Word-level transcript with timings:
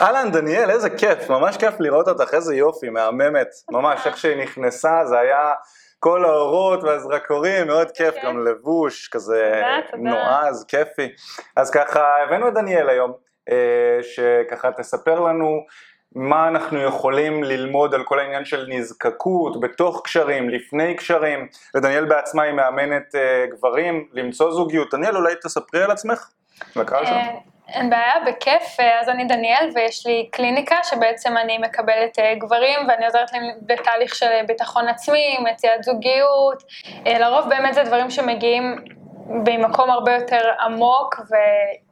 אהלן 0.00 0.30
דניאל, 0.32 0.70
איזה 0.70 0.90
כיף, 0.90 1.30
ממש 1.30 1.56
כיף 1.56 1.80
לראות 1.80 2.08
אותך, 2.08 2.34
איזה 2.34 2.56
יופי, 2.56 2.88
מהממת, 2.88 3.48
ממש 3.70 4.06
איך 4.06 4.16
שהיא 4.16 4.42
נכנסה, 4.42 5.04
זה 5.04 5.18
היה 5.18 5.52
כל 5.98 6.24
האורות 6.24 6.84
והזרקורים, 6.84 7.66
מאוד 7.66 7.90
כיף, 7.90 8.14
גם 8.24 8.46
לבוש 8.46 9.08
כזה 9.08 9.62
נועז, 9.98 10.64
כיפי. 10.68 11.08
אז 11.56 11.70
ככה 11.70 12.02
הבאנו 12.22 12.48
את 12.48 12.54
דניאל 12.54 12.88
היום, 12.88 13.12
אה, 13.50 13.98
שככה 14.02 14.72
תספר 14.72 15.20
לנו 15.20 15.64
מה 16.14 16.48
אנחנו 16.48 16.82
יכולים 16.82 17.44
ללמוד 17.44 17.94
על 17.94 18.04
כל 18.04 18.18
העניין 18.18 18.44
של 18.44 18.66
נזקקות, 18.68 19.60
בתוך 19.60 20.00
קשרים, 20.04 20.50
לפני 20.50 20.96
קשרים, 20.96 21.48
ודניאל 21.76 22.04
בעצמה 22.04 22.42
היא 22.42 22.52
מאמנת 22.52 23.14
אה, 23.14 23.46
גברים 23.50 24.08
למצוא 24.12 24.52
זוגיות. 24.52 24.94
דניאל, 24.94 25.16
אולי 25.16 25.34
תספרי 25.42 25.82
על 25.82 25.90
עצמך? 25.90 26.28
לקהל 26.76 27.06
שלנו. 27.06 27.49
אין 27.74 27.90
בעיה, 27.90 28.12
בכיף. 28.26 28.80
אז 29.00 29.08
אני 29.08 29.24
דניאל 29.24 29.70
ויש 29.74 30.06
לי 30.06 30.28
קליניקה 30.32 30.76
שבעצם 30.82 31.36
אני 31.36 31.58
מקבלת 31.58 32.18
אה, 32.18 32.34
גברים 32.34 32.78
ואני 32.88 33.04
עוזרת 33.04 33.32
להם 33.32 33.42
בתהליך 33.62 34.14
של 34.14 34.30
ביטחון 34.46 34.88
עצמי, 34.88 35.38
מציאת 35.52 35.82
זוגיות. 35.82 36.62
אה, 37.06 37.18
לרוב 37.18 37.48
באמת 37.48 37.74
זה 37.74 37.82
דברים 37.82 38.10
שמגיעים 38.10 38.84
ממקום 39.26 39.90
הרבה 39.90 40.14
יותר 40.14 40.50
עמוק 40.60 41.20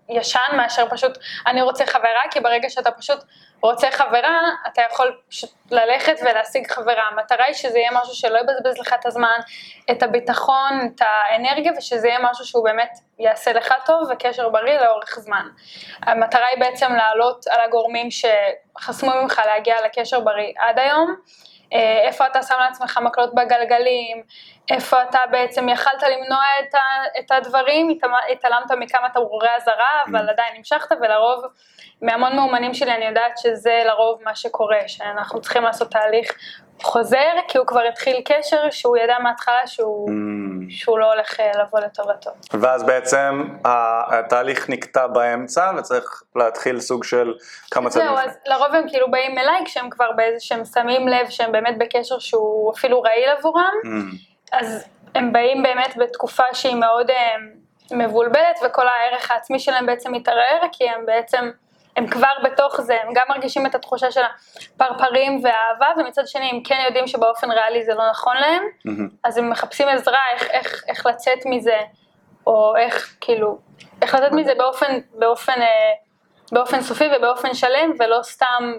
וישן 0.09 0.57
מאשר 0.57 0.89
פשוט 0.91 1.19
אני 1.47 1.63
רוצה 1.63 1.87
חברה, 1.87 2.21
כי 2.31 2.41
ברגע 2.41 2.71
שאתה 2.71 2.91
פשוט 2.91 3.19
רוצה 3.63 3.91
חברה, 3.91 4.41
אתה 4.67 4.83
יכול 4.91 5.17
פשוט 5.29 5.51
ללכת 5.71 6.15
ולהשיג 6.23 6.71
חברה. 6.71 7.03
המטרה 7.13 7.45
היא 7.45 7.55
שזה 7.55 7.79
יהיה 7.79 7.91
משהו 7.93 8.15
שלא 8.15 8.39
יבזבז 8.39 8.79
לך 8.81 8.95
את 9.01 9.07
הזמן, 9.07 9.39
את 9.91 10.03
הביטחון, 10.03 10.89
את 10.95 11.01
האנרגיה, 11.01 11.73
ושזה 11.79 12.09
יהיה 12.09 12.19
משהו 12.31 12.45
שהוא 12.45 12.65
באמת 12.65 12.91
יעשה 13.19 13.53
לך 13.53 13.75
טוב 13.87 14.09
וקשר 14.11 14.49
בריא 14.49 14.81
לאורך 14.81 15.19
זמן. 15.19 15.49
המטרה 16.03 16.47
היא 16.47 16.61
בעצם 16.61 16.93
לעלות 16.93 17.47
על 17.47 17.61
הגורמים 17.61 18.09
שחסמו 18.11 19.11
ממך 19.23 19.43
להגיע 19.47 19.77
לקשר 19.85 20.21
בריא 20.21 20.53
עד 20.59 20.79
היום. 20.79 21.17
אה, 21.73 22.01
איפה 22.07 22.27
אתה 22.27 22.43
שם 22.43 22.55
לעצמך 22.61 22.99
מקלות 23.03 23.35
בגלגלים, 23.35 24.23
איפה 24.71 25.03
אתה 25.03 25.19
בעצם 25.31 25.69
יכלת 25.69 26.03
למנוע 26.03 26.43
את, 26.61 26.75
ה, 26.75 26.79
את 27.19 27.31
הדברים, 27.31 27.99
התעלמת 28.33 28.71
מכמה 28.71 29.09
תמרורי 29.15 29.49
אזהרה, 29.57 30.03
אבל 30.11 30.29
mm. 30.29 30.31
עדיין 30.31 30.57
המשכת, 30.57 30.97
ולרוב, 31.01 31.45
מהמון 32.03 32.37
מאומנים 32.37 32.75
שלי 32.75 32.93
אני 32.93 33.05
יודעת 33.05 33.39
שזה 33.39 33.83
לרוב 33.87 34.21
מה 34.25 34.35
שקורה, 34.35 34.81
שאנחנו 34.87 35.41
צריכים 35.41 35.63
לעשות 35.63 35.91
תהליך 35.91 36.33
חוזר, 36.83 37.31
כי 37.49 37.59
הוא 37.59 37.67
כבר 37.67 37.81
התחיל 37.89 38.23
קשר 38.25 38.71
שהוא 38.71 38.97
ידע 38.97 39.19
מההתחלה 39.23 39.67
שהוא, 39.67 40.09
mm. 40.09 40.13
שהוא 40.71 40.99
לא 40.99 41.13
הולך 41.13 41.41
אה, 41.41 41.51
לבוא 41.61 41.81
לטובתו. 41.81 42.31
ואז 42.61 42.85
בעצם 42.85 43.49
התהליך 43.65 44.71
נקטע 44.71 45.07
באמצע 45.07 45.71
וצריך 45.79 46.23
להתחיל 46.37 46.81
סוג 46.81 47.05
של 47.05 47.35
כמה 47.71 47.91
צעדים. 47.91 48.09
זהו, 48.09 48.19
אז 48.19 48.39
לרוב 48.47 48.75
הם 48.75 48.89
כאילו 48.89 49.11
באים 49.11 49.39
אליי 49.39 49.65
כשהם 49.65 49.91
כבר 49.91 50.13
באיזה 50.17 50.41
שהם 50.41 50.65
שמים 50.65 51.09
לב 51.09 51.29
שהם 51.31 51.53
באמת 51.53 51.79
בקשר 51.79 52.19
שהוא 52.19 52.73
אפילו 52.73 53.03
רעיל 53.03 53.29
עבורם, 53.39 53.73
mm. 53.85 54.28
אז 54.53 54.89
הם 55.15 55.33
באים 55.33 55.63
באמת 55.63 55.97
בתקופה 55.97 56.43
שהיא 56.53 56.75
מאוד 56.75 57.11
אה, 57.11 57.35
מבולבלת 57.93 58.59
וכל 58.67 58.89
הערך 58.89 59.31
העצמי 59.31 59.59
שלהם 59.59 59.87
בעצם 59.87 60.13
מתערער, 60.13 60.61
כי 60.73 60.89
הם 60.89 61.07
בעצם... 61.07 61.51
הם 61.97 62.07
כבר 62.07 62.33
בתוך 62.45 62.81
זה, 62.81 63.03
הם 63.03 63.13
גם 63.15 63.27
מרגישים 63.29 63.67
את 63.67 63.75
התחושה 63.75 64.11
של 64.11 64.21
הפרפרים 64.75 65.41
והאהבה, 65.45 65.87
ומצד 65.97 66.27
שני 66.27 66.51
הם 66.51 66.63
כן 66.63 66.79
יודעים 66.85 67.07
שבאופן 67.07 67.51
ריאלי 67.51 67.85
זה 67.85 67.95
לא 67.95 68.11
נכון 68.11 68.37
להם, 68.37 68.63
mm-hmm. 68.63 69.15
אז 69.25 69.39
הם 69.39 69.51
מחפשים 69.51 69.89
עזרה 69.89 70.19
איך, 70.33 70.51
איך, 70.51 70.85
איך 70.89 71.07
לצאת 71.07 71.39
מזה, 71.47 71.79
או 72.47 72.77
איך, 72.77 73.17
כאילו, 73.21 73.59
איך 74.03 74.15
לצאת 74.15 74.33
מזה 74.33 74.53
באופן, 74.59 74.99
באופן, 75.13 75.63
אה, 75.63 75.93
באופן 76.53 76.81
סופי 76.81 77.05
ובאופן 77.17 77.55
שלם, 77.55 77.93
ולא 77.99 78.19
סתם 78.23 78.73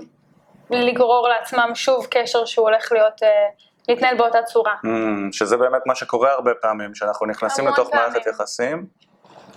לגרור 0.69 1.27
לעצמם 1.27 1.71
שוב 1.75 2.07
קשר 2.11 2.45
שהוא 2.45 2.69
הולך 2.69 2.91
להיות... 2.91 3.23
אה, 3.23 3.47
להתנהל 3.89 4.17
באותה 4.17 4.43
צורה. 4.43 4.73
Mm, 4.85 4.87
שזה 5.31 5.57
באמת 5.57 5.81
מה 5.85 5.95
שקורה 5.95 6.31
הרבה 6.31 6.51
פעמים, 6.61 6.95
שאנחנו 6.95 7.25
נכנסים 7.25 7.67
לתוך 7.67 7.89
פעמים. 7.89 8.05
מערכת 8.05 8.27
יחסים, 8.27 8.85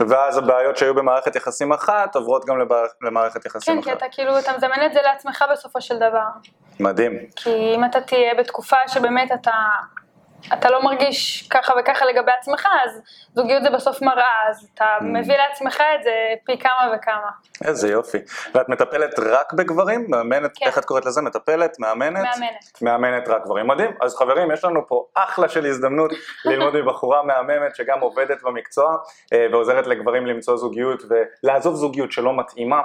ואז 0.01 0.39
הבעיות 0.39 0.77
שהיו 0.77 0.95
במערכת 0.95 1.37
יחסים 1.37 1.73
אחת 1.73 2.17
עוברות 2.17 2.45
גם 2.45 2.57
למערכת 3.03 3.47
יחסים 3.47 3.75
כן, 3.75 3.79
אחת. 3.79 3.89
כן, 3.89 3.99
כי 3.99 4.07
אתה 4.07 4.15
כאילו, 4.15 4.39
אתה 4.39 4.53
מזמן 4.57 4.87
את 4.87 4.93
זה 4.93 5.01
לעצמך 5.05 5.45
בסופו 5.53 5.81
של 5.81 5.97
דבר. 5.97 6.27
מדהים. 6.81 7.13
כי 7.37 7.75
אם 7.77 7.85
אתה 7.85 8.01
תהיה 8.01 8.35
בתקופה 8.35 8.77
שבאמת 8.87 9.33
אתה 9.33 9.53
אתה 10.53 10.71
לא 10.71 10.83
מרגיש 10.83 11.49
ככה 11.51 11.75
וככה 11.81 12.05
לגבי 12.07 12.33
עצמך, 12.39 12.69
אז 12.85 13.03
זוגיות 13.35 13.63
זה 13.63 13.71
בסוף 13.71 14.03
מראה, 14.03 14.49
אז 14.51 14.69
אתה 14.75 14.85
mm. 15.01 15.05
מביא 15.05 15.37
לעצמך 15.37 15.81
את 15.81 16.05
זה 16.05 16.11
פי 16.45 16.59
כמה 16.59 16.93
וכמה. 16.95 17.31
איזה 17.65 17.89
יופי. 17.89 18.19
ואת 18.55 18.69
מטפלת 18.69 19.19
רק 19.19 19.53
בגברים? 19.53 20.07
מאמנת, 20.09 20.51
כן. 20.55 20.67
איך 20.67 20.79
את 20.79 20.85
קוראת 20.85 21.07
לזה? 21.07 21.23
מטפלת? 21.23 21.79
מאמנת? 21.79 22.25
מאמנת. 22.25 22.83
מאמנת 22.83 23.29
רק 23.29 23.45
גברים. 23.45 23.67
מדהים. 23.67 23.91
אז 24.01 24.17
חברים, 24.17 24.51
יש 24.51 24.65
לנו 24.65 24.87
פה 24.87 25.05
אחלה 25.15 25.49
של 25.49 25.67
הזדמנות 25.67 26.11
ללמוד 26.51 26.81
מבחורה 26.81 27.23
מהממת 27.23 27.77
שגם 27.77 28.01
עובדת 28.01 28.43
במקצוע 28.43 28.97
אה, 29.33 29.47
ועוזרת 29.53 29.87
לגברים 29.87 30.27
למצוא 30.27 30.57
זוגיות 30.57 31.03
ולעזוב 31.43 31.75
זוגיות 31.75 32.13
שלא 32.13 32.37
מתאימה. 32.37 32.81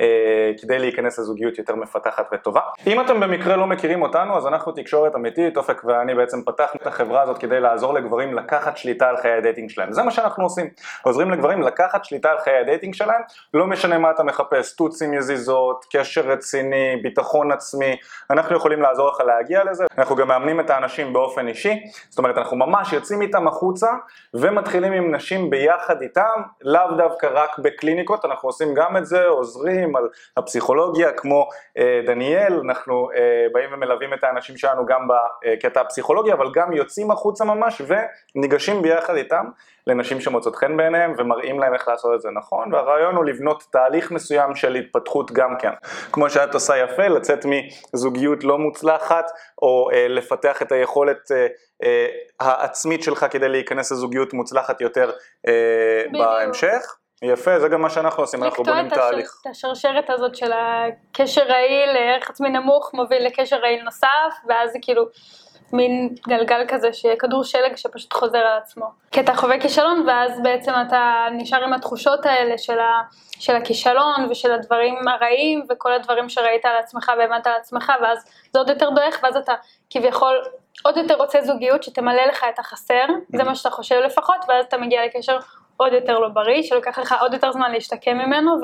אה, 0.00 0.52
כדי 0.62 0.78
להיכנס 0.78 1.18
לזוגיות 1.18 1.58
יותר 1.58 1.74
מפותחת 1.74 2.28
וטובה. 2.32 2.60
אם 2.86 3.00
אתם 3.00 3.20
במקרה 3.20 3.56
לא 3.56 3.66
מכירים 3.66 4.02
אותנו, 4.02 4.36
אז 4.36 4.46
אנחנו 4.46 4.72
תקשורת 4.72 5.14
אמיתית, 5.14 5.56
אופק 5.56 5.84
ואני 5.84 6.14
בעצם 6.14 6.42
פתחנו 6.42 6.80
את 6.82 6.86
החברה 7.02 7.22
הזאת 7.22 7.38
כדי 7.38 7.60
לעזור 7.60 7.94
לגברים 7.94 8.34
לקחת 8.34 8.76
שליטה 8.76 9.08
על 9.08 9.16
חיי 9.16 9.32
הדייטינג 9.32 9.70
שלהם. 9.70 9.92
זה 9.92 10.02
מה 10.02 10.10
שאנחנו 10.10 10.44
עושים. 10.44 10.70
עוזרים 11.02 11.30
לגברים 11.30 11.62
לקחת 11.62 12.04
שליטה 12.04 12.30
על 12.30 12.38
חיי 12.38 12.58
הדייטינג 12.58 12.94
שלהם, 12.94 13.20
לא 13.54 13.66
משנה 13.66 13.98
מה 13.98 14.10
אתה 14.10 14.22
מחפש, 14.22 14.76
רוצים 14.76 15.14
יזיזות, 15.14 15.84
קשר 15.92 16.20
רציני, 16.20 16.96
ביטחון 17.02 17.52
עצמי, 17.52 17.96
אנחנו 18.30 18.56
יכולים 18.56 18.82
לעזור 18.82 19.08
לך 19.08 19.20
להגיע 19.20 19.64
לזה. 19.64 19.84
אנחנו 19.98 20.16
גם 20.16 20.28
מאמנים 20.28 20.60
את 20.60 20.70
האנשים 20.70 21.12
באופן 21.12 21.48
אישי, 21.48 21.80
זאת 22.08 22.18
אומרת 22.18 22.38
אנחנו 22.38 22.56
ממש 22.56 22.92
יוצאים 22.92 23.22
איתם 23.22 23.48
החוצה 23.48 23.88
ומתחילים 24.34 24.92
עם 24.92 25.14
נשים 25.14 25.50
ביחד 25.50 26.02
איתם, 26.02 26.42
לאו 26.62 26.96
דווקא 26.96 27.28
רק 27.32 27.58
בקליניקות, 27.58 28.24
אנחנו 28.24 28.48
עושים 28.48 28.74
גם 28.74 28.96
את 28.96 29.06
זה, 29.06 29.24
עוזרים, 29.26 29.96
על 29.96 30.08
הפסיכולוגיה 30.36 31.12
כמו 31.12 31.48
אה, 31.78 32.00
דניאל, 32.06 32.60
אנחנו 32.64 33.08
אה, 33.16 33.46
באים 33.52 33.70
ומלווים 33.72 34.14
את 34.14 34.24
האנשים 34.24 34.56
שלנו 34.56 34.86
גם 34.86 35.08
בקטע 35.08 35.80
הפסיכולוגי, 35.80 36.32
אבל 36.32 36.46
גם 36.54 36.72
יוצאים 36.72 36.91
החוצה 37.10 37.44
ממש 37.44 37.82
וניגשים 38.36 38.82
ביחד 38.82 39.14
איתם 39.14 39.44
לנשים 39.86 40.20
שמוצאות 40.20 40.56
חן 40.56 40.76
בעיניהם 40.76 41.14
ומראים 41.18 41.60
להם 41.60 41.74
איך 41.74 41.88
לעשות 41.88 42.14
את 42.14 42.20
זה 42.20 42.28
נכון, 42.30 42.74
והרעיון 42.74 43.14
הוא 43.16 43.24
לבנות 43.24 43.64
תהליך 43.72 44.10
מסוים 44.10 44.54
של 44.54 44.74
התפתחות 44.74 45.32
גם 45.32 45.56
כן. 45.58 45.72
כמו 46.12 46.30
שאת 46.30 46.54
עושה 46.54 46.76
יפה, 46.76 47.08
לצאת 47.08 47.46
מזוגיות 47.94 48.44
לא 48.44 48.58
מוצלחת, 48.58 49.30
או 49.62 49.88
אה, 49.92 50.08
לפתח 50.08 50.62
את 50.62 50.72
היכולת 50.72 51.32
אה, 51.32 51.46
אה, 51.84 52.06
העצמית 52.40 53.02
שלך 53.02 53.26
כדי 53.30 53.48
להיכנס 53.48 53.92
לזוגיות 53.92 54.32
מוצלחת 54.32 54.80
יותר 54.80 55.10
אה, 55.48 56.04
בהמשך. 56.12 56.96
יפה, 57.22 57.60
זה 57.60 57.68
גם 57.68 57.82
מה 57.82 57.90
שאנחנו 57.90 58.22
עושים, 58.22 58.44
אנחנו 58.44 58.64
בונים 58.64 58.88
תהליך. 58.88 59.40
את 59.40 59.46
השרשרת 59.46 60.10
הזאת 60.10 60.36
של 60.36 60.50
הקשר 60.52 61.42
רעיל, 61.42 61.96
ערך 61.96 62.30
עצמי 62.30 62.48
נמוך 62.48 62.90
מוביל 62.94 63.26
לקשר 63.26 63.56
רעיל 63.56 63.82
נוסף, 63.82 64.34
ואז 64.48 64.72
זה 64.72 64.78
כאילו 64.82 65.02
מין 65.72 66.14
גלגל 66.28 66.64
כזה, 66.68 66.88
כדור 67.18 67.44
שלג 67.44 67.76
שפשוט 67.76 68.12
חוזר 68.12 68.38
על 68.38 68.58
עצמו. 68.58 68.86
כי 69.10 69.20
אתה 69.20 69.34
חווה 69.34 69.60
כישלון, 69.60 70.04
ואז 70.06 70.40
בעצם 70.42 70.72
אתה 70.86 71.26
נשאר 71.32 71.64
עם 71.64 71.72
התחושות 71.72 72.26
האלה 72.26 72.58
של, 72.58 72.78
ה, 72.78 73.00
של 73.38 73.56
הכישלון 73.56 74.26
ושל 74.30 74.52
הדברים 74.52 75.08
הרעים, 75.08 75.64
וכל 75.70 75.92
הדברים 75.92 76.28
שראית 76.28 76.64
על 76.64 76.76
עצמך 76.76 77.12
והבנת 77.18 77.46
על 77.46 77.52
עצמך, 77.60 77.92
ואז 78.02 78.24
זה 78.52 78.58
עוד 78.58 78.68
יותר 78.68 78.90
דועך, 78.90 79.20
ואז 79.22 79.36
אתה 79.36 79.52
כביכול 79.90 80.42
עוד 80.84 80.96
יותר 80.96 81.16
רוצה 81.16 81.40
זוגיות 81.40 81.82
שתמלא 81.82 82.24
לך 82.26 82.44
את 82.54 82.58
החסר, 82.58 83.06
זה 83.36 83.44
מה 83.44 83.54
שאתה 83.54 83.70
חושב 83.70 83.96
לפחות, 84.04 84.44
ואז 84.48 84.64
אתה 84.64 84.78
מגיע 84.78 85.04
לקשר 85.04 85.38
עוד 85.76 85.92
יותר 85.92 86.18
לא 86.18 86.28
בריא, 86.28 86.62
שלוקח 86.62 86.98
לך 86.98 87.14
עוד 87.20 87.32
יותר 87.32 87.52
זמן 87.52 87.72
להשתקם 87.72 88.18
ממנו, 88.18 88.56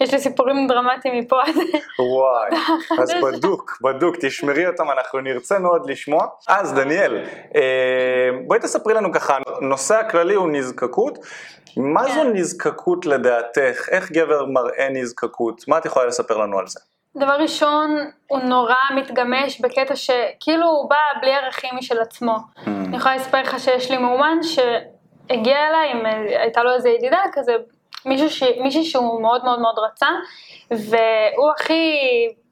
ויש 0.00 0.12
לי 0.12 0.18
סיפורים 0.18 0.66
דרמטיים 0.68 1.18
מפה 1.18 1.42
עד... 1.42 1.54
וואי, 1.98 2.50
אז 3.02 3.14
בדוק, 3.22 3.78
בדוק, 3.82 4.16
תשמרי 4.20 4.66
אותם, 4.66 4.90
אנחנו 4.90 5.20
נרצה 5.20 5.58
מאוד 5.58 5.90
לשמוע. 5.90 6.26
אז 6.48 6.74
דניאל, 6.74 7.24
אה, 7.56 8.30
בואי 8.46 8.60
תספרי 8.60 8.94
לנו 8.94 9.12
ככה, 9.12 9.38
הנושא 9.46 9.94
הכללי 9.94 10.34
הוא 10.34 10.48
נזקקות. 10.52 11.18
מה 11.76 12.04
זו 12.04 12.20
כן. 12.20 12.32
נזקקות 12.32 13.06
לדעתך? 13.06 13.88
איך 13.90 14.12
גבר 14.12 14.46
מראה 14.46 14.88
נזקקות? 14.90 15.68
מה 15.68 15.78
את 15.78 15.86
יכולה 15.86 16.06
לספר 16.06 16.36
לנו 16.36 16.58
על 16.58 16.66
זה? 16.66 16.80
דבר 17.16 17.36
ראשון, 17.40 17.96
הוא 18.26 18.38
נורא 18.38 18.74
מתגמש 18.96 19.60
בקטע 19.60 19.96
שכאילו 19.96 20.66
הוא 20.66 20.90
בא 20.90 20.96
בלי 21.20 21.34
ערכים 21.34 21.70
משל 21.78 22.00
עצמו. 22.00 22.36
Mm. 22.36 22.68
אני 22.68 22.96
יכולה 22.96 23.16
לספר 23.16 23.42
לך 23.42 23.60
שיש 23.60 23.90
לי 23.90 23.98
מאומן 23.98 24.42
ש... 24.42 24.58
הגיע 25.30 25.56
אליי, 25.68 25.90
עם, 25.90 26.06
הייתה 26.40 26.62
לו 26.62 26.74
איזה 26.74 26.88
ידידה 26.88 27.18
כזה, 27.32 27.52
מישהו 28.06 28.30
ש, 28.30 28.42
מישהי 28.42 28.84
שהוא 28.84 29.22
מאוד 29.22 29.44
מאוד 29.44 29.60
מאוד 29.60 29.74
רצה, 29.78 30.08
והוא 30.70 31.50
הכי 31.56 31.98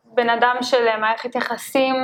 בן 0.05 0.31
אדם 0.31 0.57
של 0.63 0.97
מערכת 1.01 1.35
יחסים, 1.35 1.95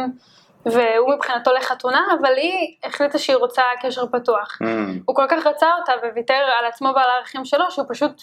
והוא 0.67 1.14
מבחינתו 1.14 1.52
לחתונה, 1.52 2.02
אבל 2.20 2.34
היא 2.37 2.76
החליטה 2.84 3.19
שהיא 3.19 3.37
רוצה 3.37 3.62
קשר 3.82 4.06
פתוח. 4.06 4.58
Mm. 4.62 4.67
הוא 5.06 5.17
כל 5.17 5.26
כך 5.29 5.46
רצה 5.46 5.67
אותה 5.81 5.93
וויתר 6.12 6.44
על 6.58 6.64
עצמו 6.64 6.88
ועל 6.94 7.11
הערכים 7.11 7.44
שלו, 7.44 7.70
שהוא 7.70 7.87
פשוט 7.88 8.23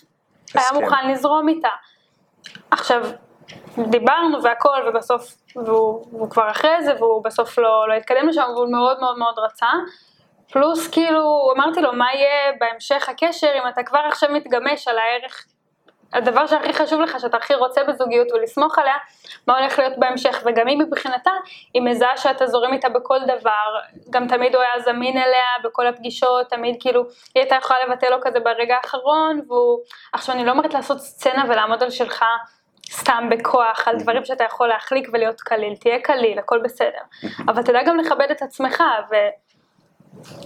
היה 0.55 0.81
מוכן 0.81 1.11
לזרום 1.11 1.49
איתה. 1.49 1.69
עכשיו, 2.71 3.01
דיברנו 3.77 4.43
והכל, 4.43 4.77
ובסוף, 4.87 5.35
והוא, 5.55 6.05
והוא 6.11 6.29
כבר 6.29 6.51
אחרי 6.51 6.83
זה, 6.83 6.93
והוא 6.99 7.23
בסוף 7.23 7.59
לא, 7.59 7.89
לא 7.89 7.93
התקדם 7.93 8.27
לשם, 8.27 8.43
והוא 8.55 8.71
מאוד 8.71 8.99
מאוד 8.99 9.17
מאוד 9.17 9.35
רצה. 9.39 9.67
פלוס 10.51 10.87
כאילו, 10.87 11.51
אמרתי 11.57 11.81
לו, 11.81 11.93
מה 11.93 12.13
יהיה 12.13 12.51
בהמשך 12.59 13.09
הקשר 13.09 13.51
אם 13.55 13.67
אתה 13.67 13.83
כבר 13.83 13.99
עכשיו 14.07 14.29
מתגמש 14.33 14.87
על 14.87 14.97
הערך, 14.97 15.45
הדבר 16.13 16.47
שהכי 16.47 16.73
חשוב 16.73 17.01
לך, 17.01 17.19
שאתה 17.19 17.37
הכי 17.37 17.55
רוצה 17.55 17.83
בזוגיות 17.83 18.31
ולסמוך 18.31 18.79
עליה, 18.79 18.93
מה 19.47 19.59
הולך 19.59 19.79
להיות 19.79 19.93
בהמשך, 19.97 20.43
וגם 20.45 20.67
היא 20.67 20.77
מבחינתה, 20.77 21.31
היא 21.73 21.81
מזהה 21.81 22.17
שאתה 22.17 22.47
זורם 22.47 22.73
איתה 22.73 22.89
בכל 22.89 23.19
דבר, 23.23 23.79
גם 24.09 24.27
תמיד 24.27 24.55
הוא 24.55 24.63
היה 24.63 24.79
זמין 24.79 25.17
אליה 25.17 25.47
בכל 25.63 25.87
הפגישות, 25.87 26.49
תמיד 26.49 26.75
כאילו, 26.79 27.03
היא 27.35 27.43
הייתה 27.43 27.55
יכולה 27.55 27.79
לבטל 27.85 28.09
לו 28.09 28.17
כזה 28.21 28.39
ברגע 28.39 28.75
האחרון, 28.83 29.41
והוא, 29.47 29.79
עכשיו 30.13 30.35
אני 30.35 30.45
לא 30.45 30.51
אומרת 30.51 30.73
לעשות 30.73 30.99
סצנה 30.99 31.43
ולעמוד 31.49 31.83
על 31.83 31.89
שלך, 31.89 32.25
סתם 32.91 33.29
בכוח, 33.31 33.87
על 33.87 33.97
דברים 33.97 34.25
שאתה 34.25 34.43
יכול 34.43 34.67
להחליק 34.67 35.09
ולהיות 35.13 35.41
קליל, 35.41 35.75
תהיה 35.75 35.99
קליל, 35.99 36.39
הכל 36.39 36.59
בסדר. 36.63 37.01
אבל 37.47 37.63
תדע 37.63 37.83
גם 37.83 37.97
לכבד 37.97 38.27
את 38.31 38.41
עצמך, 38.41 38.83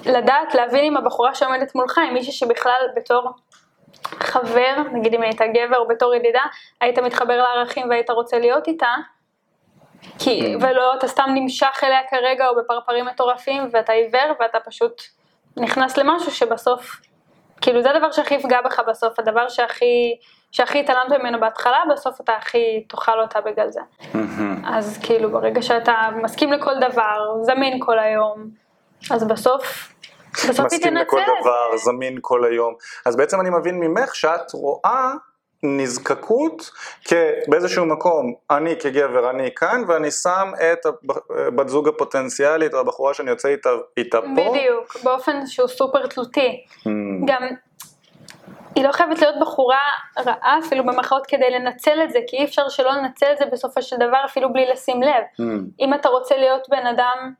ולדעת, 0.06 0.56
להבין 0.56 0.84
אם 0.84 0.98
הבחורה 0.98 1.36
שעומדת 1.36 1.76
מולך, 1.76 1.98
היא 1.98 2.12
מישהי 2.12 2.34
שבכלל 2.34 2.82
בתור 2.96 3.30
חבר, 4.04 4.76
נגיד 4.94 5.14
אם 5.14 5.22
היית 5.22 5.42
גבר 5.42 5.78
או 5.78 5.88
בתור 5.88 6.16
ידידה, 6.16 6.42
היית 6.82 7.00
מתחבר 7.00 7.38
לערכים 7.38 7.90
והיית 7.90 8.10
רוצה 8.10 8.40
להיות 8.40 8.68
איתה, 8.68 8.96
כי, 10.20 10.56
ולא, 10.62 10.94
אתה 10.96 11.08
סתם 11.08 11.30
נמשך 11.34 11.84
אליה 11.84 12.00
כרגע 12.10 12.48
או 12.48 12.56
בפרפרים 12.56 13.06
מטורפים 13.06 13.64
ואתה 13.72 13.94
עיוור 13.94 14.34
ואתה 14.40 14.60
פשוט 14.60 15.02
נכנס 15.58 15.98
למשהו 15.98 16.32
שבסוף, 16.32 17.02
כאילו 17.62 17.82
זה 17.82 17.90
הדבר 17.92 18.12
שהכי 18.12 18.36
יפגע 18.36 18.62
בך 18.62 18.80
בסוף, 18.88 19.20
הדבר 19.20 19.50
שהכי... 19.50 20.18
שהכי 20.52 20.80
התעלמת 20.80 21.12
ממנו 21.12 21.40
בהתחלה, 21.40 21.78
בסוף 21.92 22.22
אתה 22.22 22.34
הכי 22.34 22.84
תאכל 22.88 23.20
אותה 23.20 23.42
בגלל 23.42 23.70
זה. 23.70 23.82
אז 24.66 25.00
כאילו 25.04 25.32
ברגע 25.32 25.62
שאתה 25.62 25.94
מסכים 26.22 26.54
לכל 26.54 26.80
דבר, 26.80 27.42
זמין 27.42 27.80
כל 27.86 28.00
היום, 28.00 28.50
אז 29.12 29.24
בסוף, 29.24 29.94
בסוף 30.50 30.60
היא 30.60 30.66
מסכים 30.66 30.96
לכל 30.96 31.18
תנצל 31.18 31.32
דבר. 31.42 31.78
זמין 31.78 32.18
כל 32.22 32.46
היום. 32.46 32.74
אז 33.06 33.16
בעצם 33.16 33.42
אני 33.42 33.50
מבין 33.50 33.80
ממך 33.80 34.16
שאת 34.16 34.52
רואה 34.54 35.14
נזקקות 35.64 36.72
באיזשהו 37.48 37.86
מקום, 37.86 38.34
אני 38.52 38.76
כגבר, 38.80 39.30
אני 39.30 39.50
כאן, 39.56 39.84
ואני 39.88 40.12
שם 40.12 40.52
את 40.72 40.86
הבת 41.48 41.70
זוג 41.70 41.88
הפוטנציאלית 41.88 42.74
או 42.74 42.80
הבחורה 42.80 43.14
שאני 43.14 43.30
יוצא 43.30 43.48
איתה, 43.48 43.70
איתה 43.98 44.22
פה. 44.22 44.28
בדיוק, 44.28 44.98
באופן 45.04 45.48
שהוא 45.48 45.68
סופר 45.68 46.08
תלותי. 46.08 46.66
Hmm. 46.80 46.88
גם, 47.26 47.48
היא 48.76 48.84
לא 48.84 48.92
חייבת 48.92 49.20
להיות 49.20 49.36
בחורה 49.42 49.80
רעה 50.26 50.60
אפילו 50.66 50.84
במרכאות 50.86 51.26
כדי 51.28 51.50
לנצל 51.50 52.04
את 52.04 52.12
זה, 52.12 52.20
כי 52.28 52.38
אי 52.38 52.44
אפשר 52.44 52.70
שלא 52.70 52.92
לנצל 52.92 53.26
את 53.34 53.38
זה 53.38 53.46
בסופו 53.52 53.82
של 53.82 53.96
דבר 53.96 54.26
אפילו 54.26 54.54
בלי 54.54 54.66
לשים 54.72 55.02
לב. 55.02 55.24
Hmm. 55.42 55.44
אם 55.80 55.94
אתה 55.94 56.10
רוצה 56.10 56.38
להיות 56.38 56.70
בן 56.70 56.88
אדם 56.88 57.34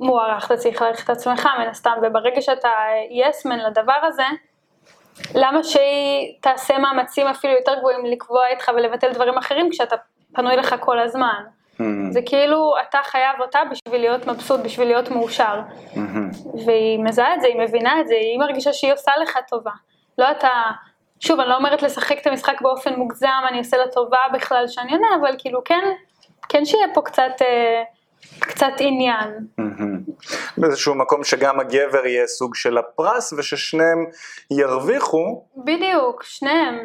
מוערך, 0.00 0.46
אתה 0.46 0.56
צריך 0.56 0.82
להעריך 0.82 1.04
את 1.04 1.10
עצמך 1.10 1.48
מן 1.58 1.68
הסתם, 1.68 1.92
וברגע 2.02 2.40
שאתה 2.40 2.70
יסמן 3.10 3.58
לדבר 3.58 3.98
הזה, 4.02 4.24
למה 5.34 5.64
שהיא 5.64 6.34
תעשה 6.40 6.78
מאמצים 6.78 7.26
אפילו 7.26 7.52
יותר 7.52 7.74
גבוהים 7.78 8.06
לקבוע 8.06 8.46
איתך 8.46 8.70
ולבטל 8.76 9.12
דברים 9.12 9.38
אחרים 9.38 9.70
כשאתה 9.70 9.96
פנוי 10.34 10.56
לך 10.56 10.74
כל 10.80 10.98
הזמן? 10.98 11.42
Hmm. 11.78 11.82
זה 12.10 12.20
כאילו 12.26 12.74
אתה 12.88 12.98
חייב 13.04 13.40
אותה 13.40 13.58
בשביל 13.70 14.00
להיות 14.00 14.26
מבסוט, 14.26 14.60
בשביל 14.60 14.88
להיות 14.88 15.10
מאושר. 15.10 15.60
והיא 16.66 16.98
מזהה 16.98 17.34
את 17.34 17.40
זה, 17.40 17.46
היא 17.46 17.60
מבינה 17.60 18.00
את 18.00 18.08
זה, 18.08 18.14
היא 18.14 18.38
מרגישה 18.38 18.72
שהיא 18.72 18.92
עושה 18.92 19.12
לך 19.22 19.38
טובה. 19.48 19.70
לא 20.18 20.30
אתה, 20.30 20.50
שוב, 21.20 21.40
אני 21.40 21.48
לא 21.48 21.56
אומרת 21.56 21.82
לשחק 21.82 22.18
את 22.18 22.26
המשחק 22.26 22.60
באופן 22.60 22.94
מוגזם, 22.94 23.42
אני 23.48 23.58
עושה 23.58 23.76
לה 23.76 23.88
טובה 23.88 24.18
בכלל 24.32 24.68
שאני 24.68 24.92
עונה, 24.92 25.08
אבל 25.20 25.34
כאילו 25.38 25.64
כן, 25.64 25.82
כן 26.48 26.64
שיהיה 26.64 26.86
פה 26.94 27.02
קצת, 27.02 27.42
אה, 27.42 27.82
קצת 28.38 28.72
עניין. 28.78 29.30
באיזשהו 30.58 30.94
מקום 30.94 31.24
שגם 31.24 31.60
הגבר 31.60 32.06
יהיה 32.06 32.26
סוג 32.26 32.54
של 32.54 32.78
הפרס 32.78 33.32
וששניהם 33.32 34.06
ירוויחו 34.50 35.44
בדיוק, 35.56 36.22
שניהם. 36.22 36.76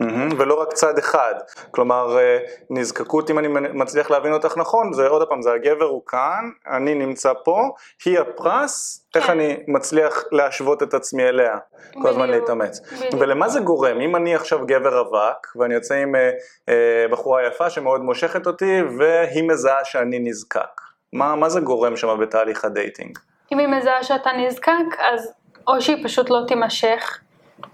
מהמם, 0.00 0.28
ולא 0.38 0.60
רק 0.60 0.72
צד 0.72 0.98
אחד, 0.98 1.34
כלומר 1.70 2.18
אה, 2.18 2.38
נזקקות 2.70 3.30
אם 3.30 3.38
אני 3.38 3.48
מצליח 3.72 4.10
להבין 4.10 4.32
אותך 4.32 4.56
נכון, 4.56 4.92
זה 4.92 5.06
עוד 5.06 5.28
פעם, 5.28 5.42
זה 5.42 5.52
הגבר 5.52 5.84
הוא 5.84 6.02
כאן, 6.06 6.50
אני 6.66 6.94
נמצא 6.94 7.32
פה, 7.44 7.70
היא 8.04 8.18
הפרס, 8.18 9.06
איך 9.14 9.26
כן. 9.26 9.32
אני 9.32 9.56
מצליח 9.68 10.24
להשוות 10.32 10.82
את 10.82 10.94
עצמי 10.94 11.28
אליה, 11.28 11.58
כל 12.02 12.08
הזמן 12.08 12.28
בדיוק, 12.28 12.40
להתאמץ. 12.40 12.80
בדיוק. 12.80 13.14
ולמה 13.18 13.48
זה 13.48 13.60
גורם? 13.60 14.00
אם 14.00 14.16
אני 14.16 14.34
עכשיו 14.34 14.66
גבר 14.66 14.98
רווק, 14.98 15.56
ואני 15.56 15.74
יוצא 15.74 15.94
עם 15.94 16.14
אה, 16.14 16.30
אה, 16.68 17.06
בחורה 17.10 17.46
יפה 17.46 17.70
שמאוד 17.70 18.00
מושכת 18.00 18.46
אותי, 18.46 18.82
והיא 18.98 19.48
מזהה 19.48 19.84
שאני 19.84 20.18
נזקק, 20.18 20.80
מה, 21.12 21.36
מה 21.36 21.48
זה 21.48 21.60
גורם 21.60 21.96
שם 21.96 22.18
בתהליך 22.20 22.64
הדייטינג? 22.64 23.18
אם 23.52 23.58
היא 23.58 23.68
מזהה 23.68 24.02
שאתה 24.02 24.30
נזקק, 24.32 24.98
אז 24.98 25.32
או 25.66 25.80
שהיא 25.80 26.04
פשוט 26.04 26.30
לא 26.30 26.38
תימשך, 26.48 27.18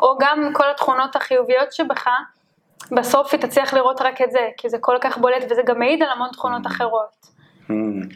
או 0.01 0.19
גם 0.21 0.51
כל 0.53 0.71
התכונות 0.71 1.17
החיוביות 1.17 1.73
שבך, 1.73 2.09
בסוף 2.93 3.33
היא 3.33 3.41
תצליח 3.41 3.75
לראות 3.75 4.03
רק 4.03 4.23
את 4.23 4.31
זה, 4.31 4.49
כי 4.57 4.69
זה 4.69 4.77
כל 4.81 4.97
כך 5.01 5.19
בולט 5.19 5.45
וזה 5.51 5.63
גם 5.63 5.79
מעיד 5.79 6.03
על 6.03 6.09
המון 6.11 6.29
תכונות 6.33 6.67
אחרות. 6.67 7.27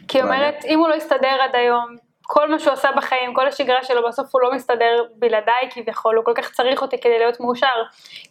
כי 0.07 0.17
היא 0.17 0.23
אומרת, 0.23 0.65
אם 0.65 0.79
הוא 0.79 0.87
לא 0.87 0.95
יסתדר 0.95 1.41
עד 1.41 1.55
היום, 1.55 1.95
כל 2.27 2.51
מה 2.51 2.59
שהוא 2.59 2.73
עשה 2.73 2.91
בחיים, 2.91 3.33
כל 3.33 3.47
השגרה 3.47 3.83
שלו, 3.83 4.07
בסוף 4.07 4.27
הוא 4.31 4.41
לא 4.41 4.51
מסתדר 4.51 5.03
בלעדיי 5.15 5.69
כביכול, 5.69 6.15
הוא 6.15 6.25
כל 6.25 6.33
כך 6.35 6.51
צריך 6.51 6.81
אותי 6.81 7.01
כדי 7.01 7.19
להיות 7.19 7.39
מאושר, 7.39 7.83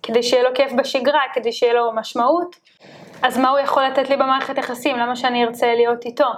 כדי 0.02 0.22
שיהיה 0.22 0.42
לו 0.42 0.54
כיף 0.54 0.72
בשגרה, 0.72 1.20
כדי 1.34 1.52
שיהיה 1.52 1.74
לו 1.74 1.92
משמעות, 1.94 2.56
אז 3.22 3.38
מה 3.38 3.48
הוא 3.48 3.58
יכול 3.58 3.82
לתת 3.82 4.08
לי 4.08 4.16
במערכת 4.16 4.58
יחסים? 4.58 4.96
למה 4.96 5.16
שאני 5.16 5.44
ארצה 5.44 5.74
להיות 5.74 6.04
איתו? 6.04 6.28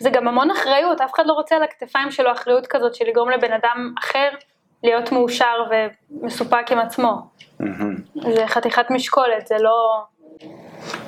זה 0.00 0.10
גם 0.10 0.28
המון 0.28 0.50
אחריות, 0.50 1.00
אף 1.00 1.14
אחד 1.14 1.26
לא 1.26 1.32
רוצה 1.32 1.56
על 1.56 1.62
הכתפיים 1.62 2.10
שלו 2.10 2.32
אחריות 2.32 2.66
כזאת 2.66 2.94
של 2.94 3.04
לגרום 3.04 3.30
לבן 3.30 3.52
אדם 3.52 3.94
אחר 3.98 4.28
להיות 4.82 5.12
מאושר 5.12 5.64
ומסופק 6.10 6.72
עם 6.72 6.78
עצמו. 6.78 7.30
זה 8.34 8.46
חתיכת 8.46 8.90
משקולת, 8.90 9.46
זה 9.46 9.56
לא... 9.60 10.02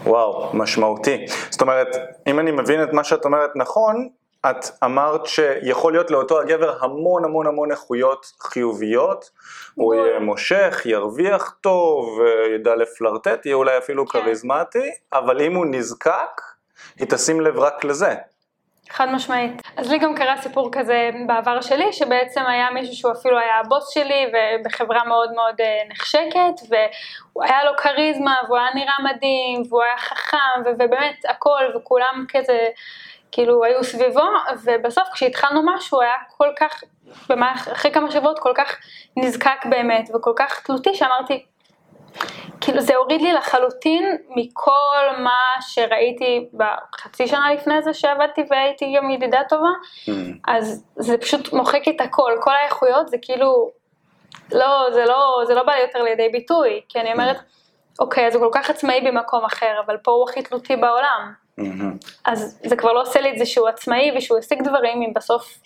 וואו, 0.04 0.50
משמעותי. 0.54 1.26
זאת 1.50 1.60
אומרת, 1.60 1.96
אם 2.26 2.38
אני 2.38 2.50
מבין 2.50 2.82
את 2.82 2.92
מה 2.92 3.04
שאת 3.04 3.24
אומרת 3.24 3.50
נכון, 3.56 4.08
את 4.50 4.64
אמרת 4.84 5.26
שיכול 5.26 5.92
להיות 5.92 6.10
לאותו 6.10 6.40
הגבר 6.40 6.76
המון 6.80 7.24
המון 7.24 7.46
המון 7.46 7.70
איכויות 7.70 8.32
חיוביות, 8.40 9.30
הוא 9.74 9.94
בול. 9.94 10.06
יהיה 10.06 10.18
מושך, 10.18 10.82
ירוויח 10.84 11.56
טוב, 11.60 12.18
ידע 12.54 12.76
לפלרטט, 12.76 13.46
יהיה 13.46 13.56
אולי 13.56 13.78
אפילו 13.78 14.06
כן. 14.06 14.22
כריזמטי, 14.22 14.90
אבל 15.12 15.42
אם 15.42 15.54
הוא 15.54 15.66
נזקק, 15.66 16.40
היא 16.98 17.06
תשים 17.10 17.40
לב 17.40 17.58
רק 17.58 17.84
לזה. 17.84 18.14
חד 18.90 19.12
משמעית. 19.12 19.62
אז 19.76 19.90
לי 19.90 19.98
גם 19.98 20.14
קרה 20.14 20.36
סיפור 20.36 20.68
כזה 20.72 21.10
בעבר 21.26 21.60
שלי, 21.60 21.92
שבעצם 21.92 22.46
היה 22.46 22.70
מישהו 22.70 22.94
שהוא 22.94 23.12
אפילו 23.12 23.38
היה 23.38 23.58
הבוס 23.60 23.90
שלי, 23.94 24.26
ובחברה 24.32 25.04
מאוד 25.04 25.32
מאוד 25.32 25.54
אה, 25.60 25.80
נחשקת, 25.88 26.68
והוא 26.68 27.44
היה 27.44 27.64
לו 27.64 27.72
כריזמה, 27.76 28.36
והוא 28.46 28.58
היה 28.58 28.68
נראה 28.74 28.94
מדהים, 29.04 29.62
והוא 29.68 29.82
היה 29.82 29.98
חכם, 29.98 30.60
ובאמת 30.64 31.24
הכל, 31.28 31.62
וכולם 31.76 32.24
כזה, 32.28 32.58
כאילו 33.32 33.64
היו 33.64 33.84
סביבו, 33.84 34.28
ובסוף 34.64 35.08
כשהתחלנו 35.12 35.62
משהו, 35.74 35.98
הוא 35.98 36.02
היה 36.02 36.14
כל 36.36 36.48
כך, 36.56 36.84
במהלך, 37.28 37.68
אחרי 37.68 37.92
כמה 37.92 38.10
שבועות, 38.10 38.38
כל 38.38 38.52
כך 38.54 38.76
נזקק 39.16 39.66
באמת, 39.70 40.10
וכל 40.14 40.32
כך 40.36 40.60
תלותי, 40.60 40.94
שאמרתי, 40.94 41.46
כאילו 42.60 42.80
זה 42.80 42.96
הוריד 42.96 43.20
לי 43.22 43.32
לחלוטין 43.32 44.16
מכל 44.36 45.06
מה 45.18 45.38
שראיתי 45.60 46.48
בחצי 46.54 47.26
שנה 47.26 47.54
לפני 47.54 47.82
זה 47.82 47.94
שעבדתי 47.94 48.42
והייתי 48.50 48.94
גם 48.96 49.10
ידידה 49.10 49.40
טובה, 49.48 49.68
אז 50.48 50.84
זה 50.96 51.18
פשוט 51.18 51.52
מוחק 51.52 51.88
את 51.88 52.00
הכל, 52.00 52.32
כל 52.40 52.50
האיכויות 52.62 53.08
זה 53.08 53.16
כאילו, 53.22 53.70
לא, 54.52 54.90
זה 54.92 55.04
לא, 55.04 55.42
זה 55.46 55.54
לא 55.54 55.62
בא 55.62 55.72
יותר 55.76 56.02
לידי 56.02 56.28
ביטוי, 56.28 56.80
כי 56.88 57.00
אני 57.00 57.12
אומרת, 57.12 57.36
אוקיי, 58.00 58.26
אז 58.26 58.34
הוא 58.34 58.44
כל 58.52 58.58
כך 58.60 58.70
עצמאי 58.70 59.00
במקום 59.00 59.44
אחר, 59.44 59.72
אבל 59.86 59.96
פה 59.96 60.10
הוא 60.10 60.28
הכי 60.30 60.42
תלותי 60.42 60.76
בעולם, 60.76 61.32
אז 62.24 62.60
זה 62.64 62.76
כבר 62.76 62.92
לא 62.92 63.00
עושה 63.02 63.20
לי 63.20 63.30
את 63.32 63.38
זה 63.38 63.46
שהוא 63.46 63.68
עצמאי 63.68 64.10
ושהוא 64.16 64.38
השיג 64.38 64.62
דברים, 64.62 65.02
אם 65.02 65.12
בסוף 65.14 65.58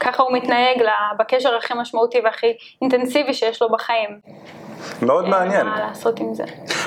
ככה 0.00 0.22
הוא 0.22 0.32
מתנהג 0.32 0.82
לה- 0.82 1.10
בקשר 1.18 1.56
הכי 1.56 1.74
משמעותי 1.76 2.20
והכי 2.24 2.46
אינטנסיבי 2.82 3.34
שיש 3.34 3.62
לו 3.62 3.68
בחיים. 3.68 4.20
מאוד 5.02 5.28
מעניין. 5.28 5.66
מה 5.66 5.80
לעשות 5.80 6.20
עם 6.20 6.34
זה. 6.34 6.44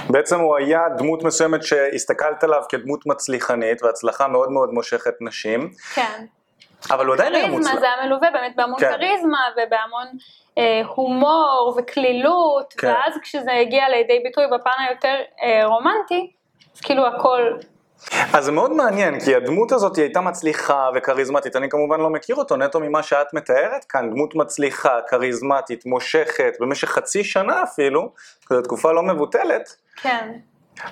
בעצם 0.09 0.39
הוא 0.39 0.57
היה 0.57 0.79
דמות 0.97 1.23
מסוימת 1.23 1.63
שהסתכלת 1.63 2.43
עליו 2.43 2.61
כדמות 2.69 3.05
מצליחנית 3.05 3.83
והצלחה 3.83 4.27
מאוד 4.27 4.51
מאוד 4.51 4.73
מושכת 4.73 5.13
נשים, 5.21 5.69
כן. 5.93 6.25
אבל 6.91 7.05
הוא 7.05 7.15
עדיין 7.15 7.33
היה 7.33 7.43
כריזמה 7.43 7.57
מוצלח. 7.57 7.79
זה 7.79 7.85
היה 7.85 8.05
מלווה 8.05 8.31
באמת 8.31 8.55
בהמון 8.55 8.79
כן. 8.79 8.91
כריזמה 8.91 9.39
ובהמון 9.53 10.07
אה, 10.57 10.81
הומור 10.95 11.75
וקלילות, 11.77 12.73
כן. 12.77 12.87
ואז 12.87 13.13
כשזה 13.21 13.53
הגיע 13.53 13.89
לידי 13.89 14.19
ביטוי 14.23 14.45
בפן 14.47 14.69
היותר 14.87 15.15
אה, 15.43 15.65
רומנטי, 15.65 16.31
אז 16.75 16.81
כאילו 16.81 17.07
הכל, 17.07 17.41
אז 18.33 18.45
זה 18.45 18.51
מאוד 18.51 18.73
מעניין, 18.73 19.19
כי 19.19 19.35
הדמות 19.35 19.71
הזאת 19.71 19.95
היא 19.95 20.03
הייתה 20.03 20.21
מצליחה 20.21 20.89
וכריזמטית, 20.95 21.55
אני 21.55 21.69
כמובן 21.69 21.99
לא 21.99 22.09
מכיר 22.09 22.35
אותו 22.35 22.55
נטו 22.55 22.79
ממה 22.79 23.03
שאת 23.03 23.33
מתארת 23.33 23.85
כאן, 23.89 24.09
דמות 24.11 24.35
מצליחה, 24.35 24.99
כריזמטית, 25.07 25.85
מושכת, 25.85 26.53
במשך 26.59 26.89
חצי 26.89 27.23
שנה 27.23 27.63
אפילו, 27.63 28.11
זו 28.49 28.61
תקופה 28.61 28.91
לא 28.91 29.03
מבוטלת, 29.03 29.75
כן. 30.01 30.33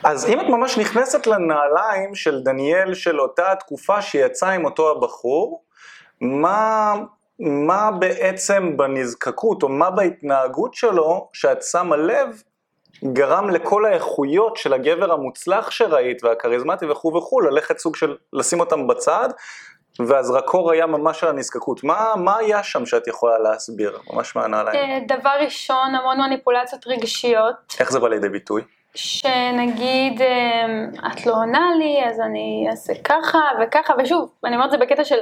אז 0.04 0.30
אם 0.30 0.40
את 0.40 0.46
ממש 0.46 0.78
נכנסת 0.78 1.28
לנעליים 1.28 2.16
של 2.16 2.44
דניאל 2.44 2.94
של 2.94 3.20
אותה 3.20 3.52
התקופה 3.52 4.02
שיצאה 4.02 4.52
עם 4.52 4.66
אותו 4.66 4.92
הבחור, 4.92 5.64
מה, 6.22 6.94
מה 7.40 7.92
בעצם 7.92 8.78
בנזקקות, 8.78 9.64
או 9.64 9.70
מה 9.70 9.90
בהתנהגות 9.92 10.74
שלו, 10.74 11.30
שאת 11.34 11.64
שמה 11.64 11.96
לב, 11.96 12.44
גרם 13.04 13.50
לכל 13.50 13.86
האיכויות 13.86 14.58
של 14.58 14.74
הגבר 14.74 15.12
המוצלח 15.12 15.72
שראית 15.72 16.24
והכריזמטי 16.24 16.86
וכו' 16.86 17.14
וכו', 17.18 17.42
ללכת 17.42 17.78
סוג 17.80 17.96
של, 17.96 18.16
לשים 18.34 18.60
אותם 18.60 18.88
בצד, 18.88 19.30
והזרקור 20.00 20.72
היה 20.72 20.86
ממש 20.86 21.24
על 21.24 21.30
הנזקקות. 21.30 21.84
מה, 21.84 22.14
מה 22.18 22.38
היה 22.38 22.64
שם 22.64 22.86
שאת 22.86 23.08
יכולה 23.08 23.38
להסביר, 23.40 24.00
ממש 24.14 24.36
מהנעליים? 24.36 24.80
אה, 24.80 25.18
דבר 25.18 25.34
ראשון, 25.42 25.96
המון 25.96 26.22
מניפולציות 26.22 26.88
רגשיות. 26.88 27.56
איך 27.80 27.92
זה 27.92 28.00
בא 28.00 28.08
לידי 28.08 28.30
ביטוי? 28.30 28.62
שנגיד 28.96 30.22
אמ, 30.22 30.90
את 31.12 31.26
לא 31.26 31.34
עונה 31.34 31.70
לי 31.78 32.04
אז 32.06 32.20
אני 32.20 32.68
אעשה 32.70 32.94
ככה 33.04 33.40
וככה 33.62 33.94
ושוב 33.98 34.32
אני 34.44 34.56
אומרת 34.56 34.72
זה 34.72 34.78
בקטע 34.78 35.04
של 35.04 35.20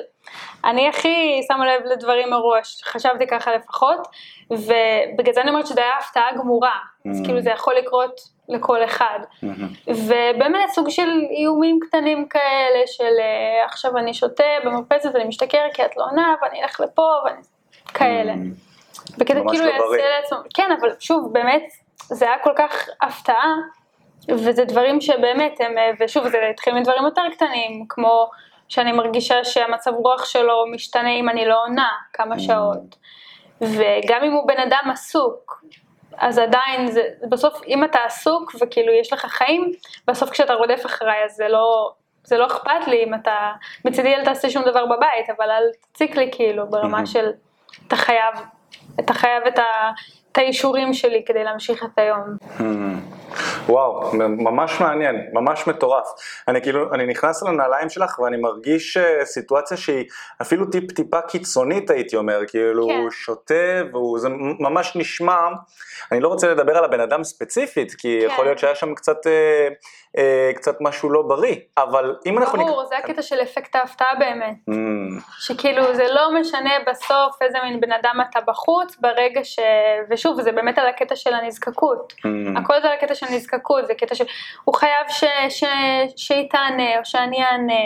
אני 0.66 0.90
הכי 0.90 1.42
שמה 1.48 1.66
לב 1.66 1.86
לדברים 1.86 2.30
מראש 2.30 2.84
חשבתי 2.84 3.28
ככה 3.28 3.56
לפחות 3.56 4.08
ובגלל 4.52 5.34
זה 5.34 5.42
אני 5.42 5.50
אומרת 5.50 5.68
שזה 5.68 5.82
היה 5.82 5.98
הפתעה 6.00 6.34
גמורה 6.38 6.72
mm-hmm. 6.72 7.10
אז 7.10 7.22
כאילו 7.26 7.42
זה 7.42 7.50
יכול 7.50 7.74
לקרות 7.76 8.22
לכל 8.50 8.84
אחד 8.84 9.20
mm-hmm. 9.44 9.90
ובאמת 9.90 10.70
סוג 10.70 10.90
של 10.90 11.10
איומים 11.38 11.80
קטנים 11.88 12.28
כאלה 12.28 12.88
של 12.88 13.20
אה, 13.20 13.66
עכשיו 13.66 13.98
אני 13.98 14.14
שותה 14.14 14.44
במרפסת 14.66 15.10
ואני 15.14 15.26
משתכר 15.26 15.66
כי 15.74 15.86
את 15.86 15.98
לא 15.98 16.04
עונה 16.04 16.36
ואני 16.42 16.64
אלך 16.64 16.80
לפה 16.80 17.10
ואני 17.26 17.42
כאלה. 17.94 18.34
Mm-hmm. 18.34 18.74
בקטע 19.18 19.40
כאילו 19.50 19.66
לא 19.66 19.70
יעשה 19.70 20.10
לעצמו, 20.20 20.38
כן 20.54 20.72
אבל 20.80 20.90
שוב 21.00 21.34
באמת 21.34 21.64
זה 22.08 22.26
היה 22.26 22.40
כל 22.44 22.54
כך 22.56 22.90
הפתעה, 23.02 23.54
וזה 24.30 24.66
דברים 24.66 25.02
שבאמת 25.02 25.62
הם, 25.62 25.76
ושוב 26.00 26.28
זה 26.28 26.38
התחיל 26.50 26.74
מדברים 26.74 27.04
יותר 27.04 27.22
קטנים, 27.32 27.86
כמו 27.90 28.30
שאני 28.70 28.92
מרגישה 28.92 29.44
שהמצב 29.44 29.92
רוח 29.94 30.26
שלו 30.26 30.66
משתנה 30.72 31.10
אם 31.10 31.30
אני 31.30 31.46
לא 31.46 31.64
עונה 31.64 31.90
כמה 32.14 32.40
שעות, 32.40 32.96
וגם 33.62 34.24
אם 34.24 34.32
הוא 34.32 34.48
בן 34.48 34.60
אדם 34.60 34.90
עסוק, 34.92 35.64
אז 36.18 36.38
עדיין 36.38 36.92
זה, 36.92 37.02
בסוף 37.30 37.62
אם 37.68 37.84
אתה 37.84 38.00
עסוק 38.06 38.56
וכאילו 38.62 38.94
יש 38.94 39.14
לך 39.14 39.26
חיים, 39.26 39.72
בסוף 40.08 40.30
כשאתה 40.30 40.54
רודף 40.54 40.86
אחריי 40.86 41.26
אז 41.26 41.32
זה 41.32 41.48
לא, 41.48 41.92
זה 42.24 42.38
לא 42.38 42.48
אכפת 42.48 42.88
לי 42.88 43.04
אם 43.04 43.14
אתה, 43.14 43.52
מצידי 43.86 44.16
אל 44.16 44.26
תעשה 44.26 44.50
שום 44.50 44.64
דבר 44.64 44.86
בבית, 44.86 45.30
אבל 45.38 45.52
אל 45.52 45.64
תציק 45.92 46.16
לי 46.16 46.30
כאילו 46.32 46.70
ברמה 46.70 47.06
של 47.06 47.32
אתה 47.88 47.96
חייב, 47.96 48.36
אתה 49.00 49.14
חייב 49.14 49.44
את 49.48 49.60
ה... 49.60 49.64
את 50.34 50.38
האישורים 50.38 50.94
שלי 50.94 51.24
כדי 51.26 51.44
להמשיך 51.44 51.84
את 51.84 52.00
היום. 52.00 52.38
וואו, 53.66 54.12
ממש 54.18 54.82
מעניין, 54.82 55.16
ממש 55.34 55.68
מטורף. 55.68 56.08
אני 56.48 56.62
כאילו, 56.62 56.94
אני 56.94 57.06
נכנס 57.06 57.44
לנעליים 57.44 57.90
שלך 57.90 58.20
ואני 58.20 58.38
מרגיש 58.38 58.98
אה, 58.98 59.26
סיטואציה 59.26 59.78
שהיא 59.78 60.06
אפילו 60.42 60.66
טיפ 60.66 60.92
טיפה 60.92 61.22
קיצונית 61.22 61.90
הייתי 61.90 62.16
אומר, 62.16 62.40
כאילו 62.48 62.88
כן. 62.88 62.98
הוא 62.98 63.12
שותה 63.12 63.54
והוא, 63.92 64.20
זה 64.20 64.30
ממש 64.60 64.96
נשמע, 64.96 65.48
אני 66.12 66.20
לא 66.20 66.28
רוצה 66.28 66.48
לדבר 66.52 66.78
על 66.78 66.86
הבן 66.86 67.00
אדם 67.00 67.24
ספציפית, 67.24 67.94
כי 67.94 68.20
כן. 68.22 68.34
יכול 68.34 68.46
להיות 68.46 68.60
שהיה 68.60 68.76
שם 68.76 68.96
קצת, 68.96 69.18
אה, 70.18 70.52
קצת 70.56 70.82
משהו 70.82 71.10
לא 71.10 71.22
בריא, 71.22 71.56
אבל 71.78 72.16
אם 72.26 72.38
אנחנו... 72.38 72.66
ברור, 72.66 72.86
זה 72.86 72.98
הקטע 72.98 73.22
של 73.22 73.42
אפקט 73.42 73.76
ההפתעה 73.76 74.16
באמת. 74.20 74.56
Mm. 74.70 74.74
שכאילו 75.40 75.96
זה 75.96 76.06
לא 76.12 76.40
משנה 76.40 76.74
בסוף 76.88 77.42
איזה 77.42 77.58
מין 77.64 77.80
בן 77.80 77.92
אדם 77.92 78.16
אתה 78.30 78.40
בחוץ, 78.48 78.98
ברגע 79.00 79.44
ש... 79.44 79.60
ושוב, 80.10 80.42
זה 80.42 80.52
באמת 80.52 80.78
על 80.78 80.88
הקטע 80.88 81.16
של 81.16 81.34
הנזקקות. 81.34 82.14
Mm. 82.14 82.60
הכל 82.60 82.82
זה 82.82 82.88
על 82.88 82.94
הקטע 82.94 83.16
של 83.16 83.26
נזקקות, 83.32 83.88
זה 83.88 83.94
קטע 83.94 84.16
של... 84.16 84.26
הוא 84.64 84.76
חייב 84.76 85.08
ש... 85.10 85.24
ש... 85.50 85.64
שהיא 86.16 86.50
תענה, 86.50 87.00
או 87.00 87.06
שאני 87.06 87.44
אענה, 87.44 87.84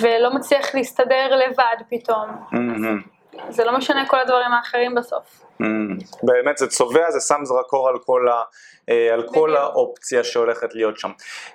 ולא 0.00 0.34
מצליח 0.34 0.74
להסתדר 0.74 1.36
לבד 1.36 1.84
פתאום. 1.90 2.28
Mm-hmm. 2.52 3.48
זה 3.48 3.64
לא 3.64 3.78
משנה 3.78 4.06
כל 4.06 4.20
הדברים 4.20 4.52
האחרים 4.52 4.94
בסוף. 4.94 5.49
Mm, 5.60 6.04
באמת 6.22 6.58
זה 6.58 6.66
צובע, 6.66 7.10
זה 7.10 7.20
שם 7.20 7.40
זרקור 7.44 7.88
על 7.88 7.98
כל, 7.98 8.28
ה, 8.28 8.42
אה, 8.88 9.14
על 9.14 9.22
כל 9.28 9.56
האופציה 9.56 10.24
שהולכת 10.24 10.74
להיות 10.74 10.98
שם. 10.98 11.10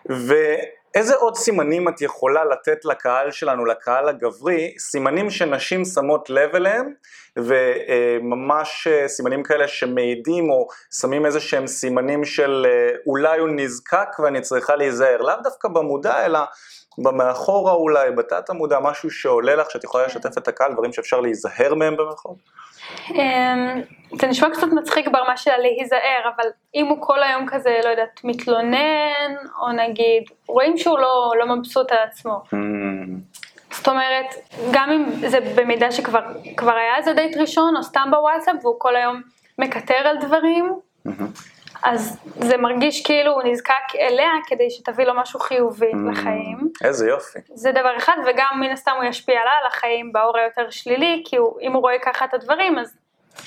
ואיזה 0.06 1.16
עוד 1.16 1.36
סימנים 1.36 1.90
את 1.90 2.02
יכולה 2.02 2.46
לתת 2.46 2.86
לקהל 2.86 3.32
שלנו, 3.32 3.66
לקהל 3.66 4.10
הגברי, 4.10 4.76
סימנים 4.80 5.30
שנשים 5.30 5.86
שמות 5.86 6.30
לב 6.30 6.56
אליהם, 6.56 6.94
וממש 7.38 8.88
אה, 8.88 9.08
סימנים 9.08 9.44
כאלה 9.44 9.68
שמעידים 9.68 10.50
או 10.50 10.68
שמים 11.00 11.26
איזה 11.26 11.40
שהם 11.40 11.68
סימנים 11.68 12.26
של 12.26 12.66
אה, 12.70 12.96
אולי 13.08 13.40
הוא 13.40 13.50
נזקק 13.50 14.20
ואני 14.20 14.42
צריכה 14.42 14.76
להיזהר, 14.76 15.22
לאו 15.22 15.36
דווקא 15.44 15.68
במודע 15.68 16.26
אלא 16.26 16.40
במאחורה 16.98 17.74
אולי, 17.74 18.12
בתת 18.12 18.50
המודע, 18.50 18.80
משהו 18.80 19.12
שעולה 19.12 19.56
לך, 19.56 19.72
שאת 19.72 19.84
יכולה 19.84 20.06
לשתף 20.06 20.38
את 20.38 20.48
הקהל, 20.48 20.74
דברים 20.74 20.94
שאפשר 20.94 21.22
להיזהר 21.22 21.74
מהם 21.76 21.98
במירכאות? 21.98 22.38
אמ, 23.12 23.82
זה 24.22 24.28
נשמע 24.28 24.50
קצת 24.50 24.68
מצחיק 24.68 25.08
ברמה 25.08 25.38
של 25.38 25.58
להיזהר, 25.58 26.32
אבל 26.36 26.50
אם 26.76 26.86
הוא 26.88 26.98
כל 27.00 27.24
היום 27.24 27.46
כזה, 27.48 27.80
לא 27.84 27.90
יודעת, 27.90 28.22
מתלונן, 28.24 29.36
או 29.62 29.72
נגיד, 29.72 30.24
רואים 30.48 30.78
שהוא 30.78 31.00
לא, 31.00 31.34
לא 31.40 31.56
מבסוט 31.56 31.92
על 31.92 31.98
עצמו. 32.10 32.44
Mm. 32.54 32.56
זאת 33.72 33.88
אומרת, 33.88 34.26
גם 34.72 34.90
אם 34.92 35.06
זה 35.30 35.40
במידה 35.56 35.92
שכבר 35.92 36.76
היה 36.76 36.98
איזה 36.98 37.14
דייט 37.14 37.38
ראשון, 37.38 37.76
או 37.78 37.84
סתם 37.84 38.08
בוואטסאפ, 38.12 38.56
והוא 38.62 38.76
כל 38.78 38.96
היום 38.96 39.22
מקטר 39.60 39.94
על 39.94 40.18
דברים, 40.18 40.74
mm-hmm. 41.08 41.55
אז 41.86 42.18
זה 42.40 42.58
מרגיש 42.58 43.06
כאילו 43.06 43.32
הוא 43.32 43.42
נזקק 43.46 43.96
אליה 44.00 44.32
כדי 44.48 44.70
שתביא 44.70 45.06
לו 45.06 45.14
משהו 45.16 45.40
חיובי 45.40 45.92
mm, 45.92 46.12
לחיים. 46.12 46.58
איזה 46.84 47.10
יופי. 47.10 47.40
זה 47.54 47.72
דבר 47.72 47.98
אחד, 47.98 48.18
וגם 48.28 48.60
מן 48.60 48.72
הסתם 48.72 48.92
הוא 48.96 49.04
ישפיע 49.04 49.42
עלה 49.42 49.52
על 49.62 49.68
החיים 49.68 50.14
באור 50.14 50.38
היותר 50.38 50.70
שלילי, 50.70 51.24
כי 51.26 51.38
הוא, 51.38 51.60
אם 51.62 51.74
הוא 51.74 51.82
רואה 51.82 52.00
ככה 52.02 52.26
את 52.26 52.34
הדברים, 52.34 52.80
אז 52.80 52.98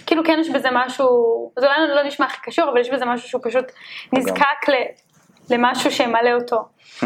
כאילו 0.06 0.24
כן 0.24 0.38
יש 0.40 0.50
בזה 0.50 0.68
משהו, 0.72 1.08
זה 1.58 1.66
אולי 1.66 1.88
לא 1.94 2.02
נשמע 2.02 2.26
הכי 2.26 2.40
קשור, 2.42 2.70
אבל 2.70 2.80
יש 2.80 2.90
בזה 2.90 3.04
משהו 3.04 3.28
שהוא 3.28 3.42
פשוט 3.44 3.64
נזקק 4.12 4.68
ל, 4.68 4.72
למשהו 5.50 5.90
שימלא 5.90 6.32
אותו. 6.34 6.56
Hmm. 7.00 7.04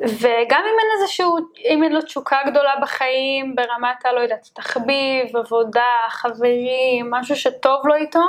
וגם 0.00 0.62
אם 0.64 0.76
אין 0.78 1.00
איזשהו, 1.00 1.36
אם 1.68 1.82
אין 1.82 1.92
לו 1.92 2.00
תשוקה 2.00 2.36
גדולה 2.46 2.72
בחיים, 2.82 3.54
ברמת 3.56 4.06
הלא 4.06 4.20
יודעת, 4.20 4.48
תחביב, 4.54 5.36
עבודה, 5.36 5.92
חברים, 6.08 7.10
משהו 7.10 7.36
שטוב 7.36 7.86
לו 7.86 7.94
איתו, 7.94 8.20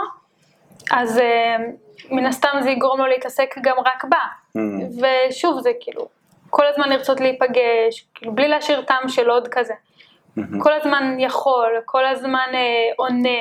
אז 0.92 1.18
אה, 1.18 1.58
מן 2.12 2.26
הסתם 2.26 2.50
זה 2.62 2.70
יגרום 2.70 3.00
לו 3.00 3.08
להתעסק 3.08 3.56
גם 3.62 3.76
רק 3.80 4.04
בה. 4.04 4.18
Mm. 4.58 4.60
ושוב, 5.30 5.60
זה 5.60 5.72
כאילו, 5.80 6.08
כל 6.50 6.68
הזמן 6.68 6.90
לרצות 6.90 7.20
להיפגש, 7.20 8.06
כאילו, 8.16 8.32
בלי 8.32 8.48
להשאיר 8.48 8.82
טעם 8.82 9.10
של 9.10 9.30
עוד 9.30 9.48
כזה. 9.48 9.74
Mm-hmm. 9.74 10.42
כל 10.64 10.74
הזמן 10.74 11.16
יכול, 11.20 11.72
כל 11.86 12.06
הזמן 12.06 12.50
אה, 12.54 12.60
עונה, 12.98 13.40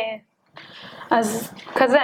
אז 1.11 1.55
כזה. 1.75 2.01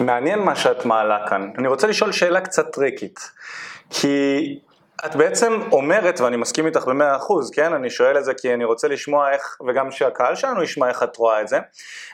מעניין 0.00 0.38
מה 0.38 0.56
שאת 0.56 0.84
מעלה 0.84 1.26
כאן. 1.28 1.50
אני 1.58 1.68
רוצה 1.68 1.86
לשאול 1.86 2.12
שאלה 2.12 2.40
קצת 2.40 2.72
טריקית. 2.72 3.20
כי 3.90 4.58
את 5.06 5.16
בעצם 5.16 5.60
אומרת, 5.72 6.20
ואני 6.20 6.36
מסכים 6.36 6.66
איתך 6.66 6.84
במאה 6.84 7.16
אחוז, 7.16 7.50
כן? 7.50 7.72
אני 7.72 7.90
שואל 7.90 8.18
את 8.18 8.24
זה 8.24 8.34
כי 8.34 8.54
אני 8.54 8.64
רוצה 8.64 8.88
לשמוע 8.88 9.30
איך, 9.30 9.56
וגם 9.66 9.90
שהקהל 9.90 10.34
שלנו 10.34 10.62
ישמע 10.62 10.88
איך 10.88 11.02
את 11.02 11.16
רואה 11.16 11.40
את 11.40 11.48
זה. 11.48 11.58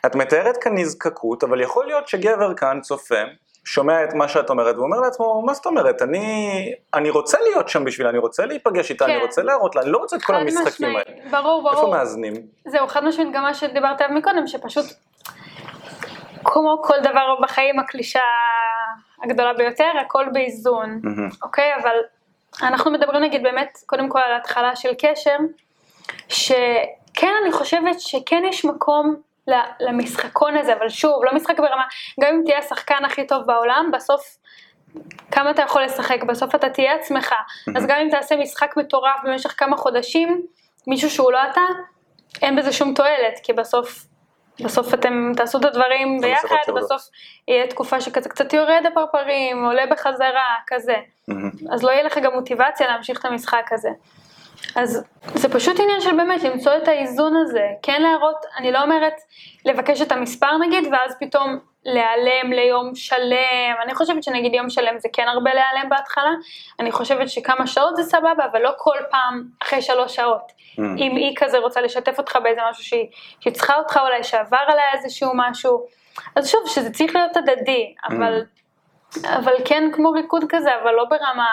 את 0.07 0.15
מתארת 0.15 0.57
כאן 0.57 0.79
נזקקות, 0.79 1.45
אבל 1.45 1.61
יכול 1.61 1.87
להיות 1.87 2.09
שגבר 2.09 2.55
כאן 2.55 2.81
צופה, 2.81 3.21
שומע 3.65 4.05
את 4.05 4.15
מה 4.15 4.29
שאת 4.29 4.51
אומרת 4.51 4.77
ואומר 4.77 5.01
לעצמו, 5.01 5.43
מה 5.47 5.55
זאת 5.55 5.67
אומרת, 5.67 6.03
אני, 6.03 6.73
אני 6.95 7.11
רוצה 7.11 7.39
להיות 7.43 7.69
שם 7.69 7.85
בשבילה, 7.85 8.11
אני 8.11 8.19
רוצה 8.19 8.47
להיפגש 8.47 8.91
איתה, 8.91 9.07
כן. 9.07 9.13
אני 9.13 9.23
רוצה 9.23 9.43
להראות 9.43 9.77
לה, 9.77 9.83
אני 9.83 9.91
לא 9.91 9.99
רוצה 9.99 10.17
את 10.17 10.23
כל 10.23 10.35
המשחקים 10.35 10.87
האלה. 10.87 11.31
ברור, 11.31 11.63
ברור. 11.63 11.71
איפה 11.71 11.87
מאזנים? 11.91 12.35
זהו, 12.67 12.87
חד 12.87 13.05
משמעית 13.05 13.33
גם 13.35 13.43
מה 13.43 13.55
שדיברת 13.55 14.01
עליו 14.01 14.17
מקודם, 14.17 14.47
שפשוט, 14.47 14.85
כמו 16.45 16.83
כל 16.83 17.01
דבר 17.03 17.35
בחיים, 17.43 17.79
הקלישה 17.79 18.21
הגדולה 19.25 19.53
ביותר, 19.53 19.91
הכל 20.07 20.25
באיזון, 20.33 21.01
mm-hmm. 21.05 21.37
אוקיי? 21.43 21.75
אבל 21.83 21.97
אנחנו 22.63 22.91
מדברים 22.91 23.23
נגיד 23.23 23.43
באמת, 23.43 23.79
קודם 23.87 24.09
כל 24.09 24.19
על 24.19 24.37
התחלה 24.37 24.77
של 24.77 24.91
קשר, 24.99 25.37
שכן 26.29 27.33
אני 27.43 27.53
חושבת 27.53 28.01
שכן 28.01 28.43
יש 28.49 28.65
מקום 28.65 29.17
למשחקון 29.81 30.57
הזה, 30.57 30.75
אבל 30.75 30.89
שוב, 30.89 31.25
לא 31.25 31.35
משחק 31.35 31.61
ברמה, 31.61 31.85
גם 32.21 32.35
אם 32.35 32.43
תהיה 32.45 32.59
השחקן 32.59 33.05
הכי 33.05 33.27
טוב 33.27 33.43
בעולם, 33.47 33.91
בסוף 33.93 34.37
כמה 35.31 35.51
אתה 35.51 35.63
יכול 35.63 35.83
לשחק, 35.83 36.25
בסוף 36.25 36.55
אתה 36.55 36.71
תהיה 36.71 36.95
עצמך, 36.95 37.35
אז 37.77 37.87
גם 37.87 37.97
אם 38.03 38.09
תעשה 38.11 38.37
משחק 38.37 38.77
מטורף 38.77 39.21
במשך 39.25 39.55
כמה 39.59 39.77
חודשים, 39.77 40.43
מישהו 40.87 41.11
שהוא 41.11 41.33
לא 41.33 41.39
אתה, 41.51 41.61
אין 42.43 42.57
בזה 42.57 42.73
שום 42.73 42.95
תועלת, 42.95 43.41
כי 43.43 43.53
בסוף, 43.53 44.07
בסוף 44.65 44.95
אתם 44.95 45.33
תעשו 45.37 45.59
את 45.59 45.65
הדברים 45.65 46.21
ביחד, 46.21 46.73
בסוף 46.77 47.03
יהיה 47.49 47.67
תקופה 47.67 48.01
שכזה 48.01 48.29
קצת 48.29 48.53
יורד 48.53 48.83
הפרפרים, 48.87 49.65
עולה 49.65 49.87
בחזרה, 49.87 50.55
כזה, 50.67 50.97
אז 51.73 51.83
לא 51.83 51.91
יהיה 51.91 52.03
לך 52.03 52.19
גם 52.19 52.33
מוטיבציה 52.35 52.87
להמשיך 52.87 53.21
את 53.21 53.25
המשחק 53.25 53.73
הזה. 53.73 53.91
אז 54.77 55.05
זה 55.35 55.49
פשוט 55.49 55.81
עניין 55.81 56.01
של 56.01 56.17
באמת 56.17 56.43
למצוא 56.43 56.77
את 56.77 56.89
האיזון 56.89 57.37
הזה, 57.37 57.67
כן 57.83 58.03
להראות, 58.03 58.47
אני 58.57 58.73
לא 58.73 58.83
אומרת 58.83 59.15
לבקש 59.65 60.03
את 60.03 60.13
המספר 60.13 60.57
נגיד, 60.57 60.89
ואז 60.93 61.17
פתאום 61.21 61.59
להיעלם 61.85 62.53
ליום 62.53 62.95
שלם, 62.95 63.75
אני 63.85 63.95
חושבת 63.95 64.23
שנגיד 64.23 64.55
יום 64.55 64.71
שלם 64.71 64.99
זה 64.99 65.09
כן 65.13 65.29
הרבה 65.29 65.51
להיעלם 65.55 65.89
בהתחלה, 65.89 66.31
אני 66.81 66.93
חושבת 66.93 67.29
שכמה 67.29 67.67
שעות 67.67 67.97
זה 67.97 68.03
סבבה, 68.03 68.45
אבל 68.53 68.63
לא 68.63 68.71
כל 68.77 68.99
פעם 69.11 69.45
אחרי 69.63 69.83
שלוש 69.83 70.15
שעות. 70.15 70.53
Mm. 70.53 70.81
אם 70.99 71.17
היא 71.17 71.37
כזה 71.37 71.59
רוצה 71.59 71.81
לשתף 71.81 72.19
אותך 72.19 72.39
באיזה 72.43 72.61
משהו 72.71 72.85
שהיא, 72.85 73.07
שהיא 73.41 73.55
צריכה 73.55 73.77
אותך 73.77 74.01
אולי, 74.03 74.25
שעבר 74.25 74.65
עליה 74.67 74.85
איזשהו 74.95 75.31
משהו, 75.35 75.87
אז 76.37 76.49
שוב, 76.49 76.61
שזה 76.67 76.91
צריך 76.91 77.17
להיות 77.17 77.37
הדדי, 77.37 77.95
אבל, 78.09 78.43
mm. 79.15 79.19
אבל 79.29 79.55
כן 79.65 79.91
כמו 79.93 80.11
ריקוד 80.11 80.45
כזה, 80.49 80.71
אבל 80.83 80.93
לא 80.93 81.05
ברמה... 81.05 81.47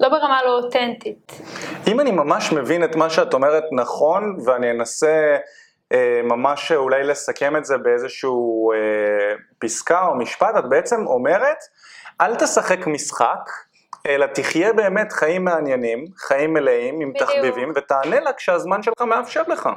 לא 0.00 0.08
ברמה 0.08 0.40
לא 0.44 0.50
אותנטית. 0.50 1.32
אם 1.86 2.00
אני 2.00 2.10
ממש 2.10 2.52
מבין 2.52 2.84
את 2.84 2.96
מה 2.96 3.10
שאת 3.10 3.34
אומרת 3.34 3.64
נכון, 3.72 4.38
ואני 4.46 4.70
אנסה 4.70 5.36
ממש 6.24 6.72
אולי 6.72 7.04
לסכם 7.04 7.56
את 7.56 7.64
זה 7.64 7.78
באיזשהו 7.78 8.72
אה, 8.72 8.78
פסקה 9.58 10.06
או 10.06 10.14
משפט, 10.14 10.56
את 10.58 10.68
בעצם 10.68 11.06
אומרת, 11.06 11.58
אל 12.20 12.34
תשחק 12.34 12.86
משחק, 12.86 13.50
אלא 14.06 14.26
תחיה 14.26 14.72
באמת 14.72 15.12
חיים 15.12 15.44
מעניינים, 15.44 16.04
חיים 16.16 16.52
מלאים, 16.52 17.00
עם 17.00 17.12
בדיוק. 17.12 17.30
תחביבים, 17.30 17.72
ותענה 17.76 18.20
לה 18.20 18.32
כשהזמן 18.32 18.82
שלך 18.82 19.00
מאפשר 19.00 19.42
לך. 19.48 19.68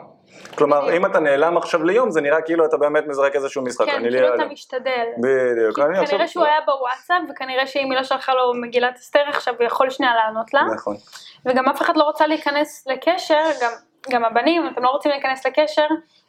כלומר, 0.56 0.82
בדיוק. 0.82 0.96
אם 0.96 1.06
אתה 1.06 1.20
נעלם 1.20 1.58
עכשיו 1.58 1.84
ליום, 1.84 2.12
זה 2.12 2.22
נראה 2.22 2.42
כאילו 2.42 2.66
אתה 2.66 2.78
באמת 2.78 3.04
מזרק 3.08 3.36
איזשהו 3.36 3.64
משחק. 3.64 3.86
כן, 3.86 4.02
כאילו 4.02 4.36
אתה 4.36 4.46
משתדל. 4.46 5.06
בדיוק. 5.18 5.76
כנראה 5.76 6.02
עכשיו... 6.02 6.28
שהוא 6.28 6.46
היה 6.46 6.60
בוואטסאפ, 6.66 7.18
וכנראה 7.32 7.68
שאם 7.68 7.92
היא 7.92 7.98
לא 7.98 8.04
שלחה 8.04 8.34
לו 8.34 8.54
מגילת 8.62 8.96
אסתר 8.96 9.24
עכשיו, 9.30 9.54
הוא 9.58 9.66
יכול 9.66 9.90
שנייה 9.90 10.12
לענות 10.16 10.54
לה. 10.54 10.62
נכון. 10.76 10.96
וגם 11.46 11.70
אף 11.70 11.82
אחד 11.82 11.98
לא 11.98 12.04
רוצה 12.04 12.28
להיכנס 12.28 12.88
לקשר, 12.88 13.44
גם, 13.62 13.72
גם 14.10 14.26
הבנים, 14.26 14.68
אתם 14.68 14.84
לא 14.84 14.90
רוצים 14.90 15.12
להיכנס 15.12 15.46
לקשר 15.46 15.88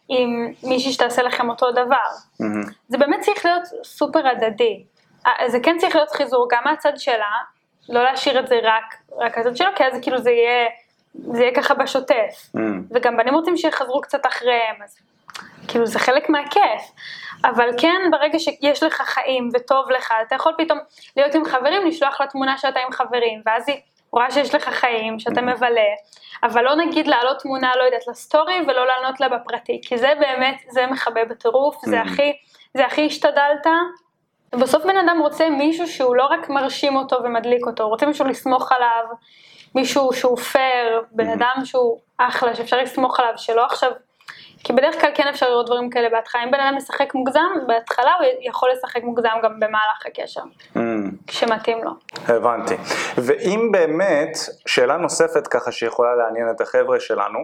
עם 0.08 0.52
מישהי 0.62 0.92
שתעשה 0.92 1.22
לכם 1.22 1.50
אותו 1.50 1.72
דבר. 1.72 1.96
Mm-hmm. 2.42 2.70
זה 2.88 2.98
באמת 2.98 3.20
צריך 3.20 3.44
להיות 3.44 3.62
סופר 3.84 4.28
הדדי. 4.28 4.84
אה, 5.26 5.48
זה 5.48 5.58
כן 5.62 5.78
צריך 5.78 5.96
להיות 5.96 6.10
חיזור 6.10 6.48
גם 6.50 6.62
מהצד 6.64 6.92
שלה, 6.96 7.36
לא 7.88 8.04
להשאיר 8.04 8.40
את 8.40 8.48
זה 8.48 8.58
רק, 8.62 8.96
רק 9.18 9.38
הצד 9.38 9.56
שלו, 9.56 9.68
כי 9.76 9.84
אז 9.84 9.98
כאילו 10.02 10.18
זה 10.18 10.30
יהיה, 10.30 10.68
זה 11.14 11.42
יהיה 11.42 11.54
ככה 11.54 11.74
בשוטף. 11.74 12.50
Mm. 12.56 12.60
וגם 12.90 13.16
בנים 13.16 13.34
רוצים 13.34 13.56
שיחזרו 13.56 14.00
קצת 14.00 14.26
אחריהם, 14.26 14.76
אז 14.84 14.98
כאילו 15.68 15.86
זה 15.86 15.98
חלק 15.98 16.28
מהכיף. 16.28 16.82
אבל 17.44 17.70
כן, 17.78 18.00
ברגע 18.10 18.38
שיש 18.38 18.82
לך 18.82 18.94
חיים 18.94 19.48
וטוב 19.54 19.90
לך, 19.90 20.14
אתה 20.26 20.34
יכול 20.34 20.52
פתאום 20.58 20.78
להיות 21.16 21.34
עם 21.34 21.44
חברים, 21.44 21.86
לשלוח 21.86 22.20
לה 22.20 22.26
תמונה 22.26 22.58
שאתה 22.58 22.80
עם 22.80 22.92
חברים, 22.92 23.42
ואז 23.46 23.68
היא 23.68 23.80
רואה 24.12 24.30
שיש 24.30 24.54
לך 24.54 24.68
חיים, 24.68 25.18
שאתה 25.18 25.42
מבלה, 25.42 25.90
אבל 26.42 26.64
לא 26.64 26.74
נגיד 26.74 27.06
להעלות 27.06 27.38
תמונה, 27.38 27.72
לא 27.78 27.82
יודעת, 27.82 28.06
לסטורי 28.08 28.60
ולא 28.68 28.86
לענות 28.86 29.20
לה 29.20 29.28
בפרטי, 29.28 29.80
כי 29.84 29.98
זה 29.98 30.12
באמת, 30.20 30.56
זה 30.68 30.86
מכבה 30.86 31.24
בטירוף, 31.24 31.76
זה 31.84 32.00
הכי, 32.00 32.32
זה 32.74 32.86
הכי 32.86 33.06
השתדלת. 33.06 33.66
בסוף 34.52 34.84
בן 34.84 34.96
אדם 34.96 35.18
רוצה 35.20 35.50
מישהו 35.50 35.86
שהוא 35.86 36.16
לא 36.16 36.26
רק 36.26 36.48
מרשים 36.48 36.96
אותו 36.96 37.16
ומדליק 37.24 37.66
אותו, 37.66 37.82
הוא 37.82 37.90
רוצה 37.90 38.06
מישהו 38.06 38.24
לסמוך 38.24 38.72
עליו, 38.72 39.04
מישהו 39.74 40.12
שהוא 40.12 40.36
פייר, 40.36 41.02
בן 41.10 41.28
אדם 41.28 41.64
שהוא 41.64 41.98
אחלה, 42.18 42.54
שאפשר 42.54 42.78
לסמוך 42.78 43.20
עליו, 43.20 43.32
שלא 43.36 43.64
עכשיו 43.64 43.90
כי 44.64 44.72
בדרך 44.72 45.00
כלל 45.00 45.10
כן 45.14 45.28
אפשר 45.28 45.50
לראות 45.50 45.66
דברים 45.66 45.90
כאלה 45.90 46.08
בהתחלה, 46.08 46.44
אם 46.44 46.50
בן 46.50 46.60
אדם 46.60 46.76
משחק 46.76 47.14
מוגזם, 47.14 47.40
בהתחלה 47.66 48.10
הוא 48.18 48.26
יכול 48.48 48.70
לשחק 48.76 49.02
מוגזם 49.02 49.28
גם 49.42 49.60
במהלך 49.60 50.06
הקשר, 50.06 50.40
mm. 50.74 50.80
כשמתאים 51.26 51.84
לו. 51.84 51.90
הבנתי. 52.28 52.74
ואם 53.18 53.68
באמת, 53.72 54.38
שאלה 54.66 54.96
נוספת 54.96 55.46
ככה 55.46 55.72
שיכולה 55.72 56.14
לעניין 56.14 56.50
את 56.50 56.60
החבר'ה 56.60 57.00
שלנו, 57.00 57.38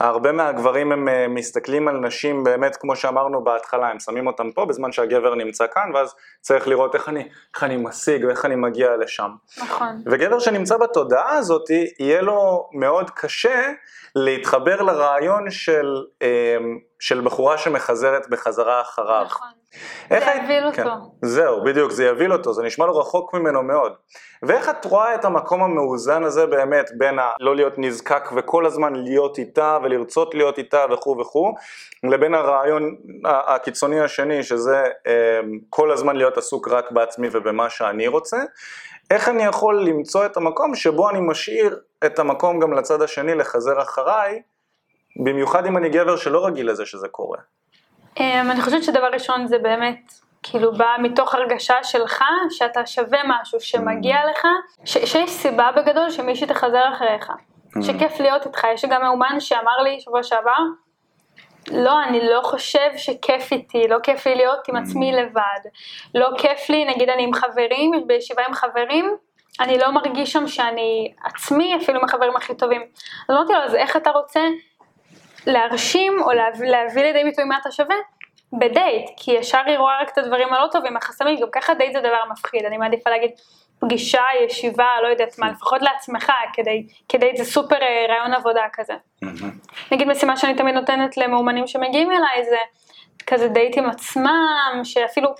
הרבה 0.00 0.32
מהגברים 0.32 0.92
הם 0.92 1.08
אה, 1.08 1.28
מסתכלים 1.28 1.88
על 1.88 1.96
נשים 1.96 2.44
באמת, 2.44 2.76
כמו 2.76 2.96
שאמרנו 2.96 3.44
בהתחלה, 3.44 3.88
הם 3.88 4.00
שמים 4.00 4.26
אותם 4.26 4.50
פה 4.52 4.66
בזמן 4.66 4.92
שהגבר 4.92 5.34
נמצא 5.34 5.64
כאן, 5.74 5.90
ואז 5.94 6.14
צריך 6.40 6.68
לראות 6.68 6.94
איך 6.94 7.08
אני, 7.08 7.28
איך 7.54 7.64
אני 7.64 7.76
משיג 7.76 8.24
ואיך 8.24 8.44
אני 8.44 8.56
מגיע 8.56 8.96
לשם. 8.96 9.30
נכון. 9.58 10.02
וגבר 10.06 10.38
שנמצא 10.38 10.76
בתודעה 10.76 11.30
הזאת, 11.30 11.70
יהיה 11.98 12.22
לו 12.22 12.68
מאוד 12.72 13.10
קשה 13.10 13.72
להתחבר 14.14 14.82
לרעיון 14.82 15.50
של... 15.50 16.04
אה, 16.22 16.56
של 17.00 17.20
בחורה 17.20 17.58
שמחזרת 17.58 18.28
בחזרה 18.28 18.80
אחריו. 18.80 19.24
נכון. 19.24 19.48
זה 20.10 20.32
יביל 20.44 20.66
אותו. 20.66 20.76
כן. 20.76 20.88
זהו, 21.22 21.64
בדיוק, 21.64 21.90
זה 21.90 22.04
יביל 22.04 22.32
אותו, 22.32 22.52
זה 22.52 22.62
נשמע 22.62 22.86
לו 22.86 22.98
רחוק 22.98 23.34
ממנו 23.34 23.62
מאוד. 23.62 23.92
ואיך 24.42 24.68
את 24.68 24.84
רואה 24.84 25.14
את 25.14 25.24
המקום 25.24 25.62
המאוזן 25.62 26.24
הזה 26.24 26.46
באמת 26.46 26.90
בין 26.98 27.18
הלא 27.18 27.56
להיות 27.56 27.72
נזקק 27.76 28.28
וכל 28.36 28.66
הזמן 28.66 28.94
להיות 28.96 29.38
איתה 29.38 29.78
ולרצות 29.82 30.34
להיות 30.34 30.58
איתה 30.58 30.84
וכו' 30.92 31.18
וכו', 31.20 31.54
לבין 32.10 32.34
הרעיון 32.34 32.96
הקיצוני 33.24 34.00
השני 34.00 34.42
שזה 34.42 34.82
אמ, 35.06 35.58
כל 35.70 35.92
הזמן 35.92 36.16
להיות 36.16 36.38
עסוק 36.38 36.68
רק 36.68 36.90
בעצמי 36.90 37.28
ובמה 37.32 37.70
שאני 37.70 38.08
רוצה. 38.08 38.36
איך 39.10 39.28
אני 39.28 39.44
יכול 39.44 39.84
למצוא 39.84 40.26
את 40.26 40.36
המקום 40.36 40.74
שבו 40.74 41.10
אני 41.10 41.18
משאיר 41.20 41.78
את 42.06 42.18
המקום 42.18 42.60
גם 42.60 42.72
לצד 42.72 43.02
השני 43.02 43.34
לחזר 43.34 43.82
אחריי 43.82 44.42
במיוחד 45.24 45.66
אם 45.66 45.76
אני 45.76 45.88
גבר 45.88 46.16
שלא 46.16 46.46
רגיל 46.46 46.70
לזה 46.70 46.86
שזה 46.86 47.08
קורה. 47.08 47.38
אמ, 48.20 48.50
אני 48.50 48.62
חושבת 48.62 48.82
שדבר 48.82 49.10
ראשון 49.12 49.46
זה 49.46 49.58
באמת, 49.58 50.12
כאילו 50.42 50.72
בא 50.72 50.96
מתוך 51.02 51.34
הרגשה 51.34 51.74
שלך, 51.82 52.24
שאתה 52.50 52.86
שווה 52.86 53.18
משהו, 53.26 53.60
שמגיע 53.60 54.16
mm. 54.16 54.30
לך, 54.30 54.46
שיש 54.84 55.30
סיבה 55.30 55.70
בגדול 55.76 56.10
שמישהי 56.10 56.46
תחזר 56.46 56.84
אחריך, 56.94 57.30
mm. 57.30 57.82
שכיף 57.82 58.20
להיות 58.20 58.46
איתך. 58.46 58.64
יש 58.74 58.84
גם 58.84 59.02
מאומן 59.02 59.40
שאמר 59.40 59.82
לי 59.84 60.00
שבוע 60.00 60.22
שעבר, 60.22 60.58
לא, 61.70 62.02
אני 62.02 62.20
לא 62.28 62.40
חושב 62.44 62.90
שכיף 62.96 63.52
איתי, 63.52 63.88
לא 63.88 63.98
כיף 64.02 64.26
לי 64.26 64.34
להיות 64.34 64.68
עם 64.68 64.76
עצמי 64.76 65.12
mm. 65.12 65.16
לבד. 65.16 65.70
לא 66.14 66.28
כיף 66.38 66.70
לי, 66.70 66.84
נגיד 66.84 67.08
אני 67.08 67.22
עם 67.22 67.32
חברים, 67.32 67.92
בישיבה 68.06 68.42
עם 68.48 68.54
חברים, 68.54 69.16
אני 69.60 69.78
לא 69.78 69.90
מרגיש 69.90 70.32
שם 70.32 70.46
שאני 70.46 71.12
עצמי, 71.24 71.76
אפילו 71.76 71.98
עם 71.98 72.04
החברים 72.04 72.36
הכי 72.36 72.54
טובים. 72.54 72.82
אז 73.28 73.36
אמרתי 73.36 73.52
לו, 73.52 73.58
אז 73.58 73.74
איך 73.74 73.96
אתה 73.96 74.10
רוצה 74.10 74.40
להרשים 75.46 76.22
או 76.22 76.32
להביא, 76.32 76.68
להביא 76.68 77.02
לידי 77.02 77.24
ביטוי 77.24 77.44
מה 77.44 77.58
אתה 77.60 77.70
שווה 77.70 77.96
בדייט, 78.52 79.10
כי 79.16 79.32
ישר 79.32 79.62
היא 79.66 79.78
רואה 79.78 80.02
רק 80.02 80.12
את 80.12 80.18
הדברים 80.18 80.52
הלא 80.52 80.68
טובים, 80.72 80.96
החסמים, 80.96 81.40
גם 81.40 81.48
ככה 81.52 81.74
דייט 81.74 81.92
זה 81.92 82.00
דבר 82.00 82.20
מפחיד, 82.30 82.64
אני 82.64 82.76
מעדיפה 82.76 83.10
להגיד 83.10 83.30
פגישה, 83.78 84.22
ישיבה, 84.44 84.88
לא 85.02 85.08
יודעת 85.08 85.38
מה, 85.38 85.50
לפחות 85.50 85.82
לעצמך, 85.82 86.32
כדי, 86.52 86.86
כדי 87.08 87.30
זה 87.36 87.44
סופר 87.44 87.76
אה, 87.82 88.06
רעיון 88.08 88.34
עבודה 88.34 88.62
כזה. 88.72 88.94
נגיד 89.92 90.08
משימה 90.08 90.36
שאני 90.36 90.54
תמיד 90.54 90.74
נותנת 90.74 91.16
למאומנים 91.16 91.66
שמגיעים 91.66 92.10
אליי 92.10 92.44
זה 92.44 92.56
כזה 93.26 93.48
דייט 93.48 93.78
עם 93.78 93.90
עצמם, 93.90 94.80
שאפילו 94.84 95.30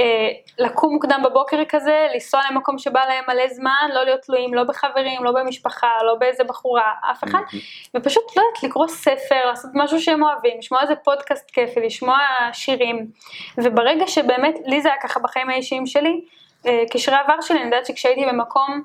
אה, 0.00 0.28
לקום 0.58 0.92
מוקדם 0.92 1.22
בבוקר 1.24 1.64
כזה, 1.68 2.06
לנסוע 2.14 2.40
למקום 2.50 2.78
שבא 2.78 3.04
להם 3.04 3.24
מלא 3.28 3.48
זמן, 3.48 3.88
לא 3.94 4.04
להיות 4.04 4.20
תלויים 4.20 4.54
לא 4.54 4.64
בחברים, 4.64 5.24
לא 5.24 5.32
במשפחה, 5.32 5.88
לא 6.06 6.14
באיזה 6.14 6.44
בחורה, 6.44 6.92
אף 7.10 7.24
אחד, 7.24 7.40
ופשוט 7.96 8.36
לא 8.36 8.42
יודעת, 8.42 8.62
לקרוא 8.62 8.88
ספר, 8.88 9.46
לעשות 9.46 9.70
משהו 9.74 10.00
שהם 10.00 10.22
אוהבים, 10.22 10.58
לשמוע 10.58 10.82
איזה 10.82 10.94
פודקאסט 10.96 11.50
כיפי, 11.50 11.80
לשמוע 11.80 12.18
שירים, 12.52 13.06
וברגע 13.58 14.06
שבאמת, 14.06 14.54
לי 14.64 14.80
זה 14.80 14.88
היה 14.88 14.98
ככה 15.02 15.20
בחיים 15.20 15.50
האישיים 15.50 15.86
שלי, 15.86 16.20
קשרי 16.90 17.16
עבר 17.16 17.40
שלי, 17.40 17.56
אני 17.58 17.64
יודעת 17.64 17.86
שכשהייתי 17.86 18.26
במקום 18.26 18.82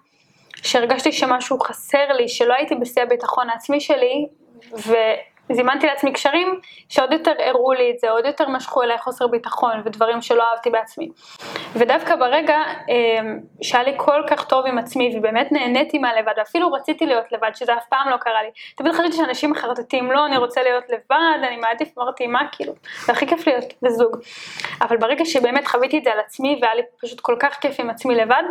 שהרגשתי 0.55 1.11
שמשהו 1.11 1.59
חסר 1.59 2.13
לי, 2.13 2.29
שלא 2.29 2.53
הייתי 2.53 2.75
בשיא 2.75 3.01
הביטחון 3.01 3.49
העצמי 3.49 3.79
שלי, 3.79 4.27
ו... 4.73 4.93
זימנתי 5.51 5.87
לעצמי 5.87 6.13
קשרים 6.13 6.59
שעוד 6.89 7.11
יותר 7.11 7.31
הראו 7.39 7.73
לי 7.73 7.91
את 7.91 7.99
זה, 7.99 8.09
עוד 8.09 8.25
יותר 8.25 8.49
משכו 8.49 8.83
אליי 8.83 8.97
חוסר 8.97 9.27
ביטחון 9.27 9.81
ודברים 9.85 10.21
שלא 10.21 10.43
אהבתי 10.43 10.69
בעצמי. 10.69 11.09
ודווקא 11.73 12.15
ברגע 12.15 12.57
אמ, 12.89 13.39
שהיה 13.61 13.83
לי 13.83 13.93
כל 13.97 14.23
כך 14.27 14.45
טוב 14.45 14.65
עם 14.65 14.77
עצמי 14.77 15.17
ובאמת 15.17 15.51
נהניתי 15.51 15.97
מהלבד 15.97 16.33
ואפילו 16.37 16.71
רציתי 16.71 17.05
להיות 17.05 17.31
לבד, 17.31 17.51
שזה 17.53 17.73
אף 17.73 17.85
פעם 17.89 18.09
לא 18.09 18.17
קרה 18.17 18.43
לי. 18.43 18.49
תמיד 18.75 18.93
חשבתי 18.93 19.11
שאנשים 19.11 19.51
מחרטטים, 19.51 20.11
לא, 20.11 20.25
אני 20.25 20.37
רוצה 20.37 20.63
להיות 20.63 20.83
לבד, 20.89 21.43
אני 21.47 21.57
מעדיף, 21.57 21.97
אמרתי, 21.97 22.27
מה 22.27 22.41
כאילו, 22.51 22.73
זה 23.05 23.11
הכי 23.11 23.27
כיף 23.27 23.47
להיות 23.47 23.73
בזוג. 23.81 24.17
אבל 24.81 24.97
ברגע 24.97 25.25
שבאמת 25.25 25.67
חוויתי 25.67 25.97
את 25.97 26.03
זה 26.03 26.11
על 26.11 26.19
עצמי 26.19 26.59
והיה 26.61 26.75
לי 26.75 26.81
פשוט 27.01 27.19
כל 27.19 27.35
כך 27.39 27.59
כיף 27.61 27.79
עם 27.79 27.89
עצמי 27.89 28.15
לבד, 28.15 28.43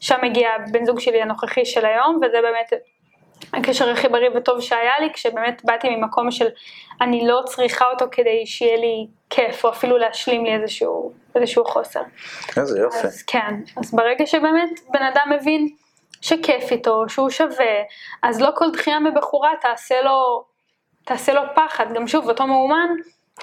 שם 0.00 0.24
הגיע 0.24 0.48
בן 0.72 0.84
זוג 0.84 1.00
שלי 1.00 1.22
הנוכחי 1.22 1.64
של 1.64 1.86
היום, 1.86 2.20
וזה 2.22 2.38
באמת 2.42 2.72
הקשר 3.52 3.90
הכי 3.90 4.08
בריא 4.08 4.30
וטוב 4.34 4.60
שהיה 4.60 4.92
לי, 5.00 5.12
כשבאמת 5.12 5.62
באתי 5.64 5.96
ממקום 5.96 6.30
של 6.30 6.46
אני 7.00 7.26
לא 7.26 7.40
צריכה 7.44 7.84
אותו 7.84 8.04
כדי 8.12 8.46
שיהיה 8.46 8.76
לי 8.76 9.06
כיף, 9.30 9.64
או 9.64 9.70
אפילו 9.70 9.98
להשלים 9.98 10.44
לי 10.44 10.54
איזשהו, 10.54 11.12
איזשהו 11.34 11.64
חוסר. 11.64 12.02
איזה 12.56 12.78
יופי. 12.78 13.06
אז 13.06 13.22
כן, 13.22 13.54
אז 13.76 13.94
ברגע 13.94 14.26
שבאמת 14.26 14.70
בן 14.90 15.02
אדם 15.02 15.32
מבין 15.40 15.68
שכיף 16.20 16.72
איתו, 16.72 17.08
שהוא 17.08 17.30
שווה, 17.30 17.74
אז 18.22 18.40
לא 18.40 18.50
כל 18.54 18.70
דחייה 18.70 19.00
מבחורה 19.00 19.50
תעשה 19.60 20.02
לו, 20.02 20.44
תעשה 21.04 21.32
לו 21.32 21.42
פחד. 21.54 21.92
גם 21.94 22.06
שוב, 22.06 22.28
אותו 22.28 22.46
מאומן, 22.46 22.88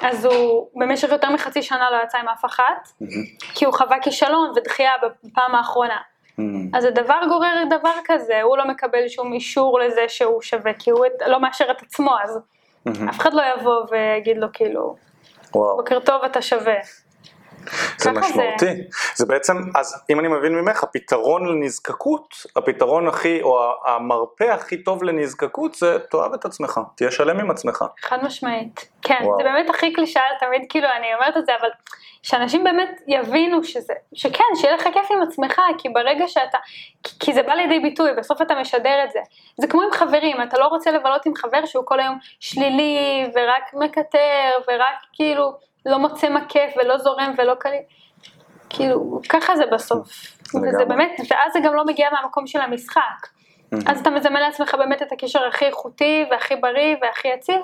אז 0.01 0.25
הוא 0.25 0.69
במשך 0.75 1.09
יותר 1.09 1.29
מחצי 1.29 1.61
שנה 1.61 1.91
לא 1.91 1.97
יצא 2.03 2.17
עם 2.17 2.27
אף 2.27 2.45
אחת, 2.45 2.87
כי 3.55 3.65
הוא 3.65 3.73
חווה 3.73 3.99
כישלון 4.01 4.51
ודחייה 4.55 4.91
בפעם 5.01 5.55
האחרונה. 5.55 5.97
Mm. 6.39 6.43
אז 6.73 6.85
הדבר 6.85 7.21
גורר 7.29 7.63
דבר 7.69 7.93
כזה, 8.05 8.41
הוא 8.41 8.57
לא 8.57 8.67
מקבל 8.67 9.07
שום 9.07 9.33
אישור 9.33 9.79
לזה 9.79 10.01
שהוא 10.07 10.41
שווה, 10.41 10.73
כי 10.79 10.91
הוא 10.91 11.05
לא 11.27 11.41
מאשר 11.41 11.65
את 11.71 11.81
עצמו, 11.81 12.15
אז 12.23 12.37
mm-hmm. 12.37 13.09
אף 13.09 13.19
אחד 13.19 13.33
לא 13.33 13.41
יבוא 13.55 13.85
ויגיד 13.91 14.37
לו 14.37 14.47
כאילו. 14.53 14.95
בוקר 15.51 15.99
טוב 15.99 16.23
אתה 16.23 16.41
שווה. 16.41 16.79
זה 17.97 18.11
משמעותי. 18.11 18.65
זה... 18.65 18.73
זה 19.15 19.25
בעצם, 19.25 19.57
אז 19.75 20.03
אם 20.09 20.19
אני 20.19 20.27
מבין 20.27 20.55
ממך, 20.55 20.83
הפתרון 20.83 21.47
לנזקקות, 21.47 22.35
הפתרון 22.55 23.07
הכי, 23.07 23.41
או 23.41 23.71
המרפא 23.85 24.43
הכי 24.43 24.83
טוב 24.83 25.03
לנזקקות 25.03 25.75
זה 25.75 25.97
תאהב 26.09 26.33
את 26.33 26.45
עצמך, 26.45 26.79
תהיה 26.95 27.11
שלם 27.11 27.39
עם 27.39 27.51
עצמך. 27.51 27.85
חד 28.01 28.23
משמעית. 28.23 28.89
כן, 29.01 29.19
וואו. 29.23 29.37
זה 29.37 29.43
באמת 29.43 29.69
הכי 29.69 29.93
קלישאה, 29.93 30.23
תמיד 30.39 30.61
כאילו 30.69 30.87
אני 30.97 31.13
אומרת 31.13 31.37
את 31.37 31.45
זה, 31.45 31.51
אבל 31.61 31.69
שאנשים 32.23 32.63
באמת 32.63 33.01
יבינו 33.07 33.63
שזה, 33.63 33.93
שכן, 34.13 34.43
שיהיה 34.55 34.75
לך 34.75 34.83
כיף 34.83 35.11
עם 35.11 35.21
עצמך, 35.21 35.61
כי 35.77 35.89
ברגע 35.89 36.27
שאתה, 36.27 36.57
כי, 37.03 37.19
כי 37.19 37.33
זה 37.33 37.43
בא 37.43 37.53
לידי 37.53 37.79
ביטוי, 37.79 38.13
בסוף 38.17 38.41
אתה 38.41 38.55
משדר 38.55 39.03
את 39.03 39.11
זה. 39.11 39.19
זה 39.57 39.67
כמו 39.67 39.81
עם 39.81 39.91
חברים, 39.91 40.37
אתה 40.43 40.59
לא 40.59 40.65
רוצה 40.65 40.91
לבלות 40.91 41.25
עם 41.25 41.35
חבר 41.35 41.65
שהוא 41.65 41.85
כל 41.85 41.99
היום 41.99 42.17
שלילי, 42.39 43.25
ורק 43.35 43.73
מקטר, 43.73 44.51
ורק 44.67 44.95
כאילו 45.13 45.53
לא 45.85 45.99
מוצא 45.99 46.27
כיף, 46.49 46.73
ולא 46.77 46.97
זורם, 46.97 47.33
ולא 47.37 47.53
קליל. 47.53 47.81
כאילו, 48.69 49.19
ככה 49.29 49.55
זה 49.55 49.65
בסוף. 49.65 50.07
וזה 50.55 50.85
באמת, 50.85 51.11
ואז 51.29 51.53
זה 51.53 51.59
גם 51.63 51.75
לא 51.75 51.85
מגיע 51.85 52.09
מהמקום 52.11 52.47
של 52.47 52.61
המשחק. 52.61 53.27
אז 53.87 53.99
אתה 53.99 54.09
מזמן 54.09 54.41
לעצמך 54.41 54.75
באמת 54.75 55.01
את 55.01 55.11
הקשר 55.11 55.45
הכי 55.47 55.65
איכותי, 55.65 56.25
והכי 56.31 56.55
בריא, 56.55 56.95
והכי 57.01 57.27
יציב. 57.27 57.61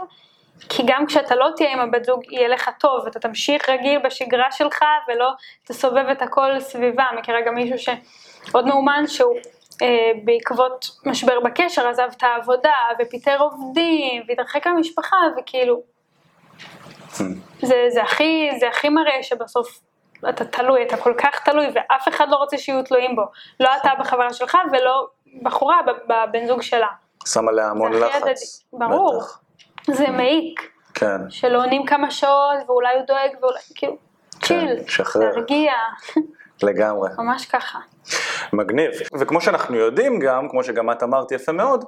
כי 0.70 0.84
גם 0.86 1.06
כשאתה 1.06 1.36
לא 1.36 1.50
תהיה 1.56 1.74
עם 1.74 1.80
הבת 1.80 2.06
זוג, 2.06 2.22
יהיה 2.32 2.48
לך 2.48 2.70
טוב, 2.80 3.02
ואתה 3.06 3.20
תמשיך 3.20 3.70
רגיל 3.70 4.00
בשגרה 4.06 4.52
שלך, 4.52 4.80
ולא 5.08 5.30
תסובב 5.64 6.06
את 6.12 6.22
הכל 6.22 6.60
סביבה. 6.60 7.06
מכירה 7.18 7.42
גם 7.42 7.56
מישהו 7.56 7.96
שעוד 8.48 8.68
מאומן 8.68 9.04
שהוא 9.08 9.36
אה, 9.82 10.12
בעקבות 10.24 10.86
משבר 11.06 11.40
בקשר 11.40 11.88
עזב 11.88 12.10
את 12.18 12.24
העבודה, 12.24 12.74
ופיטר 13.00 13.38
עובדים, 13.40 14.24
והתרחק 14.28 14.68
מהמשפחה, 14.68 15.18
וכאילו... 15.38 15.97
זה, 17.62 17.76
זה, 17.90 18.04
הכי, 18.04 18.50
זה 18.60 18.68
הכי 18.68 18.90
מראה 18.90 19.24
שבסוף 19.24 19.80
אתה 20.30 20.46
תלוי, 20.46 20.84
אתה 20.84 20.98
כל 20.98 21.14
כך 21.18 21.40
תלוי, 21.46 21.66
ואף 21.76 22.08
אחד 22.08 22.30
לא 22.30 22.36
רוצה 22.36 22.58
שיהיו 22.58 22.84
תלויים 22.84 23.16
בו. 23.16 23.22
לא 23.60 23.70
אתה 23.82 23.90
בחברה 24.00 24.34
שלך 24.34 24.58
ולא 24.72 25.08
בחורה 25.42 25.78
בבן 26.08 26.48
זוג 26.48 26.62
שלה. 26.62 26.88
שם 27.26 27.48
עליה 27.48 27.68
המון 27.68 27.94
לחץ. 27.94 28.64
ברור. 28.74 29.22
בטח. 29.22 29.40
זה 29.88 30.08
מעיק. 30.08 30.72
כן. 30.94 31.30
שלא 31.30 31.58
עונים 31.58 31.86
כמה 31.86 32.12
שעות, 32.12 32.58
ואולי 32.68 32.96
הוא 32.96 33.06
דואג, 33.06 33.30
ואולי, 33.42 33.60
כאילו, 33.76 33.98
צ'יל, 34.44 34.78
כן, 34.78 34.88
שחרר. 34.88 35.34
תרגיע. 35.34 35.74
לגמרי. 36.64 37.10
ממש 37.18 37.46
ככה. 37.46 37.80
מגניב. 38.54 38.92
וכמו 39.20 39.42
שאנחנו 39.42 39.76
יודעים 39.76 40.20
גם, 40.20 40.50
כמו 40.50 40.64
שגם 40.64 40.92
את 40.92 41.04
אמרת 41.04 41.32
יפה 41.32 41.52
מאוד, 41.52 41.86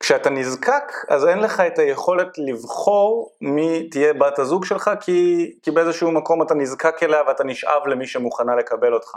כשאתה 0.00 0.30
נזקק 0.30 0.92
אז 1.08 1.26
אין 1.26 1.38
לך 1.38 1.60
את 1.60 1.78
היכולת 1.78 2.28
לבחור 2.38 3.32
מי 3.40 3.88
תהיה 3.90 4.12
בת 4.12 4.38
הזוג 4.38 4.64
שלך 4.64 4.90
כי, 5.00 5.52
כי 5.62 5.70
באיזשהו 5.70 6.10
מקום 6.10 6.42
אתה 6.42 6.54
נזקק 6.54 7.02
אליה 7.02 7.22
ואתה 7.28 7.44
נשאב 7.44 7.86
למי 7.86 8.06
שמוכנה 8.06 8.56
לקבל 8.56 8.94
אותך. 8.94 9.10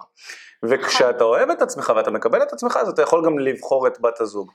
וכשאתה 0.63 1.24
אוהב 1.24 1.50
את 1.50 1.62
עצמך 1.62 1.94
ואתה 1.96 2.12
מקבל 2.12 2.44
את 2.44 2.54
עצמך 2.54 2.78
אז 2.82 2.89
אתה 2.89 3.02
יכול 3.02 3.26
גם 3.26 3.39
לבחור 3.39 3.88
את 3.88 4.02
בת 4.02 4.22
הזוג. 4.22 4.52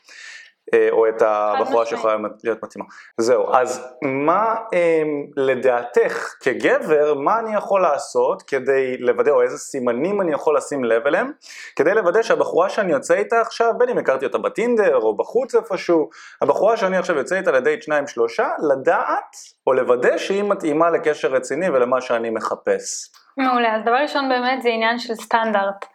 אה, 0.74 0.88
או 0.90 1.09
את 1.09 1.22
הבחורה 1.22 1.87
שיכולה 1.87 2.16
להיות 2.44 2.62
מתאימה. 2.62 2.85
זהו, 3.18 3.55
אז 3.55 3.96
מה 4.02 4.55
אמ, 4.72 5.26
לדעתך 5.37 6.35
כגבר, 6.40 7.14
מה 7.14 7.38
אני 7.38 7.55
יכול 7.55 7.83
לעשות 7.83 8.42
כדי 8.42 8.96
לוודא, 8.98 9.31
או 9.31 9.42
איזה 9.42 9.59
סימנים 9.59 10.20
אני 10.20 10.33
יכול 10.33 10.57
לשים 10.57 10.85
לב 10.85 11.07
אליהם, 11.07 11.31
כדי 11.76 11.94
לוודא 11.94 12.22
שהבחורה 12.22 12.68
שאני 12.68 12.92
יוצא 12.92 13.14
איתה 13.14 13.40
עכשיו, 13.40 13.72
בין 13.79 13.88
אם 13.88 13.98
הכרתי 13.98 14.24
אותה 14.26 14.38
בטינדר 14.38 14.96
או 14.96 15.16
בחוץ 15.16 15.55
איפשהו, 15.55 16.11
הבחורה 16.42 16.76
שאני 16.76 16.96
עכשיו 16.96 17.16
יוצא 17.16 17.37
איתה 17.37 17.52
לדייט 17.52 17.83
שניים 17.83 18.07
שלושה, 18.07 18.48
לדעת 18.70 19.37
או 19.66 19.72
לוודא 19.72 20.18
שהיא 20.18 20.42
מתאימה 20.42 20.90
לקשר 20.90 21.29
רציני 21.29 21.70
ולמה 21.70 22.00
שאני 22.00 22.31
מחפש. 22.31 23.11
מעולה, 23.37 23.76
אז 23.76 23.83
דבר 23.83 23.96
ראשון 24.02 24.29
באמת 24.29 24.62
זה 24.62 24.68
עניין 24.68 24.98
של 24.98 25.14
סטנדרט. 25.14 25.87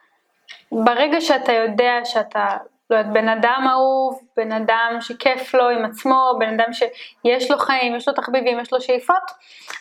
ברגע 0.71 1.21
שאתה 1.21 1.51
יודע 1.51 1.93
שאתה 2.03 2.47
לא 2.91 2.95
יודעת, 2.95 3.13
בן 3.13 3.29
אדם 3.29 3.65
אהוב, 3.69 4.19
בן 4.37 4.51
אדם 4.51 4.97
שכיף 5.01 5.53
לו 5.53 5.69
עם 5.69 5.85
עצמו, 5.85 6.33
בן 6.39 6.59
אדם 6.59 6.73
שיש 6.73 7.51
לו 7.51 7.57
חיים, 7.57 7.95
יש 7.95 8.07
לו 8.07 8.13
תחביבים, 8.13 8.59
יש 8.59 8.73
לו 8.73 8.81
שאיפות, 8.81 9.23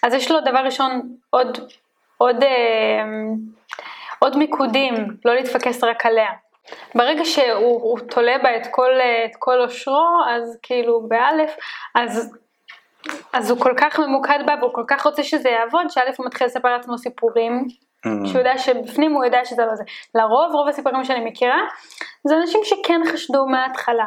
אז 0.03 0.14
יש 0.14 0.31
לו 0.31 0.40
דבר 0.40 0.59
ראשון 0.59 1.16
עוד, 1.31 1.59
עוד, 2.18 2.42
אה, 2.42 3.05
עוד 4.18 4.37
מיקודים, 4.37 4.94
לא 5.25 5.35
להתפקס 5.35 5.85
רק 5.85 6.07
עליה. 6.07 6.31
ברגע 6.94 7.25
שהוא 7.25 7.99
תולה 7.99 8.38
בה 8.42 8.57
את 8.57 8.66
כל, 8.70 8.90
את 9.25 9.37
אושרו, 9.61 10.09
אז 10.29 10.59
כאילו 10.62 11.09
באלף, 11.09 11.57
אז, 11.94 12.37
אז 13.33 13.51
הוא 13.51 13.61
כל 13.61 13.75
כך 13.77 13.99
ממוקד 13.99 14.38
בה 14.46 14.55
והוא 14.61 14.75
כל 14.75 14.85
כך 14.88 15.07
רוצה 15.07 15.23
שזה 15.23 15.49
יעבוד, 15.49 15.90
שא' 15.90 16.01
הוא 16.18 16.27
מתחיל 16.27 16.46
לספר 16.46 16.68
לעצמו 16.68 16.99
סיפורים. 16.99 17.68
שהוא 18.03 18.39
יודע 18.39 18.59
שבפנים 18.59 19.13
הוא 19.13 19.25
יודע 19.25 19.45
שזה 19.45 19.63
לא 19.67 19.75
זה. 19.75 19.85
לרוב, 20.15 20.55
רוב 20.55 20.69
הסיפורים 20.69 21.05
שאני 21.05 21.31
מכירה, 21.31 21.61
זה 22.25 22.37
אנשים 22.37 22.61
שכן 22.65 23.01
חשדו 23.13 23.47
מההתחלה. 23.47 24.07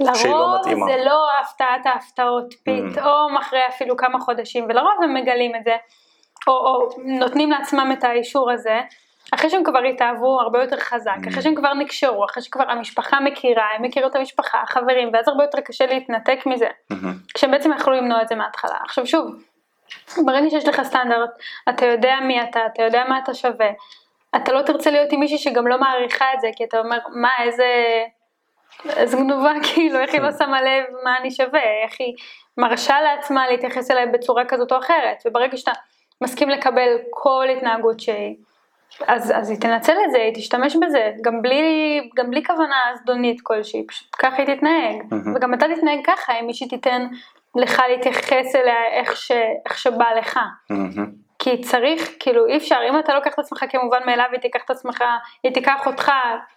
לא 0.00 0.12
לרוב 0.24 0.66
לא 0.66 0.86
זה 0.86 1.04
לא 1.04 1.26
הפתעת 1.40 1.86
ההפתעות, 1.86 2.52
mm. 2.52 2.56
פתאום 2.64 3.36
אחרי 3.36 3.60
אפילו 3.68 3.96
כמה 3.96 4.20
חודשים, 4.20 4.64
ולרוב 4.68 5.02
הם 5.02 5.14
מגלים 5.14 5.52
את 5.56 5.64
זה, 5.64 5.76
או, 6.48 6.52
או 6.52 6.88
נותנים 7.04 7.50
לעצמם 7.50 7.90
את 7.98 8.04
האישור 8.04 8.50
הזה, 8.50 8.80
אחרי 9.34 9.50
שהם 9.50 9.64
כבר 9.64 9.78
התאהבו 9.78 10.40
הרבה 10.40 10.62
יותר 10.62 10.76
חזק, 10.76 11.16
mm. 11.24 11.28
אחרי 11.28 11.42
שהם 11.42 11.54
כבר 11.54 11.74
נקשרו, 11.74 12.24
אחרי 12.24 12.42
שכבר 12.42 12.70
המשפחה 12.70 13.20
מכירה, 13.20 13.64
הם 13.76 13.82
מכירו 13.82 14.08
את 14.08 14.16
המשפחה, 14.16 14.62
החברים, 14.62 15.10
ואז 15.12 15.28
הרבה 15.28 15.44
יותר 15.44 15.60
קשה 15.60 15.86
להתנתק 15.86 16.46
מזה, 16.46 16.68
mm-hmm. 16.92 17.34
כשהם 17.34 17.50
בעצם 17.50 17.72
יכלו 17.72 17.92
למנוע 17.94 18.22
את 18.22 18.28
זה 18.28 18.34
מההתחלה. 18.34 18.78
עכשיו 18.84 19.06
שוב, 19.06 19.26
ברגע 20.26 20.50
שיש 20.50 20.68
לך 20.68 20.82
סטנדרט, 20.82 21.30
אתה 21.68 21.86
יודע 21.86 22.16
מי 22.22 22.42
אתה, 22.42 22.60
אתה 22.66 22.82
יודע 22.82 23.04
מה 23.08 23.18
אתה 23.18 23.34
שווה, 23.34 23.70
אתה 24.36 24.52
לא 24.52 24.62
תרצה 24.62 24.90
להיות 24.90 25.12
עם 25.12 25.20
מישהי 25.20 25.38
שגם 25.38 25.66
לא 25.66 25.80
מעריכה 25.80 26.34
את 26.34 26.40
זה, 26.40 26.48
כי 26.56 26.64
אתה 26.64 26.78
אומר, 26.78 26.98
מה, 27.14 27.30
איזה, 27.42 27.64
איזה 28.96 29.16
גנובה, 29.16 29.52
כאילו, 29.72 29.98
איך 29.98 30.14
היא 30.14 30.20
לא 30.20 30.32
שמה 30.38 30.62
לב 30.62 30.84
מה 31.04 31.18
אני 31.18 31.30
שווה, 31.30 31.82
איך 31.84 31.92
היא 31.98 32.14
מרשה 32.58 33.00
לעצמה 33.00 33.48
להתייחס 33.48 33.90
אליי 33.90 34.06
בצורה 34.06 34.44
כזאת 34.44 34.72
או 34.72 34.78
אחרת, 34.78 35.22
וברגע 35.26 35.56
שאתה 35.56 35.72
מסכים 36.20 36.48
לקבל 36.50 36.98
כל 37.10 37.46
התנהגות 37.56 38.00
שהיא, 38.00 38.36
אז, 39.06 39.32
אז 39.36 39.50
היא 39.50 39.60
תנצל 39.60 39.96
את 40.06 40.10
זה, 40.10 40.18
היא 40.18 40.34
תשתמש 40.34 40.76
בזה, 40.76 41.12
גם 41.20 41.42
בלי, 41.42 42.00
גם 42.16 42.30
בלי 42.30 42.44
כוונה 42.44 42.80
זדונית 43.02 43.40
כלשהי, 43.42 43.86
פשוט 43.86 44.08
ככה 44.18 44.36
היא 44.36 44.56
תתנהג, 44.56 45.00
mm-hmm. 45.00 45.36
וגם 45.36 45.54
אתה 45.54 45.66
תתנהג 45.76 45.98
ככה, 46.06 46.32
אם 46.40 46.46
מישהי 46.46 46.68
תיתן 46.68 47.06
לך 47.56 47.82
להתייחס 47.88 48.56
אליה 48.56 48.84
איך, 48.92 49.16
ש, 49.16 49.32
איך 49.66 49.78
שבא 49.78 50.12
לך. 50.18 50.36
Mm-hmm. 50.72 51.22
כי 51.38 51.60
צריך, 51.60 52.10
כאילו 52.20 52.46
אי 52.46 52.56
אפשר, 52.56 52.78
אם 52.88 52.98
אתה 52.98 53.14
לוקח 53.14 53.34
את 53.34 53.38
עצמך 53.38 53.64
כמובן 53.68 53.98
מאליו, 54.06 54.26
היא 54.32 54.40
תיקח 54.40 54.60
את 54.64 54.70
עצמך, 54.70 55.04
היא 55.42 55.54
תיקח 55.54 55.86
אותך 55.86 56.12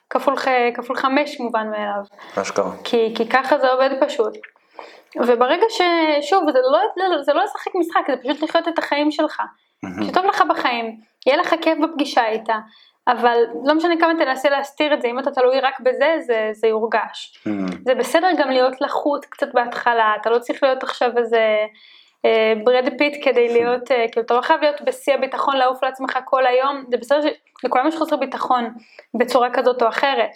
כפול, 0.09 0.35
כפול 0.75 0.95
חמש 0.95 1.39
מובן 1.39 1.67
מאליו. 1.71 2.03
אשכרה. 2.41 2.71
כי, 2.83 3.13
כי 3.17 3.29
ככה 3.29 3.57
זה 3.57 3.71
עובד 3.71 3.89
פשוט. 4.01 4.37
וברגע 5.17 5.65
ש... 5.69 5.81
שוב, 6.21 6.51
זה 6.51 6.59
לא, 6.71 7.21
זה 7.21 7.33
לא 7.33 7.43
לשחק 7.43 7.71
משחק, 7.75 8.01
זה 8.07 8.17
פשוט 8.17 8.43
לחיות 8.43 8.67
את 8.67 8.79
החיים 8.79 9.11
שלך. 9.11 9.39
Mm-hmm. 9.39 10.05
שטוב 10.05 10.25
לך 10.25 10.43
בחיים, 10.49 10.97
יהיה 11.25 11.37
לך 11.37 11.55
כיף 11.61 11.77
בפגישה 11.83 12.27
איתה, 12.27 12.55
אבל 13.07 13.37
לא 13.63 13.75
משנה 13.75 13.93
כמה 13.99 14.13
תנסה 14.19 14.49
להסתיר 14.49 14.93
את 14.93 15.01
זה, 15.01 15.07
אם 15.07 15.19
אתה 15.19 15.31
תלוי 15.31 15.59
רק 15.59 15.79
בזה, 15.79 16.15
זה, 16.19 16.49
זה 16.53 16.67
יורגש. 16.67 17.39
Mm. 17.47 17.49
זה 17.85 17.95
בסדר 17.95 18.27
גם 18.37 18.49
להיות 18.49 18.81
לחוץ 18.81 19.25
קצת 19.25 19.53
בהתחלה, 19.53 20.13
אתה 20.21 20.29
לא 20.29 20.39
צריך 20.39 20.63
להיות 20.63 20.83
עכשיו 20.83 21.17
איזה 21.17 21.57
אה, 22.25 22.53
ברד 22.63 22.89
פיט 22.97 23.25
כדי 23.25 23.53
להיות, 23.53 23.91
אה, 23.91 24.05
כאילו 24.11 24.25
אתה 24.25 24.33
לא 24.33 24.41
חייב 24.41 24.61
להיות 24.61 24.81
בשיא 24.81 25.13
הביטחון, 25.13 25.57
לעוף 25.57 25.83
על 25.83 25.92
עצמך 25.92 26.19
כל 26.25 26.47
היום, 26.47 26.83
זה 26.89 26.97
בסדר 26.97 27.19
שלכולם 27.61 27.87
יש 27.87 27.95
חוסר 27.95 28.15
ביטחון 28.15 28.69
בצורה 29.13 29.49
כזאת 29.53 29.81
או 29.81 29.87
אחרת. 29.87 30.31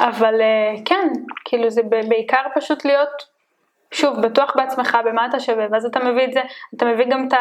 אבל 0.00 0.40
אה, 0.40 0.74
כן, 0.84 1.08
כאילו 1.44 1.70
זה 1.70 1.82
בעיקר 2.08 2.42
פשוט 2.54 2.84
להיות, 2.84 3.32
שוב, 3.90 4.20
בטוח 4.20 4.56
בעצמך, 4.56 4.98
במה 5.04 5.26
אתה 5.26 5.40
שווה, 5.40 5.66
ואז 5.70 5.84
אתה 5.84 6.00
מביא 6.04 6.24
את 6.24 6.32
זה, 6.32 6.40
אתה 6.76 6.84
מביא 6.84 7.04
גם 7.10 7.28
את 7.28 7.32
ה... 7.32 7.38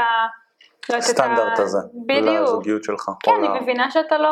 הסטנדרט 0.90 1.60
הזה, 1.60 1.80
בדיוק. 2.06 2.44
לזוגיות 2.44 2.84
שלך. 2.84 3.12
כן, 3.24 3.32
אני 3.40 3.60
מבינה 3.60 3.92
שאתה 3.92 4.18
לא, 4.18 4.30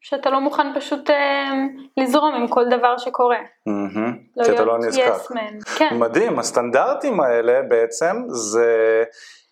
שאתה 0.00 0.30
לא 0.30 0.40
מוכן 0.40 0.66
פשוט 0.76 1.10
אה, 1.10 1.52
לזרום 1.96 2.34
עם 2.34 2.48
כל 2.48 2.64
דבר 2.70 2.98
שקורה. 2.98 3.38
Mm-hmm, 3.38 4.10
לא 4.36 4.44
שאתה 4.44 4.64
לא 4.64 4.78
נזקק. 4.78 5.12
Yes 5.30 5.78
כן. 5.78 5.98
מדהים, 5.98 6.38
הסטנדרטים 6.38 7.20
האלה 7.20 7.62
בעצם 7.68 8.22
זה, 8.28 9.04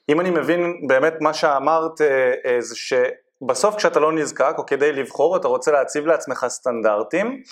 אם 0.08 0.20
אני 0.20 0.30
מבין 0.30 0.86
באמת 0.88 1.14
מה 1.20 1.34
שאמרת, 1.34 2.00
אה, 2.00 2.34
אה, 2.46 2.60
זה 2.60 2.74
שבסוף 2.76 3.76
כשאתה 3.76 4.00
לא 4.00 4.12
נזקק 4.12 4.54
או 4.58 4.66
כדי 4.66 4.92
לבחור 4.92 5.36
אתה 5.36 5.48
רוצה 5.48 5.72
להציב 5.72 6.06
לעצמך 6.06 6.46
סטנדרטים. 6.48 7.42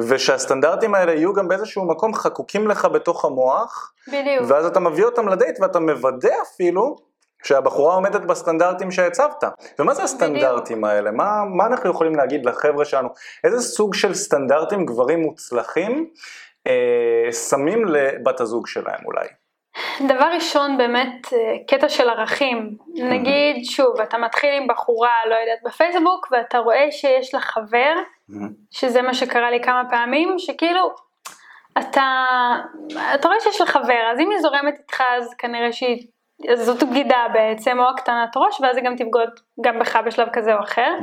ושהסטנדרטים 0.00 0.94
האלה 0.94 1.12
יהיו 1.12 1.32
גם 1.32 1.48
באיזשהו 1.48 1.88
מקום 1.88 2.14
חקוקים 2.14 2.68
לך 2.68 2.84
בתוך 2.84 3.24
המוח, 3.24 3.92
בדיוק, 4.08 4.44
ואז 4.48 4.66
אתה 4.66 4.80
מביא 4.80 5.04
אותם 5.04 5.28
לדייט 5.28 5.60
ואתה 5.60 5.80
מוודא 5.80 6.34
אפילו 6.42 6.96
שהבחורה 7.42 7.94
עומדת 7.94 8.20
בסטנדרטים 8.20 8.90
שהצבת. 8.90 9.44
ומה 9.78 9.94
זה 9.94 10.02
הסטנדרטים 10.02 10.76
בדיוק. 10.76 10.90
האלה? 10.92 11.10
מה, 11.10 11.44
מה 11.56 11.66
אנחנו 11.66 11.90
יכולים 11.90 12.14
להגיד 12.14 12.46
לחבר'ה 12.46 12.84
שלנו? 12.84 13.08
איזה 13.44 13.60
סוג 13.60 13.94
של 13.94 14.14
סטנדרטים 14.14 14.86
גברים 14.86 15.20
מוצלחים 15.20 16.10
אה, 16.66 17.32
שמים 17.32 17.84
לבת 17.84 18.40
הזוג 18.40 18.66
שלהם 18.66 19.00
אולי? 19.04 19.28
דבר 20.08 20.30
ראשון 20.34 20.76
באמת 20.76 21.32
אה, 21.32 21.38
קטע 21.66 21.88
של 21.88 22.08
ערכים, 22.08 22.76
נגיד 22.94 23.64
שוב 23.64 24.00
אתה 24.00 24.18
מתחיל 24.18 24.50
עם 24.52 24.66
בחורה 24.68 25.10
לא 25.30 25.34
יודעת 25.34 25.58
בפייסבוק 25.64 26.28
ואתה 26.30 26.58
רואה 26.58 26.86
שיש 26.90 27.34
לה 27.34 27.40
חבר, 27.40 27.94
שזה 28.70 29.02
מה 29.02 29.14
שקרה 29.14 29.50
לי 29.50 29.62
כמה 29.62 29.82
פעמים, 29.90 30.34
שכאילו 30.38 30.94
אתה, 31.78 32.02
אתה 33.14 33.28
רואה 33.28 33.40
שיש 33.40 33.60
לה 33.60 33.66
חבר 33.66 34.10
אז 34.12 34.20
אם 34.20 34.30
היא 34.30 34.40
זורמת 34.40 34.78
איתך 34.78 35.02
אז 35.18 35.34
כנראה 35.38 35.72
שהיא 35.72 36.06
זאת 36.54 36.82
בגידה 36.82 37.26
בעצם, 37.32 37.78
או 37.78 37.84
הקטנת 37.88 38.36
ראש, 38.36 38.60
ואז 38.60 38.76
היא 38.76 38.84
גם 38.84 38.96
תבגוד 38.96 39.28
גם 39.60 39.78
בך 39.78 39.96
בשלב 39.96 40.28
כזה 40.32 40.54
או 40.54 40.60
אחר. 40.60 40.94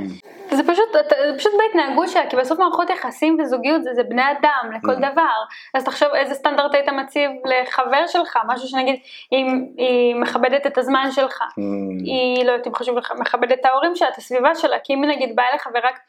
זה 0.52 0.64
פשוט, 0.64 0.94
זה 1.32 1.38
פשוט 1.38 1.52
בהתנהגות 1.58 2.10
שלה, 2.10 2.30
כי 2.30 2.36
בסוף 2.36 2.60
מערכות 2.60 2.90
יחסים 2.90 3.38
וזוגיות 3.40 3.84
זה, 3.84 3.94
זה 3.94 4.04
בני 4.04 4.32
אדם 4.32 4.72
לכל 4.76 4.96
דבר. 4.96 5.36
אז 5.74 5.84
תחשוב 5.84 6.10
איזה 6.14 6.34
סטנדרט 6.34 6.74
היית 6.74 6.90
מציב 6.90 7.32
לחבר 7.46 8.08
שלך, 8.08 8.38
משהו 8.48 8.68
שנגיד, 8.68 8.96
אם 9.32 9.66
היא 9.78 10.16
מכבדת 10.16 10.68
את 10.68 10.78
הזמן 10.78 11.12
שלך, 11.12 11.44
היא 12.06 12.46
לא 12.46 12.52
יודעת 12.52 12.68
אם 12.68 12.76
חשוב 12.76 12.98
לך, 12.98 13.14
מכבדת 13.20 13.60
את 13.60 13.66
ההורים 13.66 13.96
שלה, 13.96 14.10
את 14.10 14.18
הסביבה 14.18 14.56
שלה, 14.56 14.80
כי 14.84 14.94
אם 14.94 15.06
נגיד 15.06 15.36
באה 15.36 15.56
לך 15.56 15.68
ורק 15.74 16.00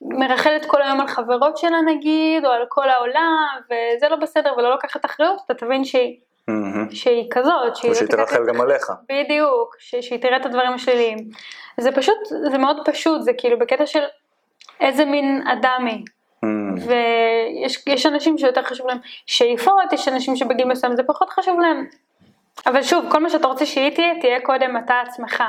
מרחלת 0.00 0.66
כל 0.66 0.82
היום 0.82 1.00
על 1.00 1.06
חברות 1.06 1.56
שלה 1.56 1.80
נגיד, 1.80 2.46
או 2.46 2.50
על 2.50 2.64
כל 2.68 2.88
העולם, 2.88 3.46
וזה 3.66 4.08
לא 4.08 4.16
בסדר 4.16 4.54
ולא 4.56 4.70
לוקחת 4.70 5.04
אחריות, 5.04 5.40
אתה 5.44 5.54
תבין 5.54 5.84
שהיא... 5.84 6.16
שהיא 6.90 7.26
כזאת, 7.30 7.76
שהיא 7.76 7.92
לא 8.02 8.06
תרחל 8.06 8.46
גם 8.48 8.60
עליך. 8.60 8.92
בדיוק, 9.08 9.76
שהיא 9.78 10.20
תראה 10.20 10.36
את 10.36 10.46
הדברים 10.46 10.72
השליליים. 10.72 11.18
זה 11.80 11.92
פשוט, 11.92 12.18
זה 12.50 12.58
מאוד 12.58 12.76
פשוט, 12.84 13.22
זה 13.22 13.32
כאילו 13.38 13.58
בקטע 13.58 13.86
של 13.86 14.02
איזה 14.80 15.04
מין 15.04 15.42
אדם 15.46 15.86
היא. 15.86 16.04
ויש 17.86 18.06
אנשים 18.06 18.38
שיותר 18.38 18.62
חשוב 18.62 18.86
להם 18.86 18.98
שאיפות, 19.26 19.92
יש 19.92 20.08
אנשים 20.08 20.36
שבגיל 20.36 20.66
מסוים 20.66 20.96
זה 20.96 21.02
פחות 21.02 21.30
חשוב 21.30 21.60
להם. 21.60 21.86
אבל 22.66 22.82
שוב, 22.82 23.04
כל 23.10 23.20
מה 23.20 23.30
שאתה 23.30 23.46
רוצה 23.46 23.66
שהיא 23.66 23.94
תהיה, 23.94 24.20
תהיה 24.20 24.40
קודם 24.40 24.76
אתה 24.84 24.94
עצמך. 25.06 25.42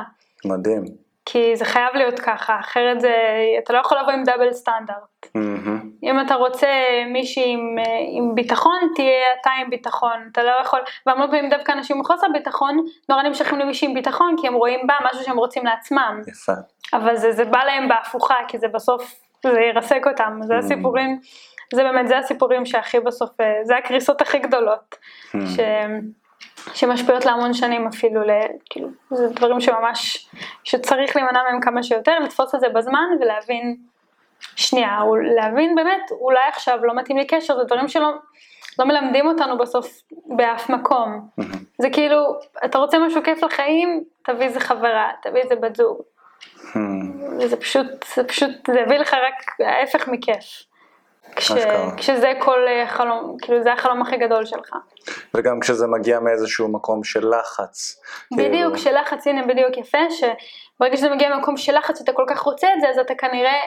מדהים. 0.46 1.07
כי 1.30 1.56
זה 1.56 1.66
חייב 1.66 1.90
להיות 1.94 2.20
ככה, 2.20 2.60
אחרת 2.60 3.02
זה, 3.02 3.14
אתה 3.64 3.74
לא 3.74 3.80
יכול 3.80 3.98
לבוא 3.98 4.12
עם 4.12 4.24
דאבל 4.24 4.54
סטנדרט. 4.54 5.26
Mm-hmm. 5.26 5.88
אם 6.04 6.20
אתה 6.26 6.36
רוצה 6.36 6.68
מישהי 7.14 7.54
עם, 7.54 7.76
עם 8.18 8.36
ביטחון, 8.36 8.80
תהיה 8.96 9.26
אתה 9.42 9.50
עם 9.62 9.70
ביטחון, 9.70 10.30
אתה 10.32 10.44
לא 10.44 10.52
יכול, 10.62 10.80
והמון 11.06 11.28
פעמים 11.32 11.50
דווקא 11.50 11.72
אנשים 11.72 11.98
עם 11.98 12.04
חוסר 12.04 12.28
ביטחון, 12.34 12.86
נורא 13.10 13.24
נמשכים 13.24 13.60
למישהי 13.60 13.88
עם 13.88 13.94
ביטחון, 13.94 14.36
כי 14.42 14.48
הם 14.48 14.54
רואים 14.54 14.88
בה 14.88 14.94
משהו 15.06 15.24
שהם 15.24 15.38
רוצים 15.38 15.66
לעצמם. 15.66 16.22
יפה. 16.28 16.52
אבל 16.94 17.16
זה, 17.16 17.32
זה 17.32 17.46
בא 17.46 17.64
להם 17.64 17.88
בהפוכה, 17.88 18.36
כי 18.48 18.58
זה 18.58 18.68
בסוף, 18.68 19.16
זה 19.44 19.60
ירסק 19.74 20.08
אותם, 20.08 20.40
זה 20.42 20.54
mm-hmm. 20.54 20.58
הסיפורים, 20.58 21.20
זה 21.74 21.84
באמת, 21.84 22.08
זה 22.08 22.18
הסיפורים 22.18 22.66
שהכי 22.66 23.00
בסוף, 23.00 23.42
אה, 23.42 23.60
זה 23.64 23.78
הקריסות 23.78 24.22
הכי 24.22 24.40
גדולות. 24.40 24.96
Mm-hmm. 24.96 25.40
ש... 25.56 25.60
שמשפיעות 26.74 27.26
להמון 27.26 27.54
שנים 27.54 27.88
אפילו, 27.88 28.22
כאילו, 28.70 28.90
זה 29.12 29.28
דברים 29.28 29.62
שממש, 29.62 30.30
שצריך 30.64 31.16
להימנע 31.16 31.44
מהם 31.44 31.62
כמה 31.62 31.84
שיותר, 31.84 32.20
לתפוס 32.20 32.56
את 32.56 32.60
זה 32.60 32.70
בזמן 32.70 33.06
ולהבין, 33.22 33.78
שנייה, 34.56 35.00
להבין 35.36 35.76
באמת, 35.76 36.12
אולי 36.12 36.48
עכשיו 36.48 36.86
לא 36.86 36.96
מתאים 36.96 37.18
לי 37.18 37.28
קשר, 37.28 37.58
זה 37.58 37.64
דברים 37.64 37.88
שלא 37.88 38.14
לא 38.80 38.86
מלמדים 38.86 39.28
אותנו 39.28 39.58
בסוף 39.58 40.02
באף 40.26 40.70
מקום. 40.70 41.28
זה 41.78 41.90
כאילו, 41.90 42.40
אתה 42.66 42.78
רוצה 42.78 43.00
משהו 43.00 43.24
כיף 43.24 43.44
לחיים, 43.44 44.04
תביא 44.26 44.46
איזה 44.46 44.60
חברה, 44.60 45.10
תביא 45.22 45.42
איזה 45.42 45.56
בת 45.56 45.76
זוג. 45.76 46.02
זה 47.46 47.58
פשוט, 47.58 47.88
זה 48.16 48.24
פשוט, 48.24 48.52
זה 48.68 48.80
יביא 48.80 48.98
לך 48.98 49.14
רק 49.14 49.60
ההפך 49.60 50.08
מכיף. 50.08 50.64
כש, 51.36 51.52
כשזה 51.98 52.34
כל 52.40 52.68
אה, 52.68 52.88
חלום, 52.88 53.38
כאילו 53.42 53.64
זה 53.64 53.74
החלום 53.74 54.02
הכי 54.02 54.18
גדול 54.18 54.46
שלך. 54.46 54.70
וגם 55.34 55.60
כשזה 55.60 55.88
מגיע 55.88 56.20
מאיזשהו 56.20 56.68
מקום 56.68 57.04
של 57.04 57.30
לחץ. 57.30 58.02
בדיוק, 58.32 58.52
כאילו... 58.52 58.78
של 58.78 59.02
לחץ, 59.02 59.28
הנה 59.28 59.48
בדיוק 59.48 59.78
יפה, 59.78 59.98
שברגע 60.10 60.98
שזה 60.98 61.10
מגיע 61.10 61.36
ממקום 61.36 61.58
של 61.58 61.78
לחץ 61.78 62.00
ואתה 62.00 62.14
כל 62.14 62.26
כך 62.30 62.40
רוצה 62.40 62.68
את 62.76 62.82
זה, 62.82 62.90
אז 62.90 62.98
אתה 62.98 63.16
כנראה 63.16 63.60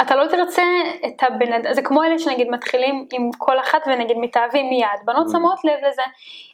אתה 0.00 0.16
לא 0.16 0.26
תרצה 0.26 0.62
את 1.06 1.22
הבן 1.22 1.52
אדם, 1.52 1.72
זה 1.72 1.82
כמו 1.82 2.02
אלה 2.02 2.18
שנגיד 2.18 2.48
מתחילים 2.50 3.06
עם 3.12 3.30
כל 3.38 3.60
אחת 3.60 3.82
ונגיד 3.86 4.16
מתאהבים 4.20 4.68
מיד, 4.70 5.00
בנות 5.04 5.26
mm. 5.26 5.32
שמות 5.32 5.64
לב 5.64 5.88
לזה, 5.88 6.02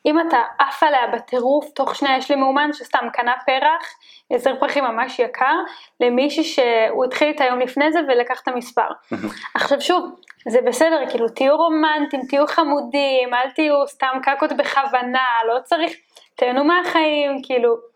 אם 0.07 0.21
אתה 0.21 0.43
עף 0.59 0.83
עליה 0.83 1.07
בטירוף, 1.07 1.71
תוך 1.75 1.95
שנייה 1.95 2.17
יש 2.17 2.31
לי 2.31 2.37
מאומן 2.37 2.73
שסתם 2.73 3.07
קנה 3.13 3.33
פרח, 3.47 3.95
עשר 4.31 4.57
פרחים 4.61 4.85
ממש 4.85 5.19
יקר, 5.19 5.55
למישהי 6.01 6.45
שהוא 6.45 7.05
התחיל 7.05 7.29
איתה 7.29 7.45
יום 7.45 7.61
לפני 7.61 7.93
זה 7.93 8.01
ולקח 8.09 8.41
את 8.43 8.49
המספר. 8.49 8.89
עכשיו 9.55 9.81
שוב, 9.81 10.05
זה 10.49 10.61
בסדר, 10.61 11.11
כאילו 11.11 11.29
תהיו 11.29 11.57
רומנטיים, 11.57 12.23
תהיו 12.29 12.47
חמודים, 12.47 13.35
אל 13.35 13.51
תהיו 13.51 13.87
סתם 13.87 14.19
קקות 14.23 14.53
בכוונה, 14.53 15.27
לא 15.49 15.61
צריך, 15.65 15.93
תהנו 16.37 16.65
מהחיים, 16.65 17.43
כאילו. 17.43 17.94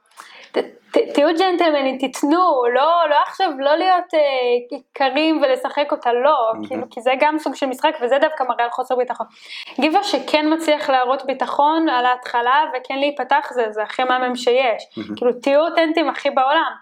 תהיו 0.90 1.28
ג'נטלמנים, 1.38 1.98
תיתנו, 1.98 2.62
לא, 2.74 3.08
לא 3.10 3.16
עכשיו 3.26 3.50
לא 3.58 3.76
להיות 3.76 4.14
אה, 4.14 4.78
קרים 4.92 5.42
ולשחק 5.42 5.92
אותה, 5.92 6.12
לא, 6.12 6.52
mm-hmm. 6.52 6.68
כאילו, 6.68 6.82
כי 6.90 7.00
זה 7.00 7.10
גם 7.20 7.38
סוג 7.38 7.54
של 7.54 7.66
משחק 7.66 7.94
וזה 8.02 8.18
דווקא 8.20 8.44
מראה 8.44 8.64
על 8.64 8.70
חוסר 8.70 8.96
ביטחון. 8.96 9.26
גבר 9.80 10.02
שכן 10.02 10.52
מצליח 10.52 10.90
להראות 10.90 11.26
ביטחון 11.26 11.88
על 11.88 12.06
ההתחלה 12.06 12.64
וכן 12.74 12.98
להיפתח 12.98 13.48
זה, 13.50 13.66
זה 13.70 13.82
הכי 13.82 14.04
מהמם 14.04 14.36
שיש, 14.36 14.82
mm-hmm. 14.82 15.16
כאילו 15.16 15.32
תהיו 15.32 15.60
אותנטיים 15.60 16.08
הכי 16.08 16.30
בעולם. 16.30 16.72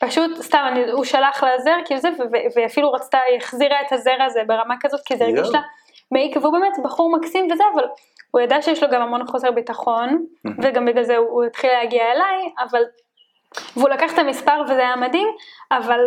פשוט 0.00 0.30
סתם, 0.40 0.64
אני, 0.68 0.90
הוא 0.90 1.04
שלח 1.04 1.42
לה 1.42 1.58
זר, 1.58 1.76
כאילו 1.84 2.00
זה, 2.00 2.08
ואפילו 2.56 2.92
רצתה, 2.92 3.18
היא 3.28 3.36
החזירה 3.36 3.80
את 3.86 3.92
הזר 3.92 4.22
הזה 4.26 4.40
ברמה 4.46 4.74
כזאת, 4.80 5.00
כי 5.04 5.16
זה 5.16 5.24
הרגיש 5.24 5.48
לה 5.52 5.60
מעיק, 6.12 6.36
והוא 6.36 6.52
באמת 6.52 6.72
בחור 6.84 7.16
מקסים 7.16 7.48
וזה, 7.50 7.64
אבל 7.74 7.84
הוא 8.30 8.40
ידע 8.40 8.62
שיש 8.62 8.82
לו 8.82 8.88
גם 8.90 9.02
המון 9.02 9.26
חוסר 9.26 9.50
ביטחון, 9.50 10.08
mm-hmm. 10.08 10.50
וגם 10.62 10.86
בגלל 10.86 11.04
זה 11.04 11.16
הוא, 11.16 11.28
הוא 11.28 11.44
התחיל 11.44 11.70
להגיע 11.70 12.12
אליי, 12.12 12.52
אבל 12.58 12.82
והוא 13.76 13.88
לקח 13.88 14.14
את 14.14 14.18
המספר 14.18 14.62
וזה 14.64 14.80
היה 14.80 14.96
מדהים, 14.96 15.28
אבל 15.72 16.00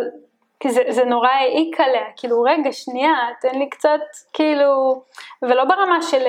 זה, 0.68 0.82
זה 0.90 1.06
נורא 1.06 1.30
העיק 1.30 1.80
עליה, 1.80 2.06
כאילו 2.18 2.42
רגע 2.42 2.72
שנייה, 2.72 3.14
תן 3.42 3.60
לי 3.60 3.70
קצת, 3.70 4.02
כאילו, 4.34 5.04
ולא 5.42 5.64
ברמה 5.64 6.02
של 6.02 6.24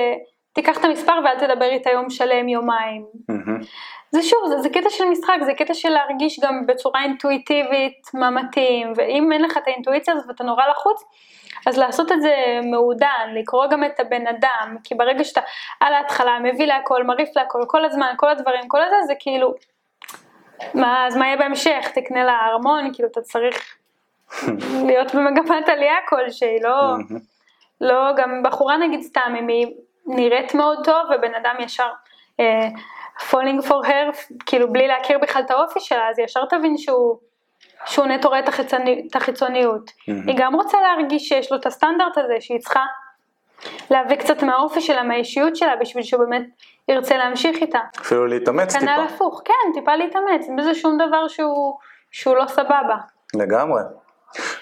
תיקח 0.53 0.77
את 0.79 0.85
המספר 0.85 1.13
ואל 1.23 1.39
תדבר 1.39 1.65
איתה 1.65 1.89
יום 1.89 2.09
שלם, 2.09 2.47
יומיים. 2.47 3.05
Mm-hmm. 3.31 3.65
זה 4.11 4.23
שוב, 4.23 4.39
זה, 4.47 4.57
זה 4.57 4.69
קטע 4.69 4.89
של 4.89 5.05
משחק, 5.05 5.37
זה 5.45 5.53
קטע 5.53 5.73
של 5.73 5.89
להרגיש 5.89 6.39
גם 6.39 6.65
בצורה 6.65 7.03
אינטואיטיבית 7.03 8.09
מה 8.13 8.29
מתאים, 8.29 8.93
ואם 8.95 9.31
אין 9.31 9.41
לך 9.41 9.57
את 9.57 9.63
האינטואיציה 9.67 10.13
הזאת 10.13 10.25
ואתה 10.27 10.43
נורא 10.43 10.63
לחוץ, 10.67 11.03
אז 11.67 11.77
לעשות 11.77 12.11
את 12.11 12.21
זה 12.21 12.35
מעודן, 12.71 13.33
לקרוא 13.33 13.67
גם 13.67 13.83
את 13.83 13.99
הבן 13.99 14.27
אדם, 14.27 14.77
כי 14.83 14.95
ברגע 14.95 15.23
שאתה 15.23 15.41
על 15.79 15.93
ההתחלה 15.93 16.39
מביא 16.43 16.65
להכל, 16.65 17.03
מרעיף 17.03 17.29
להכל, 17.35 17.59
כל 17.67 17.85
הזמן, 17.85 18.13
כל 18.17 18.29
הדברים, 18.29 18.67
כל 18.67 18.83
הזה, 18.83 18.95
זה 19.07 19.13
כאילו, 19.19 19.53
מה, 20.73 21.07
אז 21.07 21.17
מה 21.17 21.25
יהיה 21.25 21.37
בהמשך? 21.37 21.87
תקנה 21.95 22.23
לה 22.23 22.37
ארמון, 22.47 22.93
כאילו 22.93 23.09
אתה 23.11 23.21
צריך 23.21 23.75
להיות 24.85 25.15
במגמת 25.15 25.69
עלייה 25.69 25.95
כלשהי, 26.09 26.59
לא, 26.61 26.95
לא, 27.81 28.15
גם 28.17 28.43
בחורה 28.43 28.77
נגיד 28.77 29.01
סתם, 29.01 29.33
אם 29.39 29.47
היא 29.47 29.67
נראית 30.05 30.53
מאוד 30.53 30.77
טוב 30.83 31.05
ובן 31.15 31.35
אדם 31.35 31.55
ישר 31.59 31.89
uh, 32.41 32.43
falling 33.29 33.67
for 33.67 33.87
her, 33.87 34.33
כאילו 34.45 34.73
בלי 34.73 34.87
להכיר 34.87 35.17
בכלל 35.17 35.41
את 35.41 35.51
האופי 35.51 35.79
שלה, 35.79 36.09
אז 36.09 36.19
ישר 36.19 36.45
תבין 36.45 36.77
שהוא, 36.77 37.17
שהוא 37.85 38.05
נטו 38.05 38.27
רואה 38.27 38.39
את, 38.39 38.47
החיצוני, 38.47 39.07
את 39.11 39.15
החיצוניות. 39.15 39.91
היא 40.07 40.35
גם 40.37 40.55
רוצה 40.55 40.77
להרגיש 40.81 41.27
שיש 41.27 41.51
לו 41.51 41.57
את 41.57 41.65
הסטנדרט 41.65 42.17
הזה, 42.17 42.35
שהיא 42.39 42.59
צריכה 42.59 42.83
להביא 43.89 44.15
קצת 44.15 44.43
מהאופי 44.43 44.81
שלה, 44.81 45.03
מהאישיות 45.03 45.55
שלה, 45.55 45.75
בשביל 45.81 46.03
שהוא 46.03 46.25
באמת 46.25 46.43
ירצה 46.87 47.17
להמשיך 47.17 47.57
איתה. 47.61 47.79
אפילו 48.01 48.27
להתאמץ 48.27 48.73
טיפה. 48.73 48.85
כנ"ל 48.85 49.05
הפוך, 49.09 49.41
כן, 49.45 49.79
טיפה 49.79 49.95
להתאמץ, 49.95 50.45
אין 50.47 50.55
בזה 50.55 50.75
שום 50.75 50.97
דבר 51.07 51.27
שהוא, 51.27 51.77
שהוא 52.11 52.35
לא 52.35 52.45
סבבה. 52.47 52.95
לגמרי. 53.35 53.81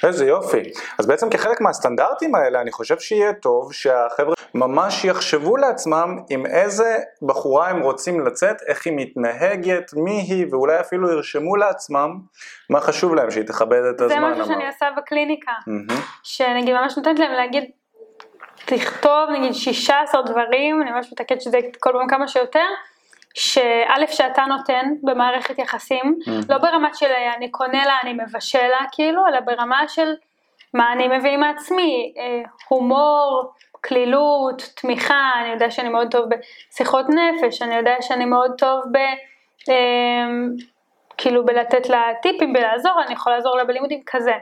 איזה 0.03 0.25
יופי. 0.25 0.63
אז 0.99 1.07
בעצם 1.07 1.29
כחלק 1.29 1.61
מהסטנדרטים 1.61 2.35
האלה 2.35 2.61
אני 2.61 2.71
חושב 2.71 2.99
שיהיה 2.99 3.33
טוב 3.33 3.73
שהחבר'ה 3.73 4.33
ממש 4.53 5.05
יחשבו 5.05 5.57
לעצמם 5.57 6.17
עם 6.29 6.45
איזה 6.45 6.97
בחורה 7.21 7.69
הם 7.69 7.81
רוצים 7.81 8.25
לצאת, 8.25 8.55
איך 8.67 8.85
היא 8.85 8.93
מתנהגת, 8.95 9.93
מי 9.93 10.11
היא, 10.11 10.45
ואולי 10.51 10.79
אפילו 10.79 11.11
ירשמו 11.11 11.55
לעצמם 11.55 12.09
מה 12.69 12.81
חשוב 12.81 13.15
להם, 13.15 13.31
שהיא 13.31 13.43
תכבד 13.43 13.81
את 13.95 14.01
הזמן. 14.01 14.21
זה 14.21 14.27
משהו 14.27 14.45
שאני 14.45 14.67
עושה 14.67 14.85
בקליניקה, 14.97 15.51
שנגיד 16.23 16.73
ממש 16.73 16.97
נותנת 16.97 17.19
להם 17.19 17.31
להגיד 17.31 17.63
תכתוב 18.65 19.29
נגיד 19.29 19.53
16 19.53 20.21
דברים, 20.21 20.81
אני 20.81 20.91
ממש 20.91 21.11
מתעקדת 21.11 21.41
שזה 21.41 21.59
כל 21.79 21.91
פעם 21.93 22.07
כמה 22.07 22.27
שיותר, 22.27 22.65
שא' 23.33 24.07
שאתה 24.07 24.41
נותן 24.41 24.85
במערכת 25.03 25.59
יחסים, 25.59 26.19
mm-hmm. 26.21 26.31
לא 26.49 26.57
ברמה 26.57 26.93
של 26.93 27.11
אני 27.37 27.51
קונה 27.51 27.85
לה, 27.85 27.97
אני 28.03 28.13
מבשל 28.13 28.67
לה 28.67 28.85
כאילו, 28.91 29.27
אלא 29.27 29.39
ברמה 29.39 29.87
של 29.87 30.13
מה 30.73 30.93
אני 30.93 31.07
מביא 31.07 31.37
מעצמי, 31.37 32.13
אה, 32.17 32.41
הומור, 32.67 33.53
קלילות, 33.81 34.61
תמיכה, 34.75 35.31
אני 35.41 35.49
יודע 35.49 35.71
שאני 35.71 35.89
מאוד 35.89 36.11
טוב 36.11 36.25
בשיחות 36.29 37.05
נפש, 37.09 37.61
אני 37.61 37.75
יודע 37.75 37.95
שאני 38.01 38.25
מאוד 38.25 38.51
טוב 38.57 38.81
ב... 38.91 38.97
אה, 39.69 40.27
כאילו 41.17 41.45
בלתת 41.45 41.89
לה 41.89 42.03
טיפים, 42.21 42.53
בלעזור, 42.53 43.01
אני 43.05 43.13
יכולה 43.13 43.35
לעזור 43.35 43.57
לה 43.57 43.63
בלימודים 43.63 44.01
כזה. 44.05 44.33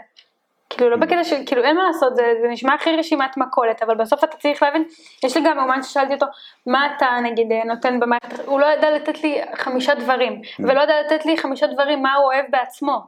כאילו 0.77 0.89
לא 0.89 0.97
בקטע 0.97 1.23
של, 1.23 1.35
כאילו 1.45 1.63
אין 1.63 1.75
מה 1.75 1.83
לעשות, 1.83 2.15
זה, 2.15 2.33
זה 2.41 2.47
נשמע 2.47 2.73
הכי 2.73 2.95
רשימת 2.97 3.37
מכולת, 3.37 3.83
אבל 3.83 3.95
בסוף 3.95 4.23
אתה 4.23 4.37
צריך 4.37 4.63
להבין, 4.63 4.83
יש 5.23 5.37
לי 5.37 5.43
גם 5.45 5.59
אומן 5.59 5.83
ששאלתי 5.83 6.13
אותו, 6.13 6.25
מה 6.67 6.87
אתה 6.97 7.07
נגיד 7.23 7.47
נותן 7.65 7.99
במערכת, 7.99 8.45
הוא 8.45 8.59
לא 8.59 8.65
ידע 8.65 8.91
לתת 8.91 9.23
לי 9.23 9.41
חמישה 9.55 9.95
דברים, 9.95 10.41
ולא 10.59 10.81
ידע 10.81 10.93
לתת 11.05 11.25
לי 11.25 11.37
חמישה 11.37 11.67
דברים 11.67 12.03
מה 12.03 12.15
הוא 12.15 12.25
אוהב 12.25 12.45
בעצמו. 12.49 13.01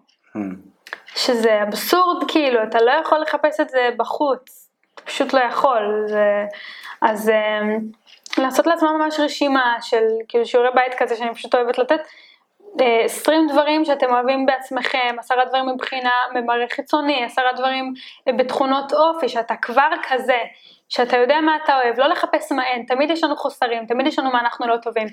שזה 1.15 1.63
אבסורד 1.63 2.32
כאילו, 2.32 2.63
אתה 2.63 2.78
לא 2.82 2.91
יכול 2.91 3.19
לחפש 3.19 3.60
את 3.60 3.69
זה 3.69 3.89
בחוץ, 3.97 4.69
אתה 4.93 5.01
פשוט 5.01 5.34
לא 5.34 5.39
יכול, 5.39 6.04
זה, 6.08 6.45
אז 7.01 7.30
אמ, 7.30 7.80
לעשות 8.38 8.67
לעצמם 8.67 8.89
ממש 8.99 9.19
רשימה 9.19 9.75
של 9.82 10.04
כאילו 10.28 10.45
שיעורי 10.45 10.69
בית 10.75 10.93
כזה 10.97 11.15
שאני 11.15 11.34
פשוט 11.34 11.56
אוהבת 11.56 11.78
לתת, 11.78 11.99
20 12.80 13.48
דברים 13.48 13.86
שאתם 13.86 14.14
אוהבים 14.14 14.46
בעצמכם, 14.46 15.16
עשרה 15.20 15.46
דברים 15.46 15.70
מבחינה, 15.70 16.12
ממראה 16.34 16.66
חיצוני, 16.72 17.24
עשרה 17.24 17.54
דברים 17.54 17.94
בתכונות 18.38 18.94
אופי, 18.94 19.30
שאתה 19.30 19.56
כבר 19.56 19.90
כזה, 20.10 20.38
שאתה 20.90 21.18
יודע 21.18 21.42
מה 21.42 21.58
אתה 21.64 21.76
אוהב, 21.78 22.00
לא 22.00 22.08
לחפש 22.08 22.52
מה 22.52 22.64
אין, 22.68 22.86
תמיד 22.86 23.12
יש 23.12 23.24
לנו 23.24 23.36
חוסרים, 23.36 23.86
תמיד 23.86 24.08
יש 24.08 24.20
לנו 24.20 24.32
מה 24.32 24.40
אנחנו 24.40 24.68
לא 24.68 24.78
טובים. 24.78 25.08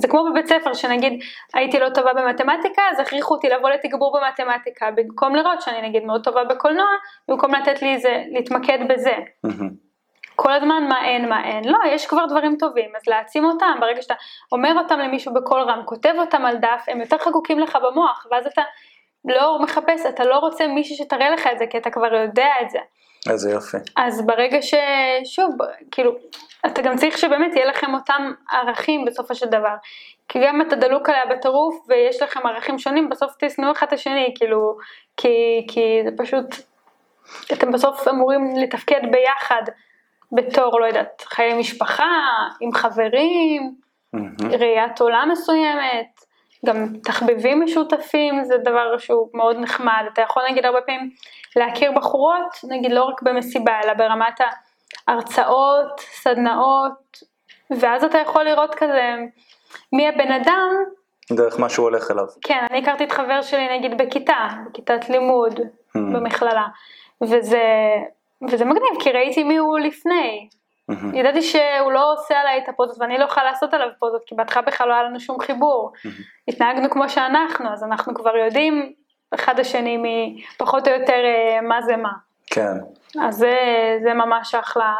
זה 0.00 0.08
כמו 0.08 0.24
בבית 0.30 0.46
ספר, 0.46 0.74
שנגיד 0.74 1.22
הייתי 1.54 1.78
לא 1.78 1.88
טובה 1.88 2.12
במתמטיקה, 2.12 2.82
אז 2.92 3.00
הכריחו 3.00 3.34
אותי 3.34 3.48
לבוא 3.48 3.70
לתגבור 3.70 4.18
במתמטיקה, 4.20 4.90
במקום 4.90 5.34
לראות 5.34 5.62
שאני 5.62 5.88
נגיד 5.88 6.04
מאוד 6.04 6.24
טובה 6.24 6.44
בקולנוע, 6.44 6.88
במקום 7.28 7.54
לתת 7.54 7.82
לי 7.82 7.98
זה, 7.98 8.22
להתמקד 8.32 8.78
בזה. 8.88 9.14
כל 10.40 10.52
הזמן 10.52 10.88
מה 10.88 11.04
אין, 11.04 11.28
מה 11.28 11.44
אין. 11.44 11.64
לא, 11.64 11.78
יש 11.86 12.06
כבר 12.06 12.26
דברים 12.26 12.56
טובים, 12.58 12.96
אז 12.96 13.02
להעצים 13.06 13.44
אותם, 13.44 13.76
ברגע 13.80 14.02
שאתה 14.02 14.14
אומר 14.52 14.72
אותם 14.78 14.98
למישהו 14.98 15.34
בקול 15.34 15.60
רם, 15.60 15.82
כותב 15.84 16.14
אותם 16.18 16.44
על 16.44 16.56
דף, 16.56 16.84
הם 16.88 17.00
יותר 17.00 17.18
חקוקים 17.18 17.58
לך 17.58 17.78
במוח, 17.82 18.26
ואז 18.30 18.46
אתה 18.46 18.62
לא 19.24 19.58
מחפש, 19.62 20.06
אתה 20.08 20.24
לא 20.24 20.38
רוצה 20.38 20.66
מישהו 20.66 20.96
שתראה 20.96 21.30
לך 21.30 21.46
את 21.52 21.58
זה, 21.58 21.66
כי 21.66 21.78
אתה 21.78 21.90
כבר 21.90 22.14
יודע 22.14 22.48
את 22.62 22.70
זה. 22.70 22.78
איזה 23.30 23.50
יופי. 23.50 23.76
אז 23.96 24.26
ברגע 24.26 24.58
ששוב, 24.62 25.56
כאילו, 25.90 26.12
אתה 26.66 26.82
גם 26.82 26.96
צריך 26.96 27.18
שבאמת 27.18 27.54
יהיה 27.54 27.66
לכם 27.66 27.94
אותם 27.94 28.32
ערכים 28.50 29.04
בסופו 29.04 29.34
של 29.34 29.46
דבר. 29.46 29.74
כי 30.28 30.38
גם 30.46 30.62
אתה 30.62 30.76
דלוק 30.76 31.08
עליה 31.08 31.26
בטירוף 31.26 31.86
ויש 31.88 32.22
לכם 32.22 32.46
ערכים 32.46 32.78
שונים, 32.78 33.08
בסוף 33.08 33.32
תשנאו 33.38 33.72
אחד 33.72 33.86
את 33.86 33.92
השני, 33.92 34.34
כאילו, 34.34 34.76
כי, 35.16 35.66
כי 35.68 36.00
זה 36.04 36.10
פשוט, 36.16 36.44
אתם 37.52 37.72
בסוף 37.72 38.08
אמורים 38.08 38.56
לתפקד 38.56 39.00
ביחד. 39.10 39.62
בתור, 40.32 40.80
לא 40.80 40.86
יודעת, 40.86 41.24
חיי 41.26 41.58
משפחה, 41.58 42.22
עם 42.60 42.72
חברים, 42.72 43.74
ראיית 44.60 45.00
עולם 45.00 45.28
מסוימת, 45.32 46.20
גם 46.66 46.86
תחביבים 47.04 47.62
משותפים 47.62 48.44
זה 48.44 48.58
דבר 48.58 48.98
שהוא 48.98 49.28
מאוד 49.34 49.56
נחמד, 49.56 50.04
אתה 50.12 50.22
יכול 50.22 50.42
נגיד 50.50 50.64
הרבה 50.64 50.80
פעמים 50.80 51.10
להכיר 51.56 51.92
בחורות, 51.92 52.56
נגיד 52.68 52.92
לא 52.92 53.04
רק 53.04 53.22
במסיבה, 53.22 53.72
אלא 53.84 53.94
ברמת 53.94 54.40
ההרצאות, 55.08 56.00
סדנאות, 56.00 57.18
ואז 57.70 58.04
אתה 58.04 58.18
יכול 58.18 58.44
לראות 58.44 58.74
כזה 58.74 59.14
מי 59.92 60.08
הבן 60.08 60.32
אדם. 60.32 60.68
דרך 61.32 61.60
מה 61.60 61.68
שהוא 61.68 61.84
הולך 61.84 62.10
אליו. 62.10 62.24
כן, 62.42 62.66
אני 62.70 62.78
הכרתי 62.78 63.04
את 63.04 63.12
חבר 63.12 63.42
שלי 63.42 63.78
נגיד 63.78 63.98
בכיתה, 63.98 64.48
בכיתת 64.66 65.08
לימוד. 65.08 65.60
במכללה, 65.94 66.66
וזה 67.22 67.62
וזה 68.50 68.64
מגניב, 68.64 69.00
כי 69.00 69.12
ראיתי 69.12 69.44
מי 69.44 69.56
הוא 69.56 69.78
לפני. 69.78 70.48
Mm-hmm. 70.90 71.16
ידעתי 71.16 71.42
שהוא 71.42 71.92
לא 71.92 72.12
עושה 72.12 72.40
עליי 72.40 72.58
את 72.58 72.68
הפוזות 72.68 72.96
ואני 73.00 73.18
לא 73.18 73.24
יכולה 73.24 73.46
לעשות 73.46 73.74
עליו 73.74 73.88
פוזות, 73.98 74.22
כי 74.26 74.34
בהתחלה 74.34 74.62
בכלל 74.62 74.88
לא 74.88 74.92
היה 74.92 75.02
לנו 75.02 75.20
שום 75.20 75.38
חיבור. 75.40 75.92
Mm-hmm. 75.96 76.08
התנהגנו 76.48 76.90
כמו 76.90 77.08
שאנחנו, 77.08 77.72
אז 77.72 77.84
אנחנו 77.84 78.14
כבר 78.14 78.36
יודעים 78.36 78.92
אחד 79.34 79.60
השני 79.60 79.98
מפחות 80.02 80.88
או 80.88 80.92
יותר 80.92 81.24
אה, 81.24 81.60
מה 81.60 81.82
זה 81.82 81.96
מה. 81.96 82.12
כן. 82.46 82.76
אז 83.22 83.34
זה, 83.34 83.56
זה 84.02 84.14
ממש 84.14 84.54
אחלה 84.54 84.94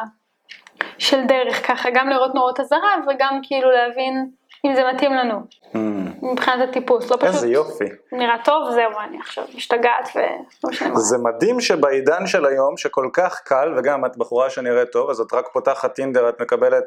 של 0.99 1.25
דרך 1.27 1.67
ככה, 1.67 1.91
גם 1.95 2.09
לראות 2.09 2.35
נורות 2.35 2.61
אזהרה 2.61 2.95
וגם 3.09 3.41
כאילו 3.43 3.71
להבין 3.71 4.31
אם 4.69 4.75
זה 4.75 4.83
מתאים 4.95 5.13
לנו, 5.15 5.41
mm. 5.73 5.79
מבחינת 6.23 6.69
הטיפוס, 6.69 7.11
לא 7.11 7.17
פשוט, 7.17 7.35
איזה 7.35 7.49
יופי, 7.49 7.85
נראה 8.13 8.37
טוב, 8.45 8.71
זהו, 8.71 8.91
אני 9.09 9.19
עכשיו 9.21 9.45
משתגעת 9.55 10.09
ולא 10.15 10.71
משנה 10.71 10.89
מה. 10.89 11.01
זה 11.01 11.19
מדהים 11.19 11.61
שבעידן 11.61 12.27
של 12.27 12.47
היום, 12.47 12.77
שכל 12.77 13.09
כך 13.13 13.41
קל, 13.45 13.75
וגם 13.77 14.05
את 14.05 14.17
בחורה 14.17 14.51
שנראית 14.51 14.91
טוב, 14.91 15.11
אז 15.11 15.21
את 15.21 15.33
רק 15.33 15.49
פותחת 15.53 15.95
טינדר, 15.95 16.29
את 16.29 16.41
מקבלת 16.41 16.85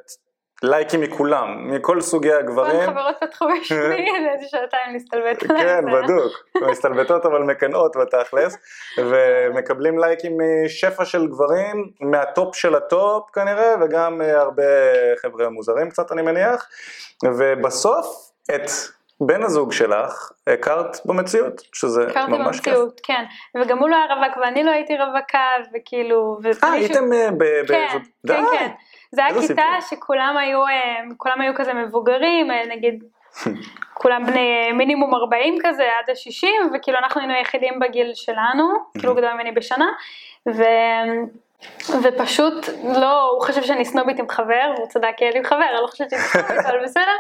לייקים 0.64 1.02
מכולם, 1.02 1.72
מכל 1.72 2.02
סוגי 2.02 2.34
הגברים. 2.34 2.86
כל 2.86 2.92
חברות 2.92 3.16
פתחו 3.20 3.46
בשבילי 3.62 4.06
איזה 4.34 4.46
שעתיים 4.48 4.94
להסתלבט 4.94 5.50
עליהם. 5.50 5.86
כן, 5.86 5.92
בדוק, 5.92 6.32
מסתלבטות 6.72 7.26
אבל 7.26 7.42
מקנאות 7.42 7.96
בתכלס, 8.02 8.58
ומקבלים 8.98 10.00
לייקים 10.00 10.38
משפע 10.66 11.06
של 11.06 11.28
גברים, 11.28 11.92
מהטופ 12.02 12.56
של 12.56 12.76
הטופ 12.76 13.30
כנראה, 13.32 13.76
וגם 13.82 14.22
אה, 14.22 14.42
הרבה 14.42 14.64
חבר'ה 15.22 15.50
מוזרים 15.50 15.90
קצת 15.90 16.12
אני 16.12 16.22
מניח, 16.22 16.68
ובסוף 17.24 18.32
את 18.56 18.70
בן 19.22 19.44
הזוג 19.44 19.72
שלך 19.72 20.32
הכרת 20.48 20.98
במציאות, 21.06 21.62
שזה 21.74 22.02
ממש 22.02 22.12
כיף. 22.12 22.24
הכרתי 22.26 22.44
במציאות, 22.44 23.02
כן, 23.04 23.24
וגם 23.62 23.80
הוא 23.80 23.90
לא 23.90 23.96
היה 23.96 24.06
רווק 24.16 24.38
ואני 24.38 24.64
לא 24.64 24.72
הייתי 24.72 24.94
רווקה, 24.98 25.40
וכאילו... 25.74 26.40
אה, 26.64 26.72
הייתם 26.72 27.14
אה, 27.14 27.30
ב... 27.38 27.68
כן, 27.68 27.88
כן, 28.28 28.44
כן. 28.52 28.72
זה 29.12 29.26
היה 29.26 29.42
כיתה 29.42 29.64
שכולם 29.90 30.38
היו, 30.38 30.68
אה, 30.68 31.00
כולם 31.18 31.42
היו 31.42 31.54
כזה 31.56 31.74
מבוגרים, 31.74 32.52
אה, 32.52 32.62
נגיד, 32.70 33.04
כולם 33.94 34.26
בני 34.26 34.72
מינימום 34.72 35.16
40 35.16 35.58
כזה 35.64 35.84
עד 35.84 36.10
ה-60, 36.10 36.76
וכאילו 36.76 36.98
אנחנו 36.98 37.22
היינו 37.22 37.34
היחידים 37.34 37.80
בגיל 37.80 38.12
שלנו, 38.14 38.64
כאילו 39.00 39.16
גדול 39.16 39.34
ממני 39.34 39.52
בשנה, 39.52 39.88
ו... 40.48 40.64
ופשוט 42.04 42.70
לא, 42.84 43.30
הוא 43.32 43.42
חושב 43.42 43.64
שאני 43.64 43.86
סנובית 43.86 44.20
עם 44.20 44.30
חבר, 44.30 44.74
והוא 44.76 44.88
צדק, 44.88 45.22
לי 45.22 45.44
חבר, 45.44 45.64
אני 45.74 45.82
לא 45.82 45.88
חושבת 45.88 46.10
שאני 46.10 46.22
סנובית, 46.22 46.66
אבל 46.66 46.84
בסדר. 46.84 47.16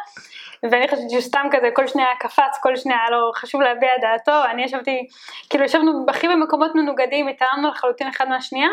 ואני 0.63 0.87
חושבת 0.87 1.09
שהוא 1.09 1.21
סתם 1.21 1.47
כזה, 1.51 1.69
כל 1.73 1.87
שנייה 1.87 2.07
קפץ, 2.19 2.59
כל 2.61 2.75
שנייה 2.75 2.99
היה 2.99 3.09
לו 3.09 3.31
חשוב 3.35 3.61
להביע 3.61 3.89
דעתו, 4.01 4.45
אני 4.51 4.63
ישבתי, 4.63 5.07
כאילו 5.49 5.63
ישבנו 5.63 6.05
הכי 6.07 6.27
במקומות 6.27 6.75
מנוגדים, 6.75 7.27
התאמנו 7.27 7.69
לחלוטין 7.69 8.07
אחד 8.07 8.29
מהשנייה, 8.29 8.69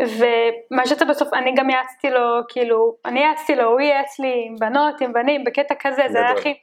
ומה 0.00 0.86
שיצא 0.86 1.04
בסוף, 1.04 1.34
אני 1.34 1.54
גם 1.54 1.70
יעצתי 1.70 2.10
לו, 2.10 2.40
כאילו, 2.48 2.94
אני 3.04 3.20
יעצתי 3.20 3.54
לו, 3.54 3.64
הוא 3.64 3.80
ייעץ 3.80 4.18
לי 4.18 4.44
עם 4.48 4.56
בנות, 4.56 5.00
עם 5.00 5.12
בנים, 5.12 5.44
בקטע 5.44 5.74
כזה, 5.80 6.02
זה 6.08 6.18
היה 6.18 6.32
הכי... 6.32 6.54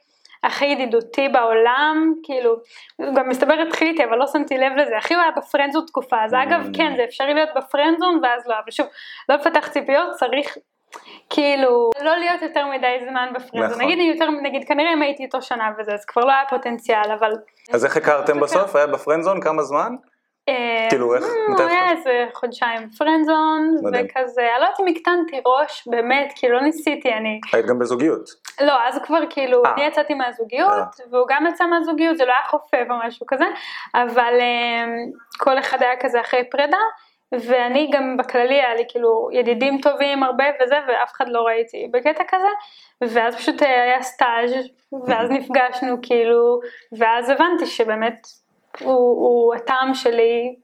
הכי 0.44 0.66
ידידותי 0.66 1.30
בעולם, 1.30 2.14
כאילו, 2.24 2.56
גם 3.16 3.30
מסתבר 3.30 3.54
התחיל 3.68 3.88
איתי 3.88 4.04
אבל 4.04 4.18
לא 4.18 4.28
שמתי 4.28 4.58
לב 4.58 4.72
לזה, 4.78 4.98
הכי 4.98 5.14
הוא 5.14 5.24
היה 5.24 5.32
בפרנזון 5.32 5.86
תקופה, 5.86 6.24
אז 6.24 6.34
אגב 6.34 6.66
mm. 6.66 6.78
כן 6.78 6.94
זה 6.98 7.04
אפשרי 7.04 7.34
להיות 7.34 7.50
בפרנזון 7.56 8.20
ואז 8.24 8.48
לא, 8.48 8.56
אבל 8.64 8.72
שוב, 8.72 8.88
לא 9.30 9.36
לפתח 9.36 9.68
ציפיות, 9.68 10.12
צריך 10.12 10.58
כאילו, 11.30 11.90
לא 12.02 12.18
להיות 12.18 12.42
יותר 12.42 12.66
מדי 12.68 12.98
זמן 13.10 13.30
בפרנזון, 13.36 13.70
נכון. 13.70 13.82
נגיד 13.82 14.00
יותר, 14.00 14.30
נגיד 14.30 14.68
כנראה 14.68 14.94
אם 14.94 15.02
הייתי 15.02 15.24
איתו 15.24 15.42
שנה 15.42 15.72
וזה, 15.80 15.94
אז 15.94 16.06
כבר 16.06 16.26
לא 16.26 16.32
היה 16.32 16.44
פוטנציאל, 16.50 17.12
אבל... 17.20 17.32
אז 17.74 17.86
איך 17.86 17.98
הכרתם 17.98 18.40
בסוף? 18.40 18.76
היה 18.76 18.88
בפרנזון 18.88 19.42
כמה 19.42 19.64
זמן? 19.64 19.96
אה, 20.50 20.88
כאילו 20.90 21.16
איך? 21.16 21.24
הוא 21.48 21.68
היה 21.68 21.92
איזה 21.92 22.26
חודשיים 22.34 22.90
פרנזון, 22.90 23.76
וכזה, 23.78 24.42
אני 24.42 24.62
לא 24.62 24.66
יודעת 24.66 24.80
אם 24.80 24.88
הקטנתי 24.88 25.42
ראש, 25.46 25.88
באמת, 25.88 26.34
כאילו 26.36 26.56
לא 26.56 26.62
ניסיתי, 26.62 27.14
אני... 27.14 27.40
היית 27.54 27.66
גם 27.66 27.80
בזוגיות. 27.80 28.30
לא, 28.62 28.74
אז 28.88 29.00
כבר 29.04 29.20
כאילו, 29.30 29.66
אה. 29.66 29.74
אני 29.74 29.86
יצאתי 29.86 30.14
מהזוגיות, 30.14 30.96
והוא 31.12 31.26
גם 31.30 31.48
יצא 31.48 31.66
מהזוגיות, 31.66 32.18
זה 32.18 32.26
לא 32.26 32.32
היה 32.32 32.42
חופף 32.50 32.86
או 32.90 32.96
משהו 33.08 33.26
כזה, 33.28 33.46
אבל 33.96 34.34
אה, 34.40 34.86
כל 35.38 35.60
אחד 35.60 35.84
היה 35.84 35.98
כזה 36.00 36.22
אחרי 36.22 36.50
פרידה. 36.52 36.78
ואני 37.32 37.90
גם 37.94 38.18
בכללי 38.18 38.54
היה 38.54 38.76
לי 38.76 38.84
כאילו 38.88 39.30
ידידים 39.32 39.82
טובים 39.82 40.24
הרבה 40.24 40.44
וזה 40.64 40.76
ואף 40.88 41.12
אחד 41.12 41.30
לא 41.30 41.42
ראיתי 41.42 41.88
בקטע 41.92 42.24
כזה. 42.28 42.48
ואז 43.02 43.36
פשוט 43.36 43.62
היה 43.62 44.02
סטאז' 44.02 44.52
ואז 45.08 45.30
נפגשנו 45.30 45.96
כאילו 46.02 46.60
ואז 46.92 47.30
הבנתי 47.30 47.66
שבאמת 47.66 48.28
הוא, 48.80 48.92
הוא 48.94 49.56
הטעם 49.56 49.94
שלי 49.94 50.56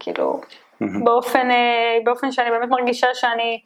כאילו 0.00 0.40
באופן, 1.04 1.48
באופן 2.04 2.32
שאני 2.32 2.50
באמת 2.50 2.68
מרגישה 2.68 3.14
שאני 3.14 3.60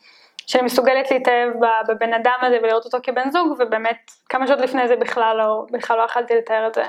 שאני 0.47 0.65
מסוגלת 0.65 1.11
להתאהב 1.11 1.53
בבן 1.89 2.15
אדם 2.15 2.39
הזה 2.43 2.59
ולראות 2.63 2.85
אותו 2.85 2.99
כבן 3.03 3.31
זוג 3.31 3.57
ובאמת 3.59 4.11
כמה 4.29 4.47
שעות 4.47 4.61
לפני 4.61 4.89
זה 4.89 4.97
בכלל 4.97 5.37
לא, 5.37 5.67
בכלל 5.71 5.99
לא 5.99 6.03
יכלתי 6.03 6.35
לתאר 6.35 6.67
את 6.67 6.75
זה 6.75 6.85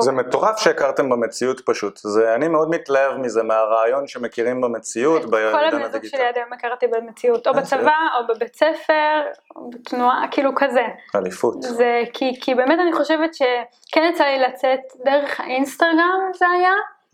זה 0.00 0.12
מטורף 0.12 0.58
שהכרתם 0.58 1.08
במציאות 1.08 1.60
פשוט, 1.60 1.96
זה, 1.96 2.34
אני 2.34 2.48
מאוד 2.48 2.70
מתלהב 2.70 3.16
מזה, 3.18 3.42
מהרעיון 3.42 4.06
שמכירים 4.06 4.60
במציאות 4.60 5.24
בעידן 5.30 5.54
הדיגיטל. 5.56 5.78
כל 5.78 5.84
הבני 5.96 6.08
שלי 6.08 6.24
עד 6.24 6.36
היום 6.36 6.52
הכרתי 6.52 6.86
במציאות, 6.86 7.46
או 7.46 7.54
בצבא, 7.54 7.96
או 8.18 8.34
בבית 8.34 8.56
ספר, 8.56 9.22
או 9.56 9.70
בתנועה, 9.70 10.24
כאילו 10.30 10.50
כזה. 10.56 10.86
אליפות. 11.14 11.62
זה 11.62 12.02
כי, 12.12 12.40
כי 12.40 12.54
באמת 12.54 12.78
אני 12.82 12.92
חושבת 12.92 13.34
שכן 13.34 14.10
יצא 14.12 14.24
לי 14.24 14.38
לצאת 14.38 14.80
דרך 15.04 15.40
האינסטגרם 15.40 16.30
זה 16.34 16.46
היה, 16.48 16.72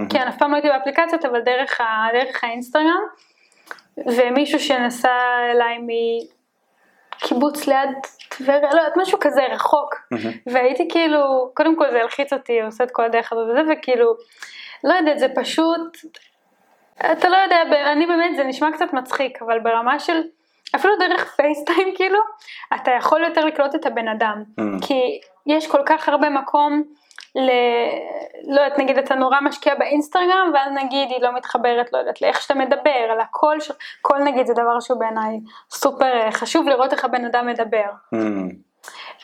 כי 0.08 0.18
אני 0.18 0.28
אף 0.28 0.38
פעם 0.38 0.50
לא 0.50 0.56
הייתי 0.56 0.68
באפליקציות, 0.68 1.24
אבל 1.24 1.40
דרך, 1.40 1.80
ה, 1.80 1.84
דרך 2.12 2.44
האינסטגרם, 2.44 3.02
ומישהו 3.96 4.60
שנסע 4.60 5.18
אליי 5.52 5.78
מקיבוץ 7.22 7.66
ליד 7.66 7.88
טבריה, 8.28 8.60
לא 8.60 8.80
יודעת, 8.80 8.96
משהו 8.96 9.18
כזה 9.20 9.42
רחוק, 9.50 9.94
והייתי 10.46 10.88
כאילו, 10.88 11.50
קודם 11.54 11.76
כל 11.76 11.90
זה 11.90 12.00
הלחיץ 12.02 12.32
אותי, 12.32 12.60
עושה 12.60 12.84
את 12.84 12.90
כל 12.90 13.04
הדרך 13.04 13.32
הזאת 13.32 13.48
וזה, 13.50 13.60
וכאילו, 13.72 14.14
לא 14.84 14.94
יודעת, 14.94 15.18
זה 15.18 15.26
פשוט, 15.34 15.98
אתה 17.12 17.28
לא 17.28 17.36
יודע, 17.36 17.62
אני 17.92 18.06
באמת, 18.06 18.36
זה 18.36 18.44
נשמע 18.44 18.72
קצת 18.72 18.92
מצחיק, 18.92 19.42
אבל 19.42 19.60
ברמה 19.60 19.98
של, 19.98 20.22
אפילו 20.74 20.94
דרך 20.96 21.34
פייסטיים 21.36 21.88
כאילו, 21.96 22.18
אתה 22.74 22.90
יכול 22.90 23.24
יותר 23.24 23.44
לקלוט 23.44 23.74
את 23.74 23.86
הבן 23.86 24.08
אדם. 24.08 24.42
Mm. 24.60 24.86
כי 24.86 25.20
יש 25.46 25.66
כל 25.66 25.82
כך 25.86 26.08
הרבה 26.08 26.30
מקום 26.30 26.82
ל... 27.34 27.50
לא 28.48 28.60
יודעת, 28.60 28.78
נגיד 28.78 28.98
אתה 28.98 29.14
נורא 29.14 29.40
משקיע 29.40 29.74
באינסטגרם, 29.74 30.50
ואז 30.54 30.72
נגיד 30.74 31.10
היא 31.10 31.22
לא 31.22 31.34
מתחברת, 31.34 31.92
לא 31.92 31.98
יודעת, 31.98 32.22
לאיך 32.22 32.42
שאתה 32.42 32.54
מדבר, 32.54 33.08
על 33.10 33.20
הקול, 33.20 33.60
ש... 33.60 33.70
קול 34.02 34.18
נגיד 34.18 34.46
זה 34.46 34.52
דבר 34.52 34.80
שהוא 34.80 34.98
בעיניי 34.98 35.40
סופר 35.70 36.04
אה, 36.04 36.32
חשוב 36.32 36.68
לראות 36.68 36.92
איך 36.92 37.04
הבן 37.04 37.24
אדם 37.24 37.46
מדבר. 37.46 37.88
Mm. 38.14 38.18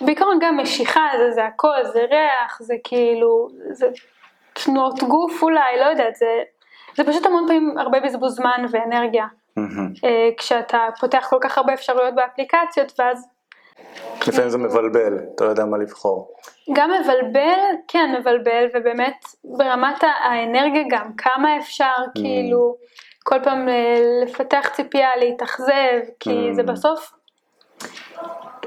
בעיקרון 0.01 0.39
גם 0.41 0.57
משיכה 0.57 1.09
זה, 1.19 1.31
זה 1.31 1.45
הכל, 1.45 1.85
זה 1.85 2.01
ריח, 2.01 2.59
זה 2.61 2.75
כאילו, 2.85 3.49
זה 3.71 3.87
תנועות 4.53 5.03
גוף 5.03 5.43
אולי, 5.43 5.81
לא 5.81 5.85
יודעת, 5.85 6.17
זה, 6.17 6.43
זה 6.97 7.05
פשוט 7.05 7.27
המון 7.27 7.45
פעמים 7.47 7.79
הרבה 7.79 8.01
בזבוז 8.01 8.35
זמן 8.35 8.65
ואנרגיה. 8.71 9.27
מהמם. 9.57 9.93
אה, 10.05 10.29
כשאתה 10.37 10.79
פותח 11.01 11.27
כל 11.31 11.39
כך 11.41 11.59
הרבה 11.59 11.75
אפשרויות 11.75 12.15
באפליקציות, 12.15 12.93
ואז 12.99 13.29
לפעמים 14.29 14.51
זה 14.51 14.59
מבלבל, 14.59 15.19
אתה 15.35 15.45
לא 15.45 15.51
יודע 15.51 15.65
מה 15.65 15.79
לבחור. 15.79 16.35
גם 16.73 16.91
מבלבל, 17.01 17.59
כן 17.89 18.15
מבלבל, 18.21 18.67
ובאמת 18.75 19.15
ברמת 19.45 20.05
האנרגיה 20.25 20.83
גם, 20.91 21.11
כמה 21.19 21.59
אפשר 21.59 21.93
כאילו 22.15 22.77
כל 23.25 23.37
פעם 23.45 23.69
אה, 23.69 23.75
לפתח 24.25 24.69
ציפייה, 24.73 25.17
להתאכזב, 25.17 26.01
כי 26.21 26.31
Mm. 26.51 26.55
זה 26.55 26.63
בסוף, 26.63 27.13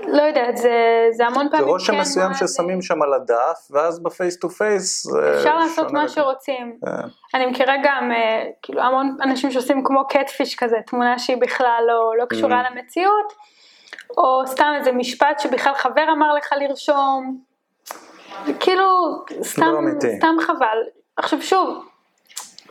לא 0.07 0.22
יודעת, 0.22 0.57
זה, 0.57 1.07
זה 1.12 1.26
המון 1.26 1.45
זה 1.45 1.51
פעמים 1.51 1.68
רושם 1.68 1.93
כן 1.93 1.99
מסוים 1.99 2.34
ששמים 2.34 2.82
שם 2.82 3.01
על 3.01 3.14
הדף, 3.14 3.68
ואז 3.72 4.03
ב 4.04 4.11
face 4.11 4.39
to 4.39 4.50
face 4.50 5.04
זה 5.07 5.36
אפשר 5.38 5.57
לעשות 5.57 5.91
מה. 5.91 6.07
שרוצים. 6.07 6.78
אה, 6.88 6.93
אני 7.34 7.45
מכירה 7.45 7.74
גם 7.84 8.12
אה, 8.12 8.43
כאילו 8.62 8.82
המון 8.82 9.18
אנשים 9.24 9.51
שעושים 9.51 9.84
כמו 9.84 10.07
catfish 10.10 10.56
כזה, 10.55 10.76
תמונה 10.88 11.20
שהיא 11.20 11.38
בכלל 11.41 11.84
לא, 11.88 12.14
לא 12.20 12.26
קשורה 12.26 12.62
Mm. 12.68 12.72
למציאות, 12.72 13.34
או 14.18 14.47
סתם 14.47 14.74
איזה 14.78 14.91
משפט 14.91 15.39
שבכלל 15.39 15.74
חבר 15.74 16.05
אמר 16.12 16.34
לך 16.34 16.53
לרשום, 16.57 17.38
כאילו 18.59 18.88
סתם, 19.43 19.88
לא. 20.03 20.18
סתם 20.18 20.36
חבל. 20.41 20.78
עכשיו 21.18 21.41
שוב, 21.41 21.86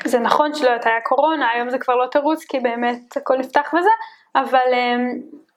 זה 0.05 0.19
נכון 0.19 0.55
שלא 0.55 0.69
יודעת, 0.69 0.87
היה 0.87 1.01
קורונה, 1.01 1.51
היום 1.51 1.71
זה 1.71 1.79
כבר 1.79 1.97
לא 1.97 2.07
תירוץ 2.07 2.45
כי 2.45 2.61
באמת 2.61 3.17
הכל 3.17 3.37
נפתח 3.37 3.75
וזה, 3.79 3.91
אבל 4.35 4.73
אה, 4.73 4.97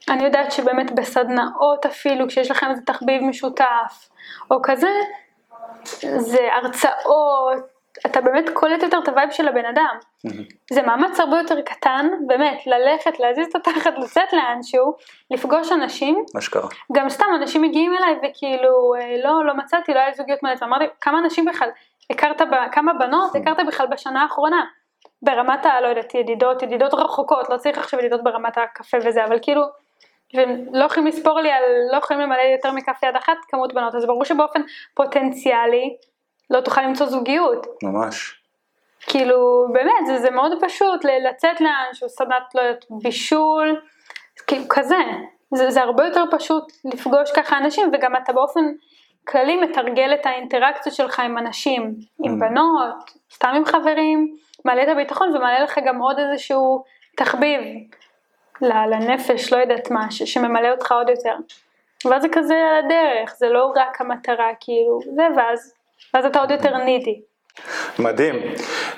אני 0.10 0.24
יודעת 0.24 0.52
שבאמת 0.52 0.92
בסדנאות 0.92 1.86
אפילו, 1.86 2.28
כשיש 2.28 2.52
לכם 2.52 2.70
איזה 2.70 2.82
תחביב 2.82 3.24
משותף, 3.24 4.10
או 4.52 4.60
כזה, 4.64 4.92
זה 6.18 6.40
הרצאות, 6.54 7.73
אתה 8.06 8.22
באמת 8.22 8.50
קולט 8.54 8.84
יותר 8.84 9.00
את 9.04 9.08
ה 9.08 9.13
vibe 9.13 9.32
של 9.32 9.48
הבן 9.48 9.66
אדם. 9.66 9.96
זה 10.72 10.82
מאמץ 10.82 11.20
הרבה 11.20 11.38
יותר 11.38 11.62
קטן, 11.62 12.10
באמת, 12.28 12.68
ללכת, 12.68 13.20
להזיז 13.20 13.48
את 13.48 13.56
התחת, 13.56 13.94
לצאת 13.98 14.34
לאנשהו, 14.34 14.94
לפגוש 15.32 15.72
אנשים, 15.72 16.24
מה 16.36 16.42
שקרה. 16.42 16.70
גם 16.92 17.10
סתם 17.10 17.26
אנשים 17.36 17.62
מגיעים 17.62 17.94
אליי 17.98 18.16
וכאילו, 18.16 18.94
אה, 18.96 19.16
לא, 19.24 19.46
לא 19.46 19.54
מצאתי, 19.54 19.94
לא 19.94 20.00
היה 20.00 20.08
לי 20.08 20.14
זוגיות 20.16 20.44
מלאת, 20.44 20.62
ואמרתי, 20.62 20.86
כמה 21.02 21.20
אנשים 21.20 21.46
בכלל, 21.46 21.70
הכרת, 22.10 22.42
ב, 22.42 22.56
כמה 22.72 22.94
בנות 22.94 23.36
הכרת 23.36 23.68
בכלל 23.68 23.88
בשנה 23.88 24.22
האחרונה? 24.22 24.66
ברמת 25.22 25.66
ה, 25.66 25.82
לא 25.82 25.88
יודעת, 25.88 26.16
ידידות, 26.16 26.64
ידידות 26.64 26.94
רחוקות, 26.94 27.50
לא 27.50 27.58
צריך 27.58 27.78
עכשיו 27.78 28.00
ידידות 28.00 28.24
ברמת 28.24 28.58
הקפה 28.58 28.98
וזה, 29.06 29.26
אבל 29.26 29.40
כאילו, 29.42 29.62
והם 30.34 30.66
לא 30.74 30.86
יכולים 30.86 31.08
לספור 31.08 31.40
לי 31.40 31.52
על, 31.52 31.64
לא 31.92 31.98
יכולים 31.98 32.22
למלא 32.22 32.42
יותר 32.42 32.72
מכף 32.72 33.04
יד 33.04 33.16
אחת 33.16 33.38
כמות 33.48 33.74
בנות, 33.74 33.96
אז 33.96 34.06
ברור 34.06 34.26
שבאופן 34.26 34.62
פוטנציאלי 34.96 35.96
לא 36.50 36.62
תוכל 36.62 36.82
למצוא 36.82 37.06
זוגיות. 37.06 37.68
ממש. 37.84 38.40
כאילו, 39.02 39.66
באמת, 39.74 40.06
זה, 40.08 40.18
זה 40.18 40.32
מאוד 40.32 40.52
פשוט 40.62 41.06
לצאת 41.30 41.62
לאנשהו, 41.62 42.10
סדנת, 42.10 42.56
לא 42.56 42.62
יודעת, 42.62 42.86
בישול, 43.04 43.82
כאילו, 44.48 44.64
כזה. 44.70 44.98
זה, 45.56 45.72
זה 45.72 45.82
הרבה 45.82 46.06
יותר 46.06 46.24
פשוט 46.32 46.72
לפגוש 46.86 47.32
ככה 47.36 47.58
אנשים, 47.58 47.90
וגם 47.94 48.16
אתה 48.16 48.34
באופן 48.34 48.62
כללי 49.28 49.62
מתרגל 49.62 50.14
את 50.14 50.26
האינטראקציות 50.26 50.96
שלך 50.96 51.20
עם 51.20 51.38
אנשים, 51.38 51.96
עם 52.24 52.34
Mm. 52.34 52.40
בנות, 52.40 53.12
סתם 53.34 53.54
עם 53.56 53.66
חברים, 53.66 54.36
מעלה 54.66 54.84
את 54.84 54.88
הביטחון 54.88 55.36
ומעלה 55.36 55.64
לך 55.64 55.80
גם 55.86 56.00
עוד 56.02 56.20
איזשהו 56.20 56.84
תחביב 57.18 57.60
לנפש, 58.62 59.54
לא 59.54 59.58
יודעת 59.58 59.92
מה, 59.92 60.12
ש- 60.12 60.24
שממלא 60.24 60.68
אותך 60.72 60.92
עוד 60.92 61.10
יותר. 61.10 61.36
ואז 62.06 62.22
זה 62.22 62.28
כזה 62.32 62.54
על 62.56 62.86
הדרך, 62.86 63.36
זה 63.38 63.50
לא 63.50 63.74
רק 63.76 64.02
המטרה, 64.02 64.50
כאילו, 64.60 65.00
זה 65.16 65.24
ואז, 65.38 65.74
ואז 66.14 66.26
אתה 66.26 66.40
עוד 66.40 66.52
יותר 66.52 66.78
נידי. 66.78 67.22
מדהים, 68.00 68.36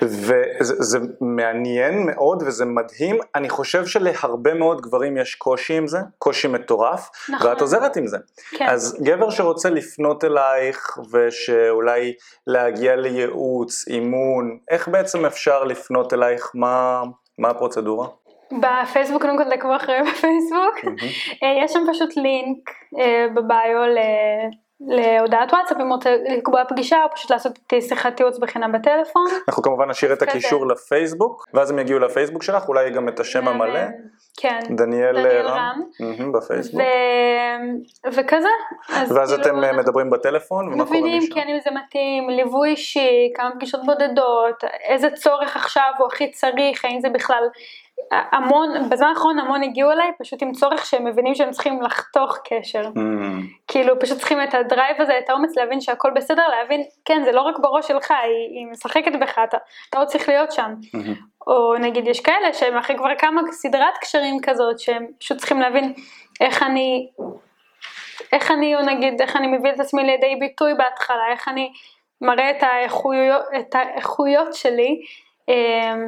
וזה 0.02 0.76
זה 0.84 1.00
מעניין 1.22 2.06
מאוד 2.06 2.44
וזה 2.46 2.66
מדהים, 2.66 3.18
אני 3.36 3.50
חושב 3.50 3.86
שלהרבה 3.86 4.54
מאוד 4.54 4.82
גברים 4.82 5.18
יש 5.18 5.36
קושי 5.36 5.78
עם 5.78 5.88
זה, 5.88 5.98
קושי 6.20 6.48
מטורף, 6.48 7.10
נכון. 7.30 7.48
ואת 7.48 7.62
עוזרת 7.62 7.98
עם 7.98 8.08
זה. 8.08 8.18
כן. 8.52 8.66
אז 8.70 9.02
גבר 9.04 9.30
שרוצה 9.30 9.70
לפנות 9.70 10.24
אלייך 10.24 10.98
ושאולי 11.12 12.14
להגיע 12.48 12.96
לייעוץ, 12.96 13.86
אימון, 13.88 14.58
איך 14.72 14.88
בעצם 14.88 15.26
אפשר 15.26 15.64
לפנות 15.64 16.14
אלייך, 16.14 16.52
מה, 16.54 17.02
מה 17.38 17.50
הפרוצדורה? 17.50 18.08
בפייסבוק, 18.52 19.22
קודם 19.22 19.38
כל 19.38 19.50
תעקבו 19.50 19.76
אחרי 19.76 19.96
בפייסבוק, 20.02 20.76
אה, 21.44 21.64
יש 21.66 21.72
שם 21.74 21.80
פשוט 21.94 22.18
לינק 22.18 22.70
אה, 23.00 23.26
בביו 23.36 23.86
ל- 23.96 24.65
להודעת 24.82 25.54
וואטסאפ, 25.54 25.78
אם 25.82 25.92
רוצה 25.92 26.16
לקבוע 26.38 26.64
פגישה 26.70 27.04
או 27.04 27.10
פשוט 27.16 27.32
לעשות 27.32 27.58
איתי 27.58 27.82
שיחת 27.82 28.20
ייעוץ 28.20 28.38
בחינם 28.38 28.72
בטלפון. 28.72 29.26
אנחנו 29.48 29.64
כמובן 29.64 29.90
נשאיר 29.90 30.14
את. 30.14 30.22
הקישור 30.22 30.68
לפייסבוק, 30.68 31.46
ואז 31.54 31.72
הם 31.72 31.80
יגיעו 31.80 32.00
לפייסבוק 32.00 32.44
שלך, 32.44 32.68
אולי 32.68 32.90
גם 32.90 33.10
את 33.10 33.20
השם 33.20 33.48
המלא, 33.48 33.80
כן. 34.38 34.60
דניאל 34.78 35.18
רם, 35.48 35.82
בפייסבוק. 36.32 36.82
וכזה. 38.08 38.48
אז 38.90 39.12
ואז 39.12 39.34
כאילו, 39.34 39.44
אתם 39.44 39.64
אה, 39.64 39.74
מדברים 39.74 40.10
בטלפון, 40.10 40.68
ומה 40.68 40.86
קורה 40.86 41.00
מבינים 41.00 41.18
משם? 41.18 41.36
כן 41.36 41.48
אם 41.48 41.60
זה 41.64 41.70
מתאים, 41.72 42.30
ליווי 42.30 42.70
אישי, 42.70 43.32
כמה 43.36 43.52
פגישות 43.56 43.86
בודדות, 43.86 44.64
איזה 44.90 45.10
צורך 45.10 45.56
עכשיו 45.56 45.92
הוא 45.98 46.08
הכי 46.08 46.32
צריך, 46.32 46.86
האם 46.86 47.00
זה 47.00 47.10
בכלל 47.10 47.44
המון, 48.12 48.90
בזמן 48.90 49.08
האחרון 49.08 49.40
המון 49.40 49.64
הגיעו 49.64 49.92
אליי 49.92 50.12
פשוט 50.20 50.42
עם 50.42 50.52
צורך 50.52 50.86
שהם 50.86 51.06
מבינים 51.06 51.36
שהם 51.36 51.52
צריכים 51.52 51.82
לחתוך 51.82 52.38
קשר. 52.44 52.90
מהמם. 52.96 53.42
כאילו 53.68 54.00
פשוט 54.00 54.18
צריכים 54.18 54.42
את 54.44 54.54
הדרייב 54.54 55.02
הזה, 55.02 55.18
את 55.18 55.30
האומץ 55.30 55.58
להבין 55.58 55.82
שהכל 55.82 56.12
בסדר, 56.16 56.48
להבין, 56.48 56.84
כן 57.06 57.22
זה 57.26 57.32
לא 57.32 57.42
רק 57.42 57.56
בראש 57.60 57.88
שלך, 57.88 58.12
היא, 58.12 58.60
היא 58.60 58.68
משחקת 58.72 59.12
בך, 59.22 59.40
אתה, 59.44 59.58
אתה 59.90 59.98
עוד 59.98 60.08
צריך 60.08 60.30
להיות 60.30 60.52
שם. 60.52 60.74
מהמם. 60.94 61.14
או 61.48 61.78
נגיד 61.78 62.08
יש 62.08 62.20
כאלה 62.20 62.54
שהם 62.54 62.78
אחרי 62.78 62.98
כבר 62.98 63.16
כמה 63.18 63.42
סדרת 63.52 63.98
קשרים 64.02 64.38
כזאת, 64.44 64.80
שהם 64.80 65.08
פשוט 65.20 65.38
צריכים 65.38 65.60
להבין 65.60 65.94
איך 66.42 66.64
אני, 66.64 67.10
איך 68.32 68.52
אני, 68.52 68.76
או 68.76 68.82
נגיד, 68.82 69.22
איך 69.22 69.36
אני 69.36 69.48
מביא 69.48 69.72
את 69.72 69.80
עצמי 69.80 70.04
לידי 70.04 70.36
ביטוי 70.40 70.74
בהתחלה, 70.74 71.32
איך 71.32 71.48
אני 71.48 71.72
מראה 72.22 72.52
את 72.52 72.64
האיכויות, 72.64 73.42
את 73.60 73.76
האיכויות 73.76 74.54
שלי 74.54 75.02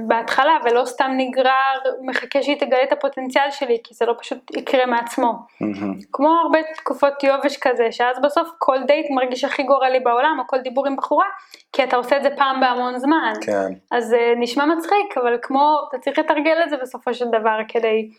בהתחלה, 0.08 0.58
ולא 0.66 0.86
סתם 0.86 1.12
נגרר, 1.18 1.80
מחכה 2.02 2.44
שהיא 2.44 2.60
תגלה 2.60 2.84
את 2.84 2.92
הפוטנציאל 2.92 3.52
שלי, 3.52 3.78
כי 3.84 3.94
זה 3.94 4.06
לא 4.06 4.14
פשוט 4.20 4.52
יקרה 4.56 4.86
מעצמו. 4.86 5.34
מהמם. 5.62 5.94
כמו 6.12 6.30
הרבה 6.44 6.60
תקופות 6.76 7.24
יובש 7.24 7.58
כזה, 7.58 7.92
שאז 7.92 8.18
בסוף 8.24 8.50
כל 8.58 8.78
דייט 8.88 9.06
מרגיש 9.10 9.44
הכי 9.44 9.64
גורלי 9.64 10.00
בעולם, 10.00 10.38
או 10.40 10.44
כל 10.48 10.58
דיבור 10.58 10.88
עם 10.88 10.96
בחורה, 10.96 11.26
כי 11.74 11.84
אתה 11.84 11.96
עושה 11.96 12.18
את 12.18 12.24
זה 12.24 12.30
פעם 12.38 12.60
בהמון 12.60 13.00
זמן. 13.00 13.34
כן, 13.42 13.68
אז 13.92 14.06
זה 14.06 14.34
נשמע 14.38 14.66
מצחיק, 14.66 15.18
אבל 15.18 15.38
כמו, 15.42 15.78
אתה 15.90 15.98
צריך 15.98 16.20
לתרגל 16.20 16.64
את 16.64 16.70
זה 16.70 16.78
בסופו 16.78 17.14
של 17.14 17.26
דבר 17.26 17.60
כדי, 17.68 18.10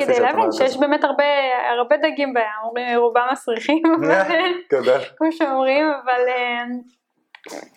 כדי 0.00 0.20
להבין 0.20 0.52
שיש 0.52 0.70
זה. 0.70 0.78
באמת 0.80 1.04
הרבה, 1.04 1.24
הרבה 1.78 1.96
דגים 1.96 2.34
בים, 2.34 2.96
רובם 2.96 3.28
מסריחים. 3.32 3.82
כמו 5.18 5.32
שאומרים, 5.32 5.92
אבל, 6.04 6.28
אה, 6.28 6.64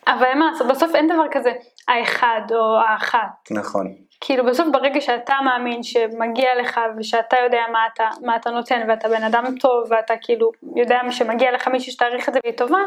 אבל 0.07 0.25
אין 0.25 0.39
מה 0.39 0.51
לעשות, 0.51 0.67
בסוף 0.67 0.95
אין 0.95 1.07
דבר 1.07 1.25
כזה 1.31 1.51
האחד 1.87 2.41
או 2.51 2.77
האחת. 2.77 3.51
נכון. 3.51 3.95
כאילו 4.21 4.45
בסוף 4.45 4.67
ברגע 4.71 5.01
שאתה 5.01 5.35
מאמין 5.45 5.83
שמגיע 5.83 6.49
לך 6.61 6.79
ושאתה 6.97 7.37
יודע 7.43 7.61
מה 7.71 7.79
אתה, 7.93 8.09
מה 8.21 8.35
אתה 8.35 8.49
נותן 8.49 8.85
ואתה 8.87 9.09
בן 9.09 9.23
אדם 9.23 9.43
טוב 9.59 9.83
ואתה 9.89 10.13
כאילו 10.21 10.51
יודע 10.75 10.99
שמגיע 11.09 11.51
לך 11.51 11.67
מישהי 11.67 11.91
שתעריך 11.91 12.29
את 12.29 12.33
זה 12.33 12.39
והיא 12.43 12.57
טובה, 12.57 12.79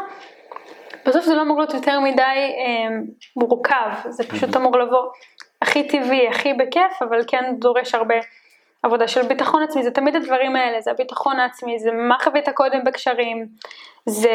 בסוף 1.06 1.24
זה 1.24 1.34
לא 1.34 1.42
אמור 1.42 1.58
להיות 1.58 1.74
יותר 1.74 2.00
מדי 2.00 2.22
אה, 2.22 2.96
מורכב, 3.36 3.90
זה 4.08 4.24
פשוט 4.28 4.56
אמור 4.56 4.78
לבוא 4.78 5.10
הכי 5.62 5.88
טבעי, 5.88 6.28
הכי 6.28 6.54
בכיף, 6.54 7.02
אבל 7.02 7.20
כן 7.26 7.54
דורש 7.58 7.94
הרבה 7.94 8.14
עבודה 8.82 9.08
של 9.08 9.22
ביטחון 9.22 9.62
עצמי, 9.62 9.82
זה 9.82 9.90
תמיד 9.90 10.16
הדברים 10.16 10.56
האלה, 10.56 10.80
זה 10.80 10.90
הביטחון 10.90 11.40
העצמי, 11.40 11.78
זה 11.78 11.92
מה 11.92 12.16
חווית 12.22 12.48
קודם 12.48 12.84
בקשרים, 12.84 13.46
זה 14.06 14.30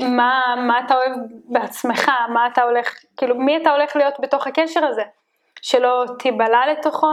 מה, 0.00 0.54
מה 0.58 0.80
אתה 0.86 0.94
אוהב 0.94 1.12
בעצמך, 1.44 2.10
מה 2.28 2.46
אתה 2.46 2.62
הולך, 2.62 2.94
כאילו 3.16 3.34
מי 3.36 3.56
אתה 3.56 3.70
הולך 3.70 3.96
להיות 3.96 4.14
בתוך 4.20 4.46
הקשר 4.46 4.84
הזה, 4.84 5.02
שלא 5.62 6.04
תיבלע 6.18 6.72
לתוכו, 6.72 7.12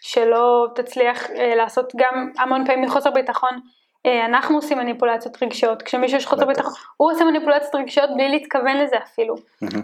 שלא 0.00 0.66
תצליח 0.74 1.30
אה, 1.30 1.54
לעשות 1.54 1.92
גם 1.96 2.30
המון 2.38 2.66
פעמים 2.66 2.84
מחוסר 2.84 3.10
ביטחון. 3.10 3.60
אה, 4.06 4.24
אנחנו 4.24 4.56
עושים 4.56 4.78
מניפולציות 4.78 5.42
רגשיות, 5.42 5.82
כשמישהו 5.82 6.18
יש 6.18 6.26
חוסר 6.26 6.44
ביטחון, 6.46 6.72
הוא 6.96 7.12
עושה 7.12 7.24
מניפולציות 7.24 7.74
רגשיות 7.74 8.10
בלי 8.14 8.28
להתכוון 8.28 8.76
לזה 8.76 8.96
אפילו, 8.98 9.34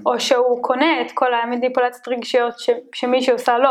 או 0.06 0.20
שהוא 0.20 0.62
קונה 0.62 1.00
את 1.00 1.12
כל 1.14 1.34
המניפולציות 1.34 2.08
רגשיות 2.08 2.58
ש, 2.58 2.70
שמישהו 2.94 3.32
עושה 3.32 3.58
לו. 3.58 3.70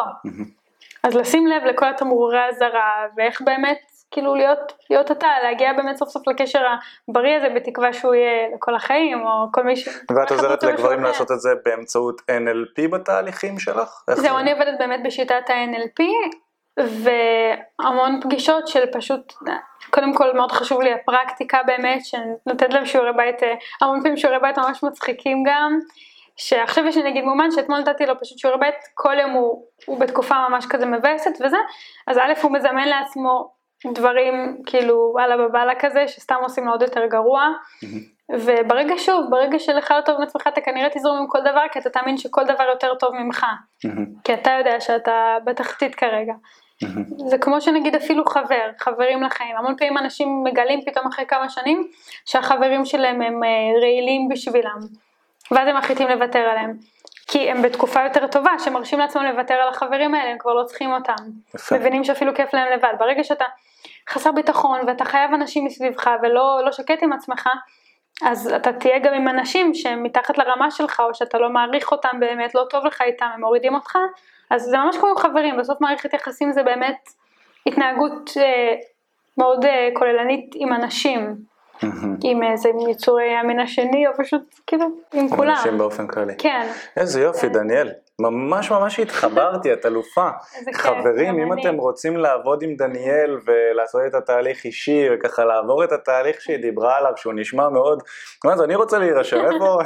אז 1.03 1.15
לשים 1.15 1.47
לב 1.47 1.63
לכל 1.63 1.89
התמרורי 1.89 2.39
האזהרה, 2.39 3.05
ואיך 3.17 3.41
באמת, 3.41 3.77
כאילו 4.11 4.35
להיות, 4.35 4.73
להיות 4.89 5.11
אתה, 5.11 5.27
להגיע 5.43 5.73
באמת 5.73 5.95
סוף 5.95 6.09
סוף 6.09 6.27
לקשר 6.27 6.61
הבריא 7.09 7.37
הזה, 7.37 7.49
בתקווה 7.55 7.93
שהוא 7.93 8.13
יהיה 8.13 8.47
לכל 8.55 8.75
החיים, 8.75 9.25
או 9.25 9.51
כל 9.51 9.63
מי 9.63 9.75
ש... 9.75 9.87
ואת 10.15 10.31
עוזרת 10.31 10.63
לגברים 10.63 11.03
לעשות 11.03 11.31
את 11.31 11.39
זה 11.39 11.49
באמצעות 11.65 12.21
NLP 12.21 12.87
בתהליכים 12.91 13.59
שלך? 13.59 14.03
זהו, 14.09 14.37
אני 14.37 14.51
עובדת 14.51 14.79
באמת 14.79 14.99
בשיטת 15.05 15.49
ה-NLP, 15.49 16.03
והמון 16.77 18.19
פגישות 18.21 18.67
של 18.67 18.85
פשוט, 18.91 19.33
קודם 19.89 20.13
כל 20.13 20.33
מאוד 20.33 20.51
חשוב 20.51 20.81
לי 20.81 20.93
הפרקטיקה 20.93 21.63
באמת, 21.65 22.01
שנותנת 22.05 22.73
להם 22.73 22.85
שיעורי 22.85 23.13
בית, 23.13 23.43
אה, 23.43 23.53
המון 23.81 24.01
פעמים 24.01 24.17
שיעורי 24.17 24.39
בית 24.39 24.57
ממש 24.57 24.83
מצחיקים 24.83 25.43
גם, 25.47 25.79
שעכשיו 26.35 26.85
יש 26.85 26.97
לי 26.97 27.03
נגיד 27.03 27.23
מומן 27.23 27.51
שאתמול 27.51 27.79
נתתי 27.79 28.05
לו 28.05 28.19
פשוט 28.19 28.37
שיעורי 28.37 28.59
בית, 28.59 28.75
כל 28.93 29.19
יום 29.19 29.31
הוא, 29.31 29.65
הוא 29.85 29.99
בתקופה 29.99 30.35
ממש 30.49 30.65
כזה 30.69 30.85
מבאסת 30.85 31.31
וזה, 31.45 31.57
אז 32.07 32.17
א' 32.17 32.33
הוא 32.41 32.51
מזמן 32.51 32.87
לעצמו 32.87 33.54
דברים 33.93 34.57
כאילו 34.65 35.11
וואלה 35.13 35.37
בבאללה 35.37 35.75
כזה, 35.79 36.07
שסתם 36.07 36.35
עושים 36.41 36.65
לו 36.65 36.71
עוד 36.71 36.81
יותר 36.81 37.05
גרוע, 37.05 37.49
וברגע 38.29 38.93
שוב, 38.97 39.25
ברגע 39.29 39.59
שלך 39.59 39.91
לא 39.91 40.01
טוב 40.01 40.15
עם 40.15 40.21
עצמך 40.21 40.47
אתה 40.47 40.61
כנראה 40.61 40.89
תזרום 40.89 41.17
עם 41.17 41.27
כל 41.27 41.41
דבר, 41.41 41.61
כי 41.71 41.79
אתה 41.79 41.89
תאמין 41.89 42.17
שכל 42.17 42.43
דבר 42.43 42.63
יותר 42.63 42.95
טוב 42.95 43.15
ממך, 43.15 43.45
כי 44.23 44.33
אתה 44.33 44.51
יודע 44.51 44.79
שאתה 44.79 45.37
בתחתית 45.45 45.95
כרגע. 45.95 46.33
זה 47.29 47.37
כמו 47.37 47.61
שנגיד 47.61 47.95
אפילו 47.95 48.25
חבר, 48.25 48.69
חברים 48.79 49.23
לחיים, 49.23 49.57
המון 49.57 49.75
פעמים 49.77 49.97
אנשים 49.97 50.43
מגלים 50.43 50.81
פתאום 50.85 51.07
אחרי 51.07 51.25
כמה 51.25 51.49
שנים 51.49 51.87
שהחברים 52.25 52.85
שלהם 52.85 53.21
הם 53.21 53.43
אה, 53.43 53.49
רעילים 53.81 54.29
בשבילם, 54.29 54.79
ואז 55.51 55.67
הם 55.67 55.77
מחליטים 55.77 56.07
לוותר 56.07 56.39
עליהם. 56.39 56.77
כי 57.27 57.51
הם 57.51 57.61
בתקופה 57.61 58.03
יותר 58.03 58.27
טובה, 58.27 58.51
שמרשים 58.59 58.99
לעצמם 58.99 59.23
לוותר 59.23 59.53
על 59.53 59.69
החברים 59.69 60.15
האלה, 60.15 60.31
הם 60.31 60.37
כבר 60.37 60.53
לא 60.53 60.63
צריכים 60.63 60.91
אותם. 60.91 61.13
מבינים 61.71 62.03
שאפילו 62.03 62.35
כיף 62.35 62.53
להם 62.53 62.67
לבד. 62.73 62.93
ברגע 62.99 63.23
שאתה 63.23 63.45
חסר 64.09 64.31
ביטחון 64.31 64.79
ואתה 64.87 65.05
חייב 65.05 65.33
אנשים 65.33 65.65
מסביבך 65.65 66.09
ולא 66.23 66.61
לא 66.65 66.71
שקט 66.71 67.03
עם 67.03 67.13
עצמך, 67.13 67.49
אז 68.23 68.53
אתה 68.55 68.73
תהיה 68.73 68.99
גם 68.99 69.13
עם 69.13 69.27
אנשים 69.27 69.73
שהם 69.73 70.03
מתחת 70.03 70.37
לרמה 70.37 70.71
שלך, 70.71 70.99
או 70.99 71.13
שאתה 71.13 71.37
לא 71.37 71.49
מעריך 71.49 71.91
אותם 71.91 72.19
באמת, 72.19 72.55
לא 72.55 72.65
טוב 72.69 72.85
לך 72.85 73.01
איתם, 73.01 73.25
הם 73.33 73.41
מורידים 73.41 73.75
אותך, 73.75 73.97
אז 74.49 74.61
זה 74.61 74.77
ממש 74.77 74.97
כמו 74.97 75.15
חברים, 75.15 75.57
בסוף 75.57 75.81
מערכת 75.81 76.13
יחסים 76.13 76.51
זה 76.51 76.63
באמת 76.63 77.09
התנהגות 77.65 78.31
אה, 78.37 78.75
מאוד 79.37 79.65
אה, 79.65 79.89
כוללנית 79.93 80.51
עם 80.55 80.73
אנשים, 80.73 81.35
עם 82.23 82.43
איזה 82.43 82.69
יצורי 82.89 83.35
המין 83.35 83.59
השני, 83.59 84.07
או 84.07 84.11
פשוט 84.17 84.59
כאילו 84.67 84.85
עם 85.13 85.29
כולם. 85.29 85.49
אנשים 85.49 85.77
באופן 85.77 86.07
כללי. 86.07 86.33
כן. 86.37 86.67
איזה 86.97 87.21
יופי, 87.21 87.49
דניאל. 87.49 87.91
ממש 88.21 88.71
ממש 88.71 88.99
התחברתי, 88.99 89.73
את 89.73 89.85
אלופה. 89.85 90.29
חברים, 90.73 91.39
אם 91.39 91.53
אתם 91.53 91.75
רוצים 91.75 92.17
לעבוד 92.17 92.63
עם 92.63 92.75
דניאל 92.75 93.39
ולעשות 93.45 94.01
את 94.07 94.15
התהליך 94.15 94.65
אישי 94.65 95.07
וככה 95.13 95.45
לעבור 95.45 95.83
את 95.83 95.91
התהליך 95.91 96.41
שהיא 96.41 96.57
דיברה 96.57 96.97
עליו, 96.97 97.11
שהוא 97.15 97.33
נשמע 97.35 97.69
מאוד, 97.69 98.03
אז 98.51 98.61
אני 98.61 98.75
רוצה 98.75 98.97
להירשם, 98.97 99.37
איפה? 99.37 99.77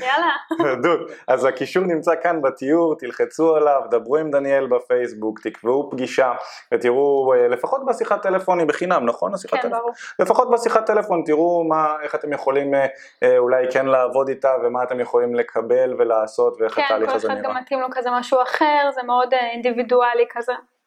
יאללה. 0.00 0.94
אז 1.28 1.44
הקישור 1.44 1.84
נמצא 1.84 2.12
כאן 2.22 2.42
בתיאור, 2.42 2.96
תלחצו 2.98 3.56
עליו, 3.56 3.80
דברו 3.90 4.16
עם 4.16 4.30
דניאל 4.30 4.66
בפייסבוק, 4.66 5.40
תקבעו 5.40 5.90
פגישה 5.90 6.32
ותראו, 6.74 7.34
אה, 7.34 7.48
לפחות 7.48 7.86
בשיחת 7.86 8.22
טלפון 8.22 8.58
היא 8.58 8.68
בחינם, 8.68 9.06
נכון? 9.06 9.34
השיחת 9.34 9.58
כן, 9.62 9.70
ברור. 9.70 9.90
לפחות 10.18 10.50
בשיחת 10.50 10.86
טלפון 10.86 11.22
תראו 11.26 11.64
מה, 11.64 11.94
איך 12.02 12.14
אתם 12.14 12.32
יכולים 12.32 12.74
אה, 12.74 12.86
אה, 13.22 13.38
אולי 13.38 13.66
כן 13.70 13.86
לעבוד 13.86 14.28
איתה 14.28 14.50
ומה 14.64 14.82
אתם 14.82 15.00
יכולים 15.00 15.34
לקבל 15.34 15.94
ולעשות 15.98 16.56
ואיך 16.60 16.74
כן, 16.74 16.82
התהליך 16.84 17.14
הזה 17.14 17.28
נראה. 17.28 17.63
מתאים 17.64 17.80
לו 17.80 17.86
כזה 17.90 18.10
משהו 18.10 18.42
אחר, 18.42 18.90
זה 18.94 19.02
מאוד 19.02 19.34
אה, 19.34 19.50
אינדיבידואלי 19.50 20.24
כזה. 20.30 20.52